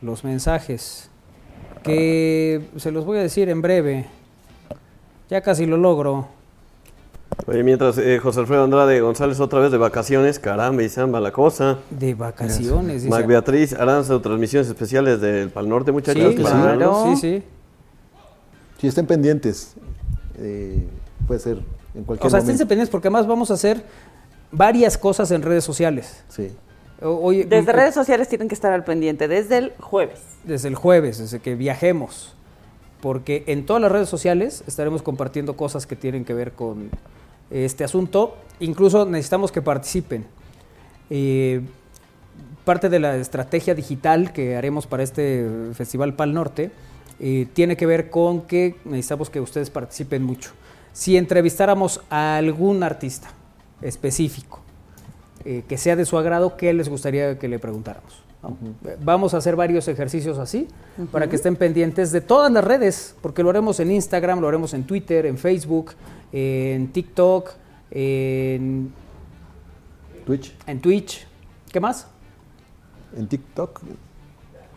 [0.00, 1.08] los mensajes.
[1.82, 4.06] Que se los voy a decir en breve.
[5.30, 6.28] Ya casi lo logro.
[7.46, 11.32] Oye, mientras eh, José Alfredo Andrade González otra vez de vacaciones, caramba y samba la
[11.32, 11.78] cosa.
[11.90, 13.02] De vacaciones.
[13.02, 13.10] dice.
[13.10, 16.34] Mac Beatriz Aranza, transmisiones especiales del Pal Norte, muchachos.
[16.36, 17.04] Sí, para claro.
[17.08, 17.42] Sí, sí.
[18.80, 19.74] Si estén pendientes,
[20.38, 20.86] eh,
[21.26, 21.58] puede ser
[21.94, 22.52] en cualquier O sea, momento.
[22.52, 23.82] esténse pendientes porque además vamos a hacer
[24.54, 26.24] varias cosas en redes sociales.
[26.28, 26.52] Sí.
[27.02, 30.20] Hoy, Desde mm, redes sociales tienen que estar al pendiente, desde el jueves.
[30.44, 32.34] desde el jueves, desde que viajemos.
[33.00, 36.88] Porque en todas las redes sociales estaremos compartiendo cosas que tienen que ver con
[37.50, 38.36] este asunto.
[38.60, 40.24] Incluso necesitamos que participen.
[41.10, 41.60] Eh,
[42.64, 46.70] parte de la estrategia digital que haremos para este Festival Pal Norte
[47.20, 50.52] eh, tiene que ver con que necesitamos que ustedes participen mucho.
[50.94, 53.28] Si entrevistáramos a algún artista
[53.82, 54.60] específico
[55.44, 58.22] eh, que sea de su agrado, ¿qué les gustaría que le preguntáramos?
[58.42, 58.56] ¿no?
[59.02, 60.68] Vamos a hacer varios ejercicios así
[61.10, 64.74] para que estén pendientes de todas las redes, porque lo haremos en Instagram, lo haremos
[64.74, 65.92] en Twitter, en Facebook,
[66.32, 67.52] en TikTok,
[67.90, 68.92] en,
[70.26, 71.26] Twitch, en Twitch.
[71.72, 72.06] ¿Qué más?
[73.16, 73.80] en TikTok.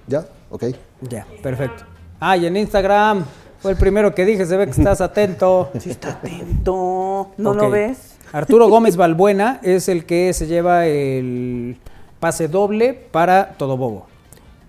[0.07, 0.25] ¿Ya?
[0.49, 0.65] Ok.
[1.01, 1.83] Ya, perfecto.
[2.19, 3.25] Ah, y en Instagram.
[3.59, 5.71] Fue el primero que dije, se ve que estás atento.
[5.79, 7.31] Sí, está atento.
[7.37, 8.16] ¿No lo ves?
[8.31, 11.77] Arturo Gómez Balbuena es el que se lleva el
[12.19, 14.07] pase doble para Todo Bobo.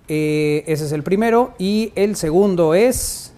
[0.08, 1.54] Eh, ese es el primero.
[1.58, 3.32] Y el segundo es.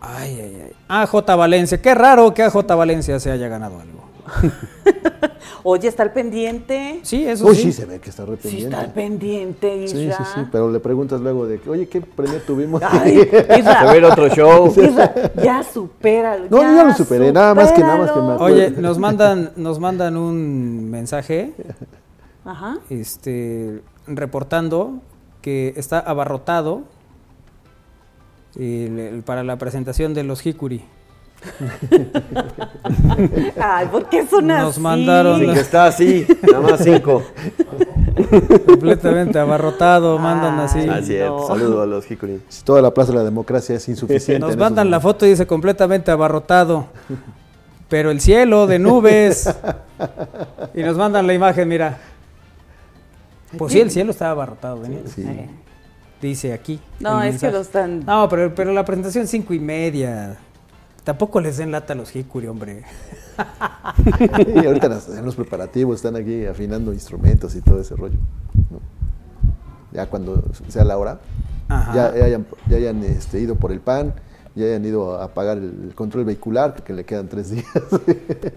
[0.00, 0.72] Ay, ay, ay.
[0.88, 1.82] AJ Valencia.
[1.82, 4.06] Qué raro que AJ Valencia se haya ganado algo.
[5.62, 7.00] Oye, está al pendiente.
[7.02, 7.62] Sí, eso Uy, sí.
[7.62, 8.68] sí se ve que está re Sí, pendiente.
[8.68, 10.24] está al pendiente, Sí, Isra.
[10.24, 12.80] sí, sí, pero le preguntas luego de que, oye, ¿qué premio tuvimos?
[12.84, 13.18] Ay,
[13.58, 13.80] Isra.
[13.80, 14.68] A ver otro show.
[14.76, 15.12] Isra,
[15.42, 16.46] ya supéralo.
[16.50, 18.32] No, yo ya lo superé, nada más que- nada más que me.
[18.34, 21.52] Oye, nos mandan, nos mandan un mensaje
[22.44, 22.78] Ajá.
[22.90, 25.00] este, reportando
[25.42, 26.82] que está abarrotado
[28.56, 30.84] el- el- para la presentación de los Hikuri.
[33.60, 34.80] Ay, ¿por qué son Nos así?
[34.80, 37.22] mandaron- Sí, que está así, nada más cinco.
[38.66, 40.88] Completamente abarrotado, mandan así.
[40.88, 41.46] Así es, no.
[41.46, 42.40] saludo a los Hikuri.
[42.48, 44.40] Si toda la plaza de la democracia es insuficiente.
[44.46, 46.86] Nos mandan la foto y dice completamente abarrotado.
[47.88, 49.48] Pero el cielo de nubes.
[50.74, 51.98] Y nos mandan la imagen, mira.
[53.56, 54.84] Pues sí, el cielo estaba abarrotado.
[54.86, 55.02] ¿eh?
[55.14, 55.24] Sí.
[56.20, 56.80] Dice aquí.
[56.98, 58.04] No, es que lo están.
[58.04, 60.36] No, pero, pero la presentación cinco y media.
[61.06, 62.82] Tampoco les den lata a los Hikuri, hombre.
[64.56, 68.18] y ahorita las- en los preparativos están aquí afinando instrumentos y todo ese rollo.
[68.72, 68.80] ¿no?
[69.92, 71.20] Ya cuando sea la hora,
[71.68, 71.94] Ajá.
[71.94, 74.14] ya, ya hayan, ya hayan, este, ido por el pan,
[74.56, 77.66] ya hayan ido a pagar el control vehicular, que le quedan tres días.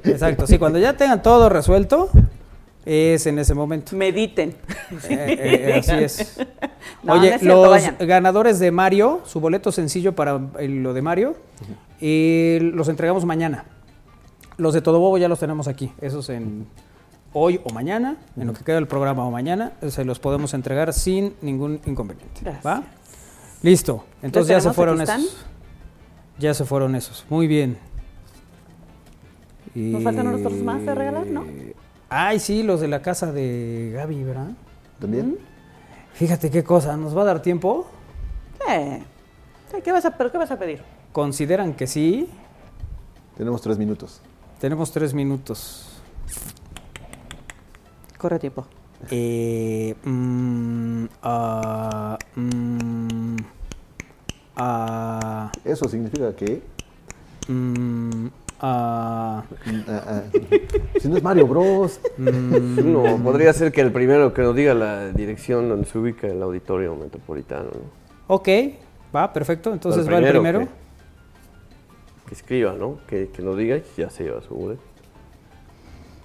[0.04, 2.10] Exacto, sí, cuando ya tengan todo resuelto,
[2.86, 3.96] es en ese momento.
[3.96, 4.56] Mediten.
[5.08, 6.40] Eh, eh, así es.
[7.04, 7.96] No, Oye, no es cierto, los vayan.
[8.00, 11.36] ganadores de Mario, su boleto sencillo para el- lo de Mario,
[12.02, 13.66] eh, los entregamos mañana.
[14.58, 15.92] Los de Todo Bobo ya los tenemos aquí.
[16.02, 16.66] Esos en
[17.34, 20.54] hoy o mañana, en lo que queda del programa o mañana, eh, se los podemos
[20.54, 22.42] entregar sin ningún inconveniente.
[22.42, 22.66] Gracias.
[22.66, 22.84] ¿Va?
[23.62, 24.04] Listo.
[24.24, 25.46] Entonces ya se fueron ¿Aquí esos.
[26.40, 27.26] Ya se fueron esos.
[27.30, 27.78] Muy bien.
[29.76, 31.44] Nos faltan otros más de regalar, ¿no?
[32.10, 34.52] Ay, sí, los de la casa de Gaby, ¿verdad?
[35.00, 35.38] ¿También?
[36.14, 37.88] Fíjate qué cosa, ¿nos va a dar tiempo?
[38.68, 39.04] Eh.
[39.84, 40.82] ¿Qué vas a, ¿Pero qué vas a pedir?
[41.12, 42.28] Consideran que sí.
[43.38, 44.22] Tenemos tres minutos.
[44.60, 46.02] Tenemos tres minutos.
[48.18, 48.66] Corre tiempo.
[49.12, 53.38] Eh, mm, ah, mm,
[54.58, 56.62] ah, Eso significa que...
[57.48, 58.28] mm,
[58.60, 60.22] ah, mm, ah, ah,
[61.00, 62.00] si no es Mario Bros.
[62.18, 66.28] mm, No, podría ser que el primero que nos diga la dirección donde se ubica
[66.28, 67.66] el auditorio metropolitano.
[67.66, 68.00] ¿no?
[68.36, 68.48] ok,
[69.16, 69.74] va, perfecto.
[69.74, 70.68] Entonces El va el primero.
[72.28, 73.00] Que escriba, ¿no?
[73.08, 74.82] Que, que nos diga y ya se lleva su boleto.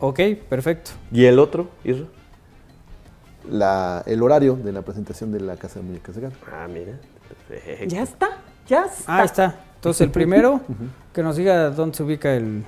[0.01, 0.90] Ok, perfecto.
[1.11, 2.06] ¿Y el otro, Isra?
[3.48, 6.35] La, el horario de la presentación de la Casa de Muñecas de Gala.
[6.51, 6.98] Ah, mira.
[7.48, 7.94] Perfecto.
[7.94, 8.28] Ya está.
[8.66, 9.05] Ya está.
[9.06, 9.55] Ah, ahí está.
[9.85, 10.62] Entonces el primero,
[11.12, 12.65] que nos diga dónde se ubica el,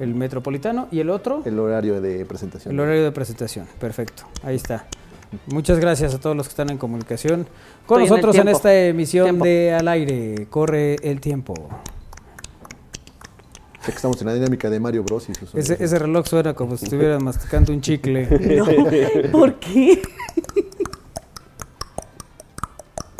[0.00, 0.88] el metropolitano.
[0.90, 2.74] Y el otro, El horario de presentación.
[2.74, 4.84] El horario de presentación, perfecto, ahí está.
[5.46, 7.46] Muchas gracias a todos los que están en comunicación
[7.86, 9.44] con Estoy nosotros en, esta emisión Tiempo.
[9.44, 10.48] de Al Aire.
[10.50, 11.54] Corre el tiempo.
[13.80, 15.28] Ya que estamos en la dinámica de Mario Bros.
[15.28, 18.28] y sus Ese, ese reloj suena como si estuvieran masticando un chicle.
[19.22, 20.02] No, ¿Por qué?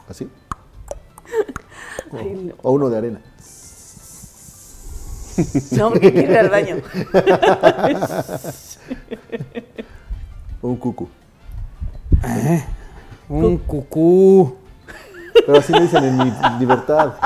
[0.09, 0.29] ¿Así?
[2.13, 2.21] No.
[2.63, 3.21] O uno de arena.
[5.71, 6.77] No, porque quiero ir al baño.
[10.63, 11.09] Un cucu.
[13.29, 14.55] un cucú.
[15.47, 17.15] Pero así le dicen en mi libertad.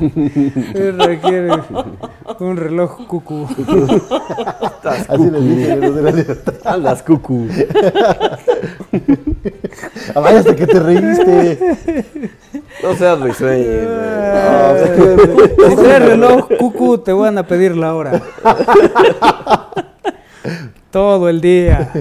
[0.00, 1.52] Eh, Requiere
[2.40, 3.46] un reloj cucú.
[4.82, 6.54] Así le dicen en los de la libertad.
[6.64, 7.46] Andas, cucu.
[10.14, 11.76] Ah, vaya, hasta que te reíste.
[12.86, 13.64] No seas risueño.
[15.68, 18.22] Si traes reloj cucú, te van a pedir la hora.
[20.90, 21.92] Todo el día.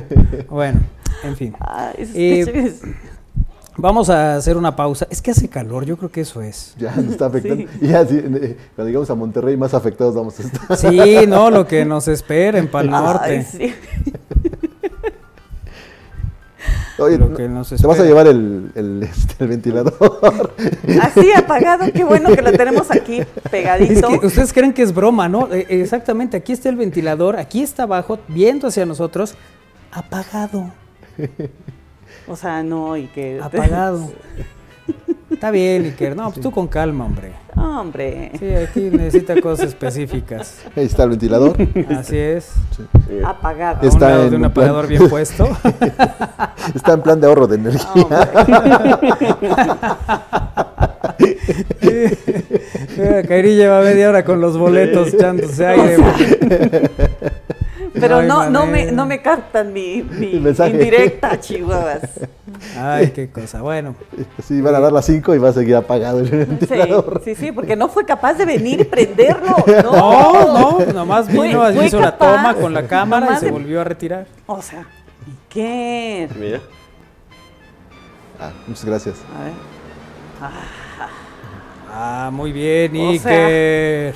[0.49, 0.81] Bueno,
[1.23, 1.55] en fin.
[1.59, 2.73] Ay, Eh,
[3.77, 5.05] Vamos a hacer una pausa.
[5.09, 6.73] Es que hace calor, yo creo que eso es.
[6.77, 7.63] Ya nos está afectando.
[7.63, 7.69] Sí.
[7.81, 10.77] Y ya, sí, eh, cuando llegamos a Monterrey, más afectados vamos a estar.
[10.77, 13.23] Sí, no, lo que nos espera en Pal Norte.
[13.29, 13.73] Ay, sí.
[16.97, 20.53] Oye, Lo no- que nos te vas a llevar el, el, este, el ventilador.
[21.01, 24.19] Así apagado, qué bueno que lo tenemos aquí Es pegadito.
[24.19, 25.51] que ustedes creen que es broma, ¿no?
[25.53, 29.35] Eh, Exactamente, aquí está el ventilador, aquí está abajo, viendo hacia nosotros,
[29.91, 30.71] apagado,
[32.27, 33.39] O sea, no, y que.
[33.41, 34.11] apagado.
[35.29, 36.15] Está bien, Iker.
[36.15, 37.33] No, pues tú con calma, hombre.
[37.65, 40.59] Hombre, Sí, aquí necesita cosas específicas.
[40.75, 41.55] Ahí está el ventilador.
[41.97, 42.51] Así es.
[43.25, 43.77] apagado.
[43.77, 44.65] A un Está lado en de un un plan.
[44.67, 45.45] apagador bien puesto.
[46.75, 48.07] Está en plan de ahorro de energía.
[52.97, 55.97] Mira, Kairi lleva media hora con los boletos echándose aire.
[57.93, 62.01] Pero no, no, me, no me captan mi, mi indirecta, chihuahuas.
[62.77, 63.61] Ay, qué cosa.
[63.61, 63.95] Bueno.
[64.45, 67.21] Sí, van a dar las 5 y va a seguir apagado el Sí, ventilador.
[67.23, 69.55] sí, sí, porque no fue capaz de venir y prenderlo.
[69.83, 73.51] No, No, no, nomás vino, fue hizo la toma con la cámara y se de-
[73.51, 74.25] volvió a retirar.
[74.47, 74.81] O sea,
[75.27, 76.29] ¿y qué?
[76.39, 76.61] Mira.
[78.39, 79.15] Ah, muchas gracias.
[79.39, 79.53] A ver.
[81.97, 84.13] Ah, muy bien, O Iker.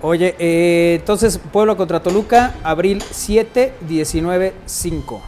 [0.00, 5.22] Oye, eh, entonces Puebla contra Toluca, abril 7, 19, 5.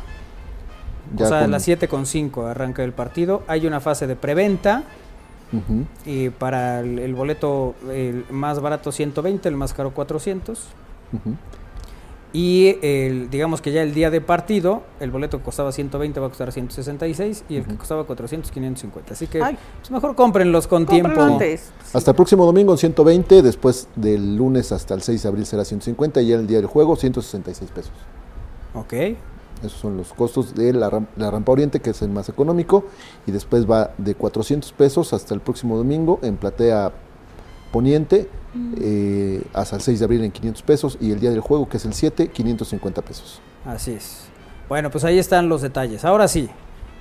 [1.14, 3.42] Ya o sea, con- las 7 con 5 arranca el partido.
[3.46, 4.84] Hay una fase de preventa.
[5.52, 5.84] Ujú.
[6.04, 10.58] Y para el, el boleto el más barato 120, el más caro 400.
[11.12, 11.34] Ujú.
[12.32, 16.26] Y el, digamos que ya el día de partido, el boleto que costaba 120 va
[16.26, 19.14] a costar 166 y el que costaba 400, 550.
[19.14, 19.56] Así que Ay.
[19.78, 21.32] pues mejor cómprenlos con Cómprenlo tiempo.
[21.34, 21.70] antes.
[21.94, 25.64] Hasta el próximo domingo en 120, después del lunes hasta el 6 de abril será
[25.64, 27.92] 150 y ya el día del juego 166 pesos.
[28.74, 28.92] Ok.
[29.62, 32.84] Esos son los costos de la, ram- la rampa oriente, que es el más económico,
[33.26, 36.92] y después va de 400 pesos hasta el próximo domingo en platea
[37.72, 38.28] poniente,
[38.80, 41.76] eh, hasta el 6 de abril en 500 pesos, y el día del juego, que
[41.78, 43.40] es el 7, 550 pesos.
[43.64, 44.26] Así es.
[44.68, 46.04] Bueno, pues ahí están los detalles.
[46.04, 46.48] Ahora sí,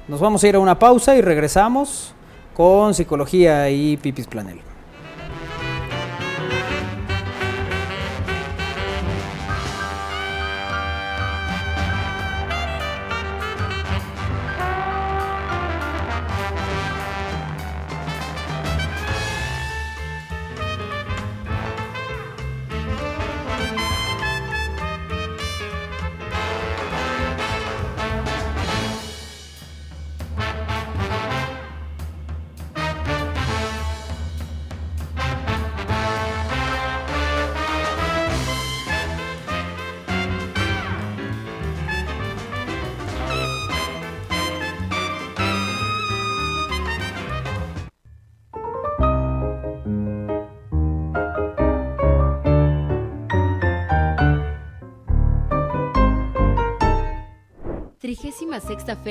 [0.07, 2.13] nos vamos a ir a una pausa y regresamos
[2.53, 4.59] con psicología y pipis planel.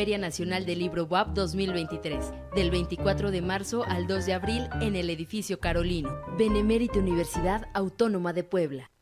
[0.05, 4.97] Feria Nacional del Libro WAP 2023, del 24 de marzo al 2 de abril en
[4.97, 8.94] el edificio Carolino, Benemérita Universidad Autónoma de Puebla.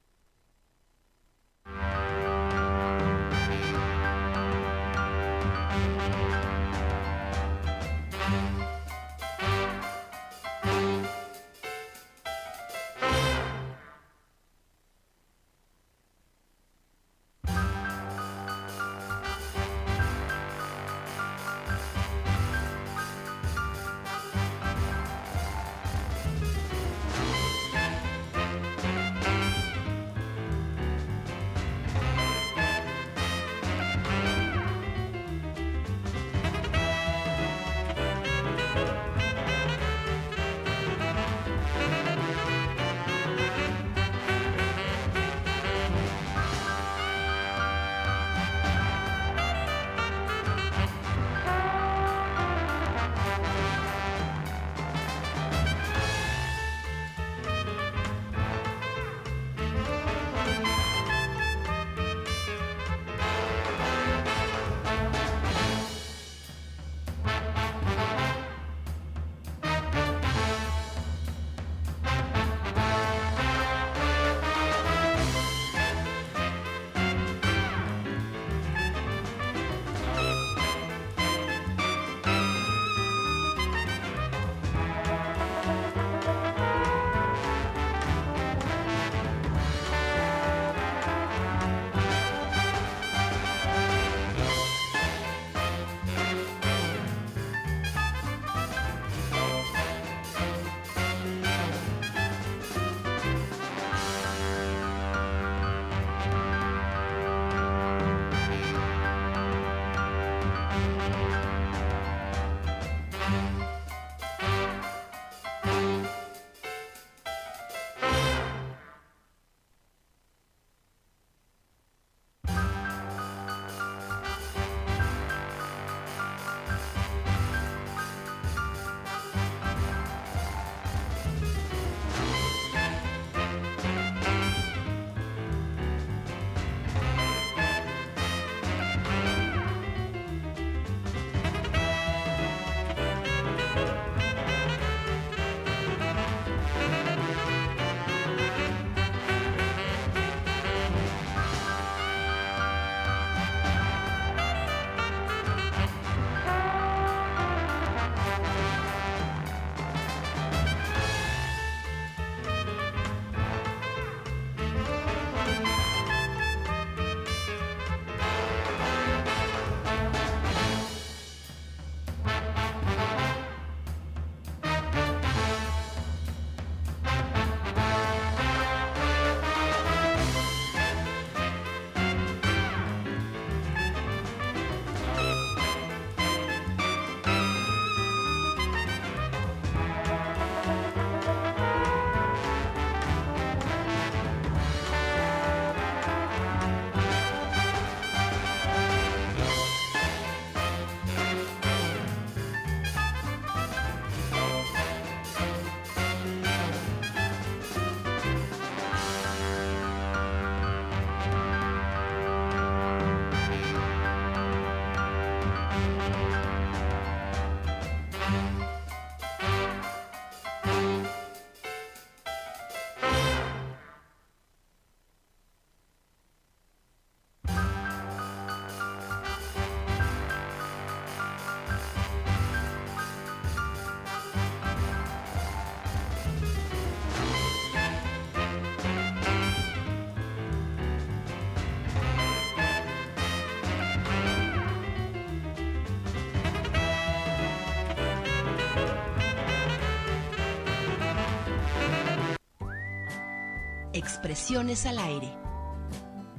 [253.94, 255.30] Expresiones al aire.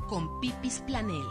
[0.09, 1.23] Con Pipis Planel.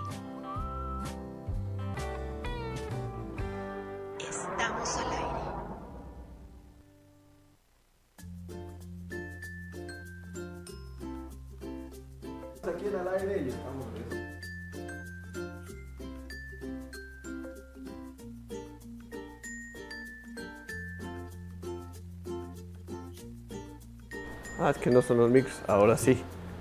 [24.62, 25.54] Ah, es que no son los micros.
[25.66, 26.16] Ahora sí.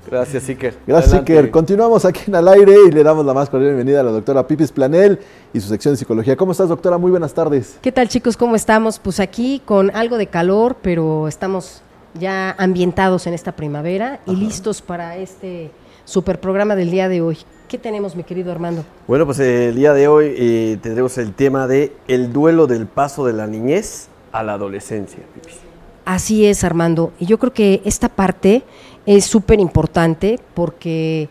[0.09, 0.75] Gracias, Iker.
[0.87, 1.33] Gracias, Adelante.
[1.33, 1.51] Iker.
[1.51, 4.47] Continuamos aquí en al aire y le damos la más cordial bienvenida a la doctora
[4.47, 5.19] Pipis Planel
[5.53, 6.35] y su sección de psicología.
[6.35, 6.97] ¿Cómo estás, doctora?
[6.97, 7.77] Muy buenas tardes.
[7.79, 8.35] ¿Qué tal chicos?
[8.35, 8.97] ¿Cómo estamos?
[8.97, 11.83] Pues aquí con algo de calor, pero estamos
[12.15, 15.69] ya ambientados en esta primavera y listos para este
[16.03, 17.37] super programa del día de hoy.
[17.67, 18.83] ¿Qué tenemos, mi querido Armando?
[19.07, 22.87] Bueno, pues eh, el día de hoy eh, tendremos el tema de el duelo del
[22.87, 25.19] paso de la niñez a la adolescencia.
[25.35, 25.70] Pipis.
[26.05, 27.11] Así es, Armando.
[27.19, 28.63] Y yo creo que esta parte
[29.05, 31.29] es súper importante porque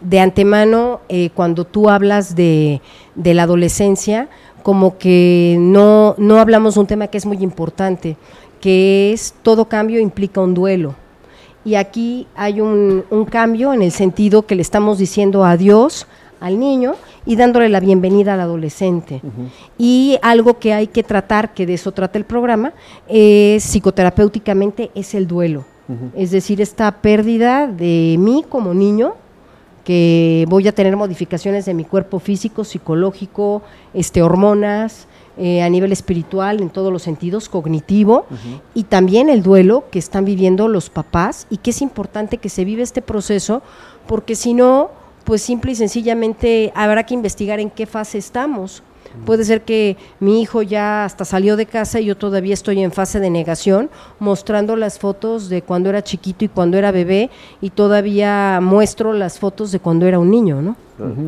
[0.00, 2.80] de antemano, eh, cuando tú hablas de,
[3.14, 4.28] la adolescencia,
[4.62, 8.16] como que no, no hablamos de un tema que es muy importante,
[8.60, 10.94] que es todo cambio implica un duelo.
[11.64, 16.06] Y aquí hay un cambio en el sentido que le estamos diciendo adiós
[16.40, 16.94] al niño
[17.26, 19.20] y dándole la bienvenida al adolescente.
[19.78, 22.72] Y algo que hay que tratar, que de eso trata el programa,
[23.08, 25.64] es psicoterapéuticamente, es el duelo.
[26.14, 29.14] Es decir, esta pérdida de mí como niño,
[29.84, 33.62] que voy a tener modificaciones de mi cuerpo físico, psicológico,
[33.92, 38.26] este, hormonas, eh, a nivel espiritual, en todos los sentidos, cognitivo,
[38.74, 42.64] y también el duelo que están viviendo los papás y que es importante que se
[42.64, 43.62] vive este proceso,
[44.06, 44.90] porque si no,
[45.24, 48.82] pues simple y sencillamente habrá que investigar en qué fase estamos.
[49.26, 52.92] Puede ser que mi hijo ya hasta salió de casa y yo todavía estoy en
[52.92, 53.90] fase de negación,
[54.20, 57.28] mostrando las fotos de cuando era chiquito y cuando era bebé,
[57.60, 60.76] y todavía muestro las fotos de cuando era un niño, ¿no?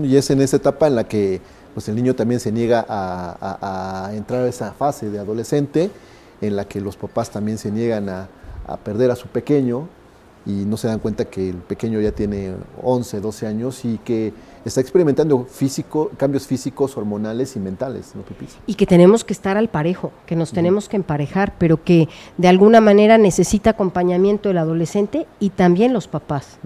[0.04, 1.40] Y es en esa etapa en la que
[1.74, 5.90] pues, el niño también se niega a, entrar a esa fase de adolescente,
[6.40, 8.28] en la que los papás también se niegan a
[8.84, 9.88] perder a su pequeño
[10.44, 14.32] y no se dan cuenta que el pequeño ya tiene 11, 12 años y que
[14.64, 18.56] está experimentando físico, cambios físicos, hormonales y mentales, ¿no, Pipis?
[18.66, 22.08] y que tenemos que estar al parejo, que nos tenemos que emparejar, pero que
[22.38, 26.58] de alguna manera necesita acompañamiento el adolescente y también los papás.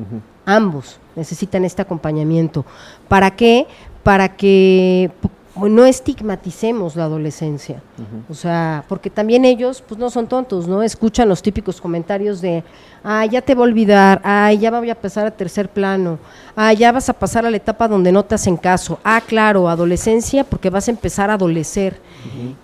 [0.44, 2.64] Ambos necesitan este acompañamiento.
[3.08, 3.66] ¿Para qué?
[4.02, 5.10] Para que
[5.56, 7.82] no estigmaticemos la adolescencia.
[8.28, 10.82] O sea, porque también ellos pues no son tontos, ¿no?
[10.82, 12.62] Escuchan los típicos comentarios de,
[13.02, 16.18] ah, ya te voy a olvidar, ah, ya voy a pasar a tercer plano,
[16.54, 19.68] ah, ya vas a pasar a la etapa donde no te hacen caso, ah, claro,
[19.68, 22.00] adolescencia porque vas a empezar a adolecer.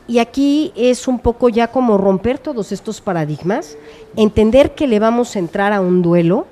[0.08, 3.76] Y aquí es un poco ya como romper todos estos paradigmas,
[4.16, 6.46] entender que le vamos a entrar a un duelo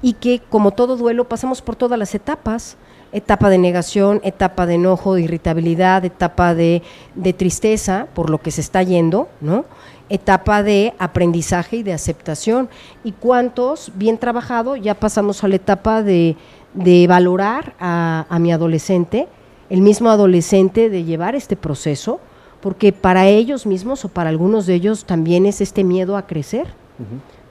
[0.00, 2.76] y que como todo duelo pasamos por todas las etapas,
[3.14, 6.82] etapa de negación, etapa de enojo, de irritabilidad, etapa de,
[7.14, 9.64] de tristeza por lo que se está yendo, ¿no?
[10.10, 12.68] Etapa de aprendizaje y de aceptación.
[13.04, 16.36] ¿Y cuántos, bien trabajado, ya pasamos a la etapa de,
[16.74, 19.28] de valorar a, a mi adolescente,
[19.70, 22.20] el mismo adolescente de llevar este proceso,
[22.60, 26.66] porque para ellos mismos o para algunos de ellos también es este miedo a crecer.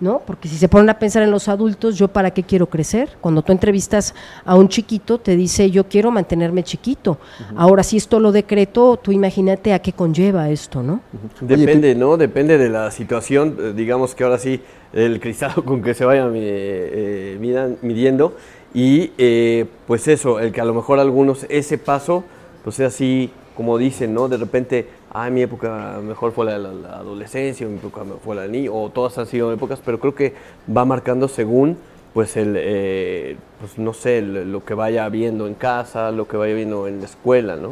[0.03, 0.21] ¿No?
[0.25, 3.09] Porque si se ponen a pensar en los adultos, ¿yo para qué quiero crecer?
[3.21, 4.13] Cuando tú entrevistas
[4.45, 7.17] a un chiquito, te dice, yo quiero mantenerme chiquito.
[7.55, 10.99] Ahora, si esto lo decreto, tú imagínate a qué conlleva esto, ¿no?
[11.39, 12.17] Depende, ¿no?
[12.17, 13.57] Depende de la situación.
[13.59, 14.61] eh, Digamos que ahora sí,
[14.91, 18.35] el cristal con que se vayan eh, eh, midiendo.
[18.73, 22.23] Y eh, pues eso, el que a lo mejor algunos ese paso,
[22.63, 24.27] pues sea así, como dicen, ¿no?
[24.27, 28.35] De repente, ah, mi época mejor fue la de la, la adolescencia, mi época fue
[28.35, 30.33] la del niño, o todas han sido épocas, pero creo que
[30.75, 31.77] va marcando según,
[32.13, 36.37] pues, el, eh, pues no sé, el- lo que vaya viendo en casa, lo que
[36.37, 37.71] vaya viendo en la escuela, ¿no?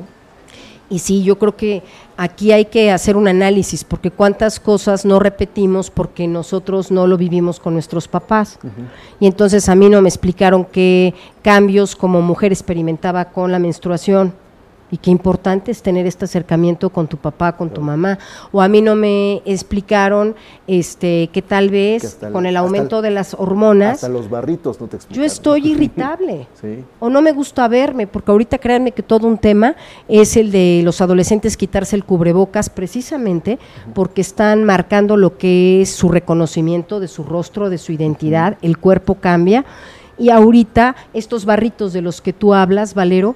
[0.90, 1.84] Y sí, yo creo que
[2.18, 7.16] aquí hay que hacer un análisis, porque cuántas cosas no repetimos porque nosotros no lo
[7.18, 8.60] vivimos con nuestros papás.
[9.22, 11.14] Y entonces a mí no me explicaron qué
[11.44, 14.34] cambios como mujer experimentaba con la menstruación.
[14.92, 18.20] Y qué importante es tener este acercamiento con tu papá, con tu mamá.
[18.52, 20.36] O a mí no me explicaron
[20.68, 24.80] este que tal vez el- con el aumento el- de las hormonas Hasta los barritos
[24.82, 25.26] no te yo explican.
[25.26, 26.84] estoy irritable Sí.
[27.00, 29.76] o no me gusta verme, porque ahorita créanme que todo un tema
[30.10, 33.60] es el de los adolescentes quitarse el cubrebocas precisamente
[33.94, 38.78] porque están marcando lo que es su reconocimiento de su rostro, de su identidad, el
[38.78, 39.64] cuerpo cambia
[40.18, 43.36] y ahorita estos barritos de los que tú hablas, Valero,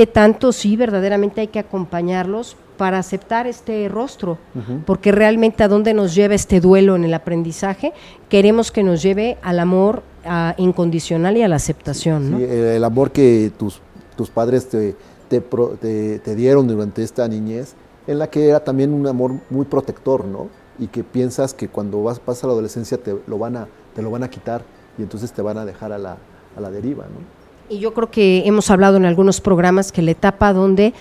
[0.00, 4.38] que tanto sí verdaderamente hay que acompañarlos para aceptar este rostro,
[4.86, 7.92] porque realmente a dónde nos lleva este duelo en el aprendizaje,
[8.30, 12.38] queremos que nos lleve al amor a- incondicional y a la aceptación, ¿no?
[12.38, 13.82] Sí, el, amor que tus,
[14.16, 14.96] tus padres te,
[15.28, 17.74] te, pro- te- te dieron durante esta niñez,
[18.06, 20.48] en la que era también un amor muy protector, ¿no?
[20.78, 24.00] Y que piensas que cuando vas, pasas a la adolescencia te lo, van a, te
[24.00, 24.62] lo van a quitar
[24.96, 26.16] y entonces te van a dejar a la,
[26.56, 27.39] a la deriva, ¿no?
[27.70, 30.92] Y yo creo que hemos hablado en algunos programas que la etapa donde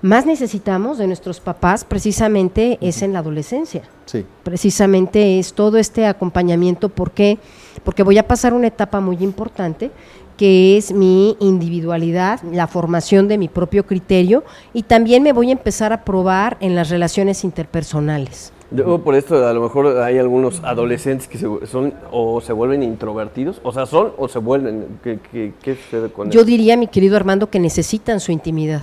[0.00, 3.82] más necesitamos de nuestros papás precisamente es en la adolescencia.
[4.06, 4.24] Sí.
[4.42, 6.88] Precisamente es todo este acompañamiento.
[6.88, 7.38] ¿Por qué?
[7.84, 9.90] Porque voy a pasar una etapa muy importante
[10.38, 15.52] que es mi individualidad, la formación de mi propio criterio y también me voy a
[15.52, 18.52] empezar a probar en las relaciones interpersonales.
[18.70, 22.82] Yo por esto a lo mejor hay algunos adolescentes que se, son o se vuelven
[22.82, 24.98] introvertidos, o sea, son o se vuelven.
[25.02, 26.46] ¿Qué, qué, qué sucede con Yo eso?
[26.46, 28.82] diría, mi querido Armando, que necesitan su intimidad.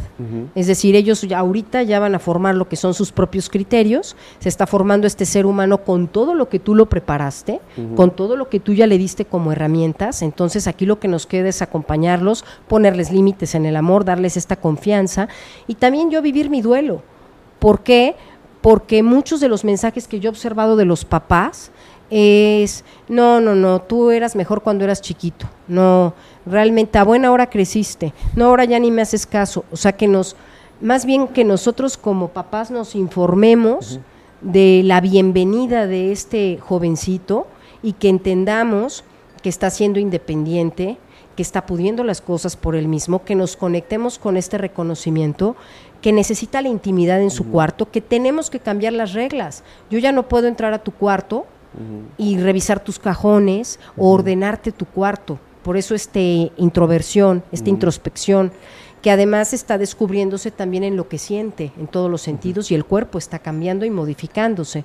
[0.56, 4.16] Es decir, ellos ya ahorita ya van a formar lo que son sus propios criterios,
[4.40, 7.60] se está formando este ser humano con todo lo que tú lo preparaste,
[7.95, 11.28] con todo lo que tú ya le diste como herramientas, entonces aquí lo que nos
[11.28, 15.28] queda es acompañarlos, ponerles límites en el amor, darles esta confianza
[15.68, 17.02] y también yo vivir mi duelo.
[17.60, 18.16] ¿Por qué?
[18.66, 21.70] Porque muchos de los mensajes que yo he observado de los papás
[22.10, 26.16] es, no, no, no, tú eras mejor cuando eras chiquito, no,
[26.48, 30.08] realmente a buena hora creciste, no, ahora ya ni me haces caso, o sea que
[30.08, 30.36] nos,
[30.82, 34.00] más bien que nosotros como papás nos informemos
[34.42, 37.46] de la bienvenida de este jovencito
[37.84, 39.04] y que entendamos
[39.44, 40.98] que está siendo independiente,
[41.36, 45.56] que está pudiendo las cosas por él mismo, que nos conectemos con este reconocimiento,
[46.02, 49.64] que necesita la intimidad en su cuarto, que tenemos que cambiar las reglas.
[49.90, 51.46] Yo ya no puedo entrar a tu cuarto
[52.18, 55.40] y revisar tus cajones o ordenarte tu cuarto.
[55.64, 58.52] Por eso este introversión, esta introspección,
[59.02, 62.86] que además está descubriéndose también en lo que siente, en todos los sentidos, y el
[62.86, 64.84] cuerpo está cambiando y modificándose.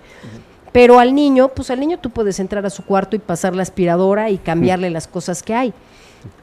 [0.73, 3.63] Pero al niño, pues al niño tú puedes entrar a su cuarto y pasar la
[3.63, 5.73] aspiradora y cambiarle las cosas que hay.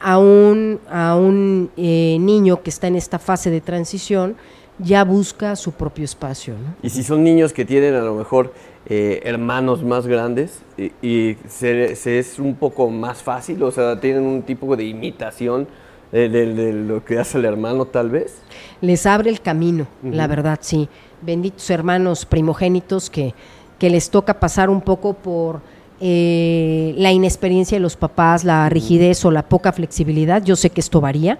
[0.00, 4.36] A un, a un eh, niño que está en esta fase de transición,
[4.78, 6.54] ya busca su propio espacio.
[6.54, 6.74] ¿no?
[6.82, 8.52] Y si son niños que tienen a lo mejor
[8.86, 14.00] eh, hermanos más grandes y, y se, se es un poco más fácil, o sea,
[14.00, 15.66] tienen un tipo de imitación
[16.12, 18.36] de, de- de lo que hace el hermano tal vez.
[18.80, 20.88] les abre el camino, la verdad, sí.
[21.20, 23.34] Benditos hermanos primogénitos que,
[23.78, 25.60] que les toca pasar un poco por
[26.00, 30.42] eh, la inexperiencia de los papás, la rigidez o la poca flexibilidad.
[30.42, 31.38] Yo sé que esto varía,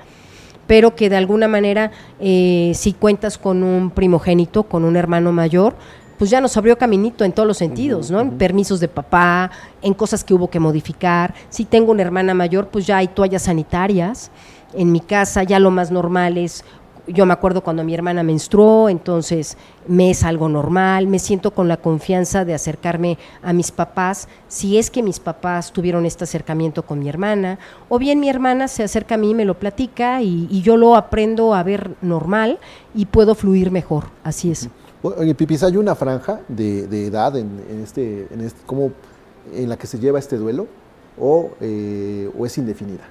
[0.67, 5.75] pero que de alguna manera, eh, si cuentas con un primogénito, con un hermano mayor,
[6.19, 8.21] pues ya nos abrió caminito en todos los sentidos, ¿no?
[8.21, 11.33] En permisos de papá, en cosas que hubo que modificar.
[11.49, 14.33] Si tengo una hermana mayor, pues ya hay toallas sanitarias.
[14.75, 16.65] En mi casa ya lo más normal es,
[17.09, 19.57] yo me acuerdo cuando mi hermana menstruó, entonces
[19.87, 24.79] me es algo normal, me siento con la confianza de acercarme a mis papás, si
[24.79, 27.59] es que mis papás tuvieron este acercamiento con mi hermana,
[27.89, 31.55] o bien mi hermana se acerca a mí me lo platica y, yo lo aprendo
[31.55, 32.59] a ver normal
[32.95, 34.69] y puedo fluir mejor, así es.
[35.03, 38.61] Oye, Pipis, ¿hay una franja de, de edad en, en este, en este,
[39.55, 40.67] en la que se lleva este duelo
[41.19, 43.05] o, eh, o es indefinida?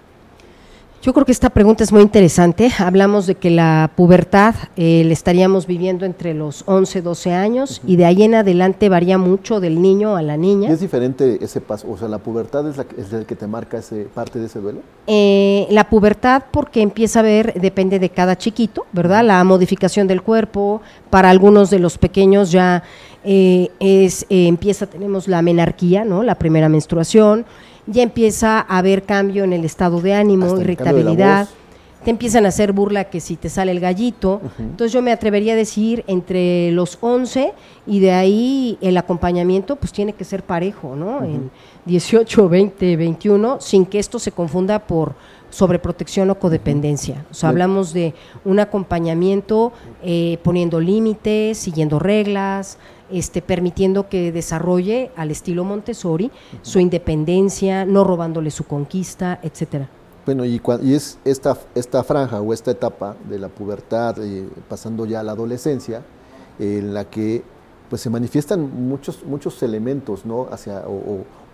[1.03, 2.69] Yo creo que esta pregunta es muy interesante.
[2.79, 7.95] Hablamos de que la pubertad eh, la estaríamos viviendo entre los 11, 12 años y
[7.95, 10.69] de ahí en adelante varía mucho del niño a la niña.
[10.69, 11.89] ¿Y es diferente ese paso?
[11.89, 14.47] O sea, ¿la pubertad es, la, que- es el que te marca ese, parte de
[14.47, 14.79] ese duelo?
[15.05, 19.23] Eh, la pubertad porque empieza a ver, depende de cada chiquito, ¿verdad?
[19.23, 22.83] La modificación del cuerpo, para algunos de los pequeños ya
[23.23, 26.23] eh, es, eh, empieza, tenemos la menarquía, ¿no?
[26.23, 27.45] La primera menstruación,
[27.87, 31.47] ya empieza a haber cambio en el estado de ánimo, irritabilidad.
[32.03, 34.39] Te empiezan a hacer burla que si te sale el gallito.
[34.59, 37.53] Entonces yo me atrevería a decir entre los 11
[37.85, 41.23] y de ahí el acompañamiento pues tiene que ser parejo, ¿no?
[41.23, 41.49] En
[41.85, 45.15] 18, 20, 21, sin que esto se confunda por
[45.49, 47.25] sobreprotección o codependencia.
[47.31, 48.13] O sea, hablamos de
[48.45, 49.71] un acompañamiento
[50.03, 52.77] eh, poniendo límites, siguiendo reglas,
[53.11, 56.31] este, permitiendo que desarrolle al estilo Montessori
[56.61, 59.89] su independencia, no robándole su conquista, etcétera.
[60.25, 65.05] Bueno, y, y es esta, esta franja o esta etapa de la pubertad, eh, pasando
[65.05, 66.01] ya a la adolescencia,
[66.59, 67.43] en la que
[67.89, 68.59] pues se manifiestan
[68.89, 70.49] muchos, muchos elementos, ¿no?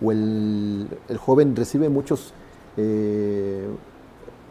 [0.02, 2.32] O el, joven recibe muchos,
[2.76, 3.68] eh,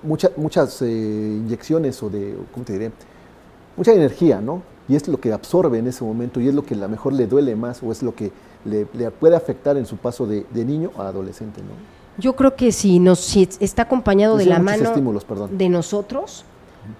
[0.03, 2.91] mucha- muchas eh, inyecciones o de, ¿cómo te diré?
[3.75, 4.61] Mucha energía, ¿no?
[4.87, 7.13] Y es lo que absorbe en ese momento y es lo que a lo mejor
[7.13, 8.31] le duele más o es lo que
[8.65, 12.03] le, le puede afectar en su paso de, de niño a adolescente, ¿no?
[12.17, 14.93] Yo creo que si nos si está acompañado de la mano
[15.49, 16.45] de nosotros,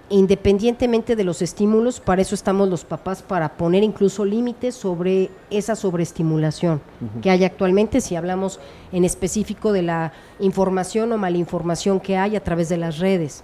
[0.09, 5.75] independientemente de los estímulos, para eso estamos los papás, para poner incluso límites sobre esa
[5.75, 6.81] sobreestimulación
[7.21, 8.59] que hay actualmente, si hablamos
[8.91, 13.43] en específico de la información o malinformación que hay a través de las redes.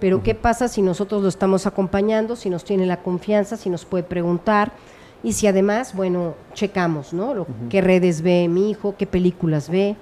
[0.00, 3.84] Pero ¿qué pasa si nosotros lo estamos acompañando, si nos tiene la confianza, si nos
[3.84, 4.72] puede preguntar
[5.22, 7.34] y si además, bueno, checamos, ¿no?
[7.34, 8.94] Lo, ¿Qué redes ve mi hijo?
[8.96, 9.96] ¿Qué películas ve?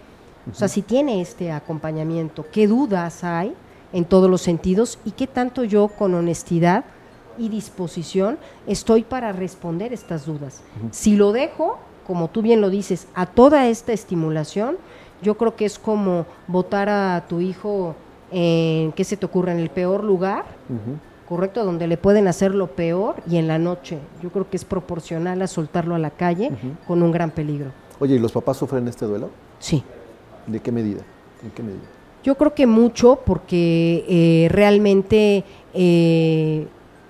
[0.50, 3.54] O sea, si tiene este acompañamiento, ¿qué dudas hay
[3.92, 6.84] en todos los sentidos y qué tanto yo con honestidad
[7.38, 10.62] y disposición estoy para responder estas dudas?
[10.90, 14.76] Si lo dejo, como tú bien lo dices, a toda esta estimulación,
[15.22, 17.96] yo creo que es como votar a tu hijo
[18.38, 19.52] en, ¿qué se te ocurre?
[19.52, 20.44] En el peor lugar,
[21.26, 21.64] ¿correcto?
[21.64, 23.98] Donde le pueden hacer lo peor y en la noche.
[24.22, 26.50] Yo creo que es proporcional a soltarlo a la calle
[26.86, 27.70] con un gran peligro.
[27.98, 29.30] Oye, ¿y los papás sufren este duelo?
[29.58, 29.82] Sí.
[30.46, 31.00] ¿De qué medida?
[31.42, 31.80] ¿En qué medida?
[32.22, 36.66] Yo creo que mucho porque eh, realmente, eh,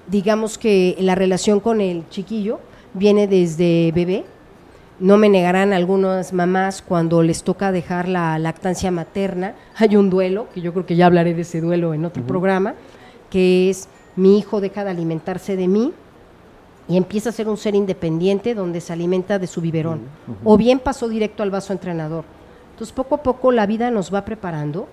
[0.06, 2.60] digamos que la relación con el chiquillo
[2.94, 4.24] viene desde bebé.
[4.98, 9.54] No me negarán algunas mamás cuando les toca dejar la lactancia materna.
[9.76, 12.74] Hay un duelo, que yo creo que ya hablaré de ese duelo en otro programa,
[13.30, 15.92] que es mi hijo deja de alimentarse de mí
[16.88, 20.02] y empieza a ser un ser independiente donde se alimenta de su biberón.
[20.44, 22.24] O bien pasó directo al vaso entrenador.
[22.72, 24.88] Entonces poco a poco la vida nos va preparando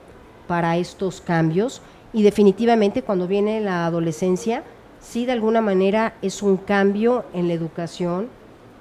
[0.48, 1.82] para estos cambios
[2.12, 4.64] y definitivamente cuando viene la adolescencia,
[5.00, 8.28] sí de alguna manera es un cambio en la educación,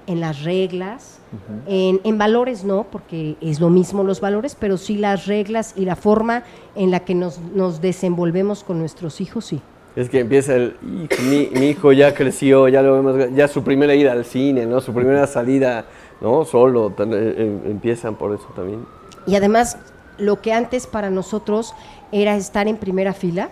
[0.07, 1.19] en las reglas,
[1.67, 5.85] en, en valores no, porque es lo mismo los valores, pero sí las reglas y
[5.85, 6.43] la forma
[6.75, 9.61] en la que nos, nos desenvolvemos con nuestros hijos, sí.
[9.95, 13.63] Es que empieza el, "Hijo, mi, mi hijo ya creció, ya lo vemos, ya su
[13.63, 14.81] primera ida al cine, ¿no?
[14.81, 15.85] Su primera salida,
[16.19, 16.45] ¿no?
[16.45, 18.85] Solo, tan- eh, eh, empiezan por eso también.
[19.27, 19.77] Y además,
[20.17, 21.73] lo que antes para nosotros
[22.11, 23.49] era estar en primera fila,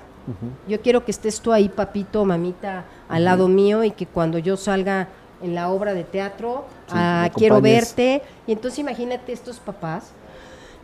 [0.68, 4.56] yo quiero que estés tú ahí, papito, mamita, al lado mío y que cuando yo
[4.56, 5.10] salga
[5.44, 7.96] en la obra de teatro, Sí, me quiero acompañes.
[7.96, 8.22] verte.
[8.48, 10.12] Y entonces imagínate estos papás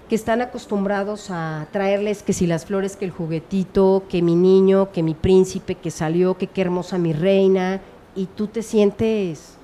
[0.09, 4.91] que están acostumbrados a traerles que si las flores, que el juguetito, que mi niño,
[4.91, 7.81] que mi príncipe que salió, que qué hermosa mi reina,
[8.15, 9.55] y tú te sientes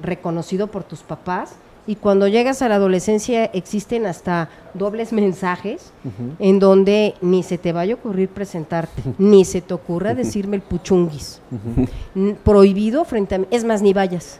[0.00, 1.54] reconocido por tus papás.
[1.86, 5.92] Y cuando llegas a la adolescencia existen hasta dobles mensajes
[6.38, 10.62] en donde ni se te vaya a ocurrir presentarte, ni se te ocurra decirme el
[10.62, 11.40] puchunguis.
[12.44, 13.46] Prohibido frente a mí.
[13.50, 14.38] Es más, ni vayas.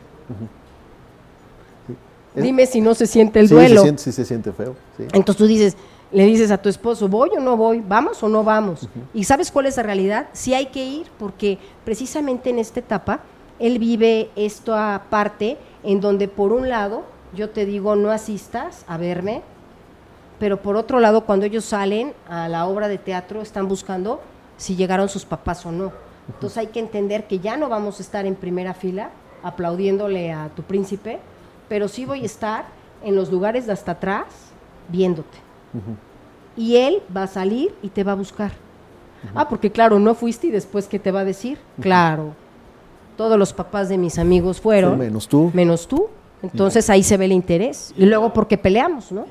[2.34, 3.80] Dime si no se siente el sí, duelo.
[3.80, 4.74] Se siente, sí, se siente feo.
[4.96, 5.04] sí.
[5.12, 5.76] Entonces tú dices,
[6.12, 7.82] le dices a tu esposo, ¿voy o no voy?
[7.86, 8.88] ¿Vamos o no vamos?
[9.14, 10.28] ¿Y sabes cuál es la realidad?
[10.32, 13.20] Sí hay que ir, porque precisamente en esta etapa
[13.58, 18.96] él vive esta parte en donde por un lado yo te digo, no asistas a
[18.96, 19.42] verme,
[20.38, 24.20] pero por otro lado, cuando ellos salen a la obra de teatro, están buscando
[24.56, 25.92] si llegaron sus papás o no.
[26.28, 29.10] Entonces hay que entender que ya no vamos a estar en primera fila
[29.42, 31.18] aplaudiéndole a tu príncipe,
[31.68, 32.64] pero sí voy a estar
[33.02, 34.26] en los lugares de hasta atrás
[34.88, 35.38] viéndote.
[36.56, 38.52] Y él va a salir y te va a buscar.
[39.34, 41.58] Ah, porque claro, no fuiste y después ¿qué te va a decir?
[41.80, 42.34] Claro.
[43.16, 44.94] Todos los papás de mis amigos fueron.
[44.94, 45.50] Sí, menos tú.
[45.54, 46.08] Menos tú.
[46.42, 47.94] Entonces ahí se ve el interés.
[47.96, 49.26] Y luego porque peleamos, ¿no?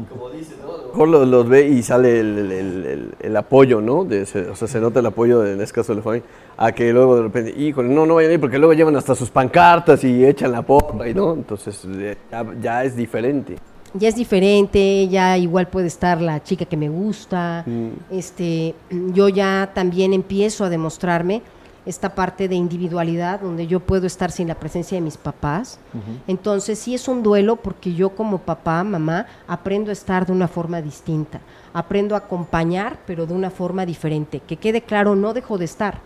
[0.92, 4.04] mejor los, los ve y sale el, el- el- el- el apoyo, ¿no?
[4.04, 6.28] De ese- o sea, se nota el apoyo, de- en este caso de la familia,
[6.58, 9.16] a que luego de repente, híjole, no, no vayan a ir porque luego llevan hasta
[9.16, 13.58] sus pancartas y echan la porra y no, entonces eh, ya, ya es diferente.
[13.94, 17.90] ya es diferente, ya igual puede estar la chica que me gusta, Mm.
[18.12, 18.74] este,
[19.14, 21.42] yo ya también empiezo a demostrarme
[21.86, 25.80] esta parte de individualidad donde yo puedo estar sin la presencia de mis papás.
[26.28, 30.48] Entonces sí es un duelo porque yo como papá, mamá, aprendo a estar de una
[30.48, 31.42] forma distinta,
[31.74, 34.42] aprendo a acompañar pero de una forma diferente.
[34.42, 36.00] Que quede claro, no dejo de estar.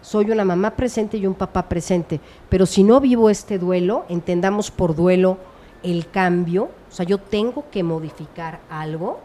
[0.00, 4.70] Soy una mamá presente y un papá presente, pero si no vivo este duelo, entendamos
[4.70, 5.38] por duelo
[5.82, 9.20] el cambio, o sea, yo tengo que modificar algo,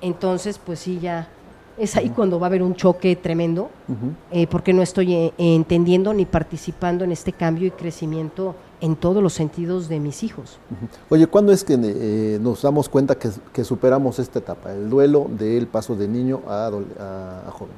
[0.00, 1.28] entonces pues sí ya
[1.78, 3.70] es ahí cuando va a haber un choque tremendo,
[4.30, 9.22] eh, porque no estoy eh, entendiendo ni participando en este cambio y crecimiento en todos
[9.22, 10.58] los sentidos de mis hijos.
[11.08, 15.26] Oye, ¿cuándo es que eh, nos damos cuenta que, que superamos esta etapa, el duelo
[15.30, 17.74] del paso de niño a, a- a joven?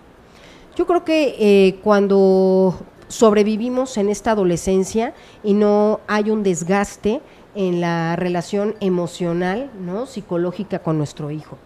[0.77, 2.75] Yo creo que cuando
[3.09, 5.15] sobrevivimos en esta adolescencia
[5.45, 7.21] y no hay un desgaste
[7.55, 10.07] en la relación emocional, ¿no?
[10.07, 11.57] psicológica con nuestro hijo.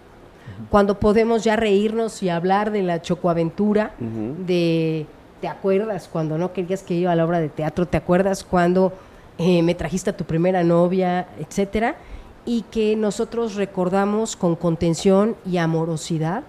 [0.70, 5.06] Cuando podemos ya reírnos y hablar de la chocoaventura, de
[5.40, 7.86] ¿te acuerdas cuando no querías que iba a la obra de teatro?
[7.86, 8.92] ¿Te acuerdas cuando
[9.38, 11.96] eh, me trajiste a tu primera novia, etcétera?
[12.44, 16.44] Y que nosotros recordamos con contención y amorosidad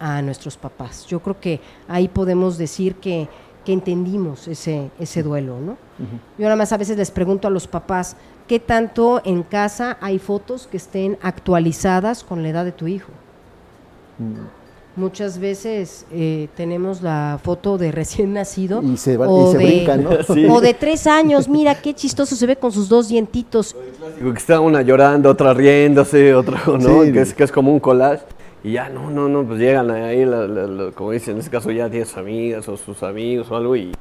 [0.00, 1.06] a nuestros papás.
[1.06, 3.28] Yo creo que ahí podemos decir que,
[3.64, 5.76] que entendimos ese, ese duelo, ¿no?
[6.36, 8.16] Yo nada más a veces les pregunto a los papás,
[8.48, 13.12] ¿qué tanto en casa hay fotos que estén actualizadas con la edad de tu hijo?
[14.18, 14.34] Mm.
[14.94, 19.58] Muchas veces eh, tenemos la foto de recién nacido Y se, va- o, y se
[19.58, 20.10] de, brincan, ¿no?
[20.22, 20.44] Sí.
[20.50, 23.74] o de tres años, mira qué chistoso se ve con sus dos dientitos.
[24.20, 27.12] Que está una llorando, otra riéndose, otra no, Sí.
[27.12, 28.22] que, es, que es como un collage.
[28.62, 31.50] Y ya, no, no, no, pues llegan ahí, la- la- la- como dicen, en este
[31.50, 33.92] caso ya tiene sus amigas o sus amigos o algo y...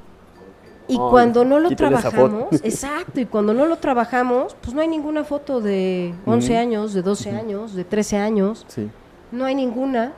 [0.89, 4.89] Y Ay, cuando no lo trabajamos, exacto, y cuando no lo trabajamos, pues no hay
[4.89, 8.89] ninguna foto de 11 años, de 12 años, de 13 años, Sí.
[9.32, 10.14] No hay ninguna.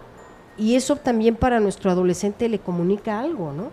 [0.57, 3.69] Y eso también para nuestro adolescente le comunica algo, ¿no?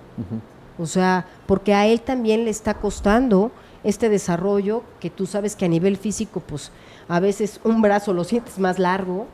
[0.79, 3.51] O sea, porque a él también le está costando
[3.85, 6.71] este desarrollo que tú sabes que a nivel físico, pues
[7.09, 9.27] a veces un brazo lo sientes más largo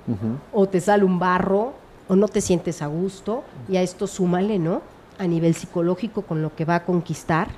[0.53, 1.73] o te sale un barro
[2.09, 4.83] o no te sientes a gusto y a esto súmale, ¿no?
[5.19, 7.49] A nivel psicológico con lo que va a conquistar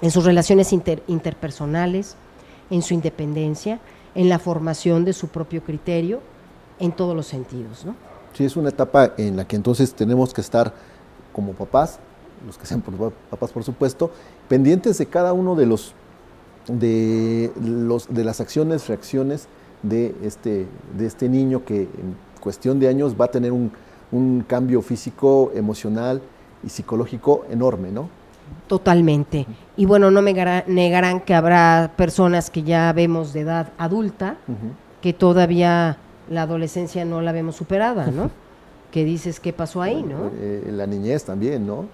[0.00, 2.14] en sus relaciones inter- interpersonales,
[2.70, 3.78] en su independencia,
[4.14, 6.20] en la formación de su propio criterio,
[6.82, 7.94] en todos los sentidos, ¿no?
[8.34, 10.74] Sí, es una etapa en la que entonces tenemos que estar
[11.32, 12.00] como papás,
[12.46, 12.82] los que sean
[13.30, 14.10] papás por supuesto,
[14.48, 15.94] pendientes de cada uno de los
[16.66, 19.48] de los de las acciones, reacciones
[19.82, 23.72] de este de este niño que en cuestión de años va a tener un,
[24.10, 26.20] un cambio físico, emocional
[26.64, 28.08] y psicológico enorme, ¿no?
[28.66, 29.46] Totalmente.
[29.76, 30.34] Y bueno, no me
[30.66, 34.36] negarán que habrá personas que ya vemos de edad adulta,
[35.00, 35.96] que todavía
[36.30, 38.30] la adolescencia no la vemos superada, ¿no?
[38.90, 40.30] que dices, ¿qué pasó ahí, no?
[40.38, 41.86] Eh, la niñez también, ¿no?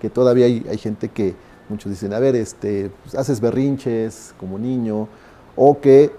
[0.00, 1.34] Que todavía hay, hay gente que
[1.68, 5.08] muchos dicen, a ver, este, pues, haces berrinches como niño,
[5.56, 6.10] o que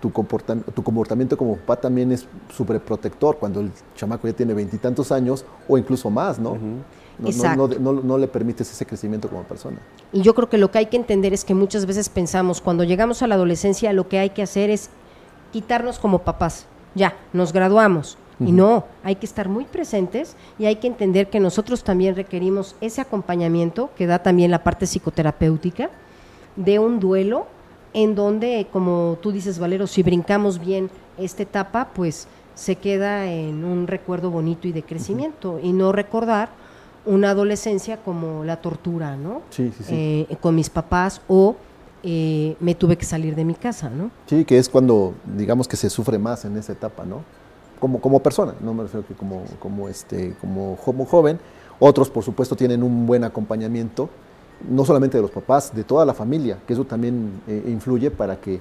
[0.00, 5.12] tu, tu comportamiento como papá también es súper protector cuando el chamaco ya tiene veintitantos
[5.12, 6.54] años o incluso más, ¿no?
[6.54, 6.58] No,
[7.20, 7.68] no, Exacto.
[7.78, 9.78] no, no- no le permites ese crecimiento como persona.
[10.12, 12.82] Y yo creo que lo que hay que entender es que muchas veces pensamos, cuando
[12.82, 14.90] llegamos a la adolescencia, lo que hay que hacer es
[15.52, 16.66] quitarnos como papás.
[16.94, 18.18] Ya, nos graduamos.
[18.40, 22.74] Y no, hay que estar muy presentes y hay que entender que nosotros también requerimos
[22.80, 25.90] ese acompañamiento que da también la parte psicoterapéutica
[26.56, 27.46] de un duelo
[27.94, 33.64] en donde, como tú dices, Valero, si brincamos bien esta etapa, pues se queda en
[33.64, 36.50] un recuerdo bonito y de crecimiento y no recordar
[37.04, 39.42] una adolescencia como la tortura, ¿no?
[39.50, 39.94] Sí, sí, sí.
[39.94, 41.56] Eh, con mis papás o
[42.02, 44.10] eh, me tuve que salir de mi casa, ¿no?
[44.26, 47.22] Sí, que es cuando, digamos que se sufre más en esa etapa, ¿no?
[47.78, 51.38] Como, como persona, no me refiero que como, como, este, como, como joven.
[51.78, 54.08] Otros, por supuesto, tienen un buen acompañamiento,
[54.68, 58.40] no solamente de los papás, de toda la familia, que eso también eh, influye para
[58.40, 58.60] que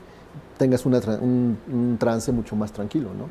[0.57, 3.27] tengas una un, un trance mucho más tranquilo, ¿no?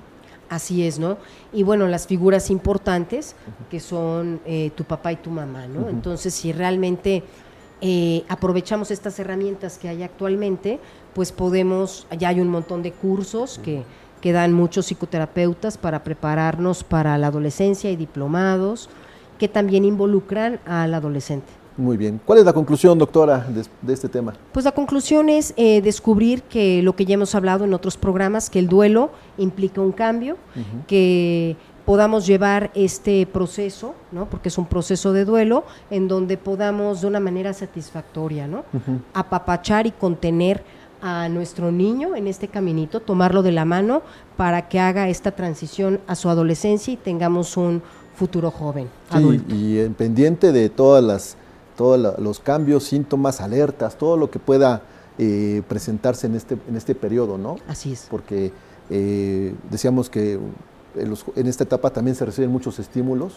[0.51, 1.17] Así es, ¿no?
[1.53, 3.37] Y bueno, las figuras importantes
[3.71, 5.89] que son eh, tu papá y tu mamá, ¿no?
[5.89, 7.23] Entonces, si realmente
[7.81, 10.79] eh, aprovechamos estas herramientas que hay actualmente,
[11.15, 13.83] pues podemos, ya hay un montón de cursos que,
[14.21, 18.89] que dan muchos psicoterapeutas para prepararnos para la adolescencia y diplomados
[19.39, 21.61] que también involucran al adolescente.
[21.77, 22.21] Muy bien.
[22.27, 24.35] ¿Cuál es la conclusión, doctora, de, de este tema?
[24.53, 28.51] Pues la conclusión es eh, descubrir que lo que ya hemos hablado en otros programas,
[28.51, 30.37] que el duelo implica un cambio,
[30.87, 31.57] que
[31.91, 34.31] podamos llevar este proceso, ¿no?
[34.31, 38.63] porque es un proceso de duelo, en donde podamos de una manera satisfactoria ¿no?
[39.13, 40.63] apapachar y contener
[41.03, 44.03] a nuestro niño en este caminito, tomarlo de la mano
[44.37, 47.83] para que haga esta transición a su adolescencia y tengamos un
[48.15, 49.53] futuro joven, Sí, adulto.
[49.53, 51.37] y en pendiente de todas las
[51.77, 54.83] todos los cambios, síntomas, alertas, todo lo que pueda
[55.19, 57.57] eh, presentarse en este en este periodo, ¿no?
[57.67, 58.07] Así es.
[58.09, 58.53] Porque
[58.91, 60.39] eh, decíamos que
[60.97, 63.35] en, esta etapa también se reciben muchos estímulos,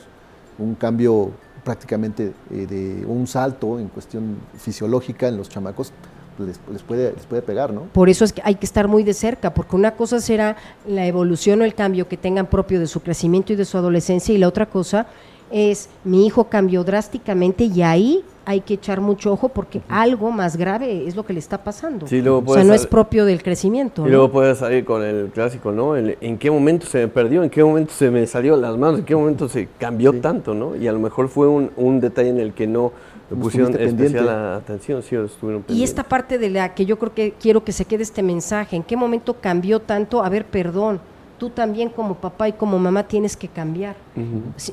[0.57, 1.31] un cambio
[1.63, 5.91] prácticamente eh, de un salto en cuestión fisiológica en los chamacos
[6.37, 7.83] les, les puede les puede pegar, ¿no?
[7.93, 10.57] Por eso es que hay que estar muy de cerca, porque una cosa será
[10.87, 14.33] la evolución o el cambio que tengan propio de su crecimiento y de su adolescencia,
[14.33, 15.07] y la otra cosa
[15.53, 20.57] es mi hijo cambió drásticamente y ahí hay que echar mucho ojo porque algo más
[20.57, 22.07] grave es lo que le está pasando.
[22.07, 24.01] Sí, luego o sea, no es propio del crecimiento.
[24.01, 24.09] Y ¿no?
[24.09, 25.95] luego puedes salir con el clásico, ¿no?
[25.95, 27.43] El- ¿En qué momento se me perdió?
[27.43, 28.99] ¿En qué momento se me salió las manos?
[28.99, 30.75] ¿En qué momento se cambió tanto, no?
[30.75, 32.91] Y a lo mejor fue un, un detalle en el que no
[33.39, 37.63] pusieron especial atención, sí, estuvieron Y esta parte de la que yo creo que quiero
[37.63, 40.23] que se quede este mensaje, ¿en qué momento cambió tanto?
[40.23, 40.99] A ver, perdón,
[41.43, 43.97] tú también como papá y como mamá tienes que cambiar,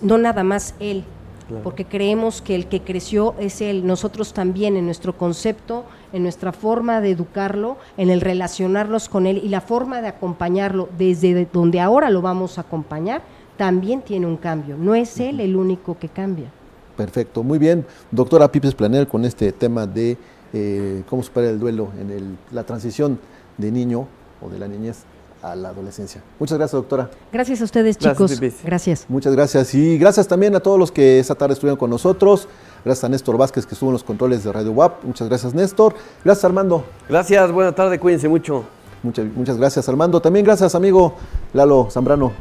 [0.02, 1.02] no nada más él,
[1.48, 1.64] Claro.
[1.64, 6.52] porque creemos que el que creció es él, nosotros también en nuestro concepto, en nuestra
[6.52, 11.48] forma de educarlo, en el relacionarnos con él y la forma de acompañarlo desde de-
[11.52, 13.22] donde ahora lo vamos a acompañar,
[13.56, 16.52] también tiene un cambio, no es él el único que cambia.
[16.97, 17.84] Perfecto, muy bien.
[18.12, 20.16] Doctora Pipes Planel con este tema de
[20.52, 23.18] eh, cómo superar el duelo en el- la transición
[23.59, 24.06] de niño
[24.40, 25.05] o de la niñez
[25.42, 26.22] a la adolescencia.
[26.38, 27.10] Muchas gracias, doctora.
[27.32, 28.40] Gracias a ustedes, chicos.
[28.64, 29.06] Gracias.
[29.08, 29.74] Muchas gracias.
[29.74, 32.48] Y gracias también a todos los que esta tarde estuvieron con nosotros.
[32.84, 35.04] Gracias a Néstor Vázquez que estuvo en los controles de Radio WAP.
[35.04, 35.94] Muchas gracias, Néstor.
[36.24, 36.84] Gracias, Armando.
[37.08, 38.64] Gracias, buena tarde, cuídense mucho.
[39.02, 40.20] Muchas, muchas gracias, Armando.
[40.20, 41.14] También gracias, amigo
[41.52, 42.32] Lalo Zambrano.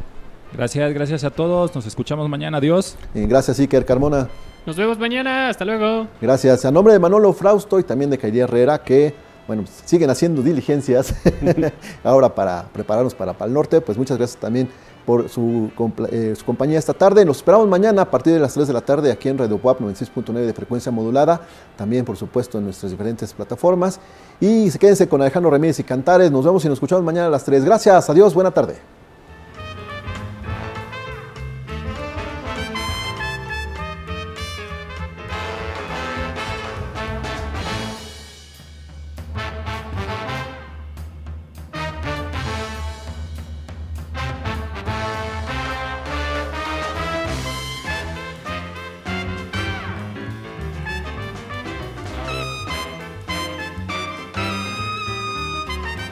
[0.53, 1.73] Gracias, gracias a todos.
[1.76, 2.57] Nos escuchamos mañana.
[2.57, 2.97] Adiós.
[3.13, 4.27] Gracias, Iker Carmona.
[4.65, 5.49] Nos vemos mañana.
[5.49, 6.07] Hasta luego.
[6.21, 6.65] Gracias.
[6.65, 9.13] A nombre de Manolo Frausto y también de Kairía Herrera, que
[9.49, 11.11] bueno, siguen haciendo diligencias
[12.03, 13.81] ahora para prepararnos para Pal Norte.
[13.81, 14.69] Pues muchas gracias también
[15.07, 17.26] por eh, su compañía esta tarde.
[17.26, 19.81] Nos esperamos mañana a partir de las 3 de la tarde aquí en Radio Pop
[19.81, 21.41] 96.9 de frecuencia modulada.
[21.76, 23.99] También, por supuesto, en nuestras diferentes plataformas.
[24.39, 26.30] Y se quédense con Alejandro Ramírez y Cantares.
[26.31, 27.65] Nos vemos y nos escuchamos mañana a las 3.
[27.65, 28.07] Gracias.
[28.07, 28.35] Adiós.
[28.35, 28.98] Buena tarde.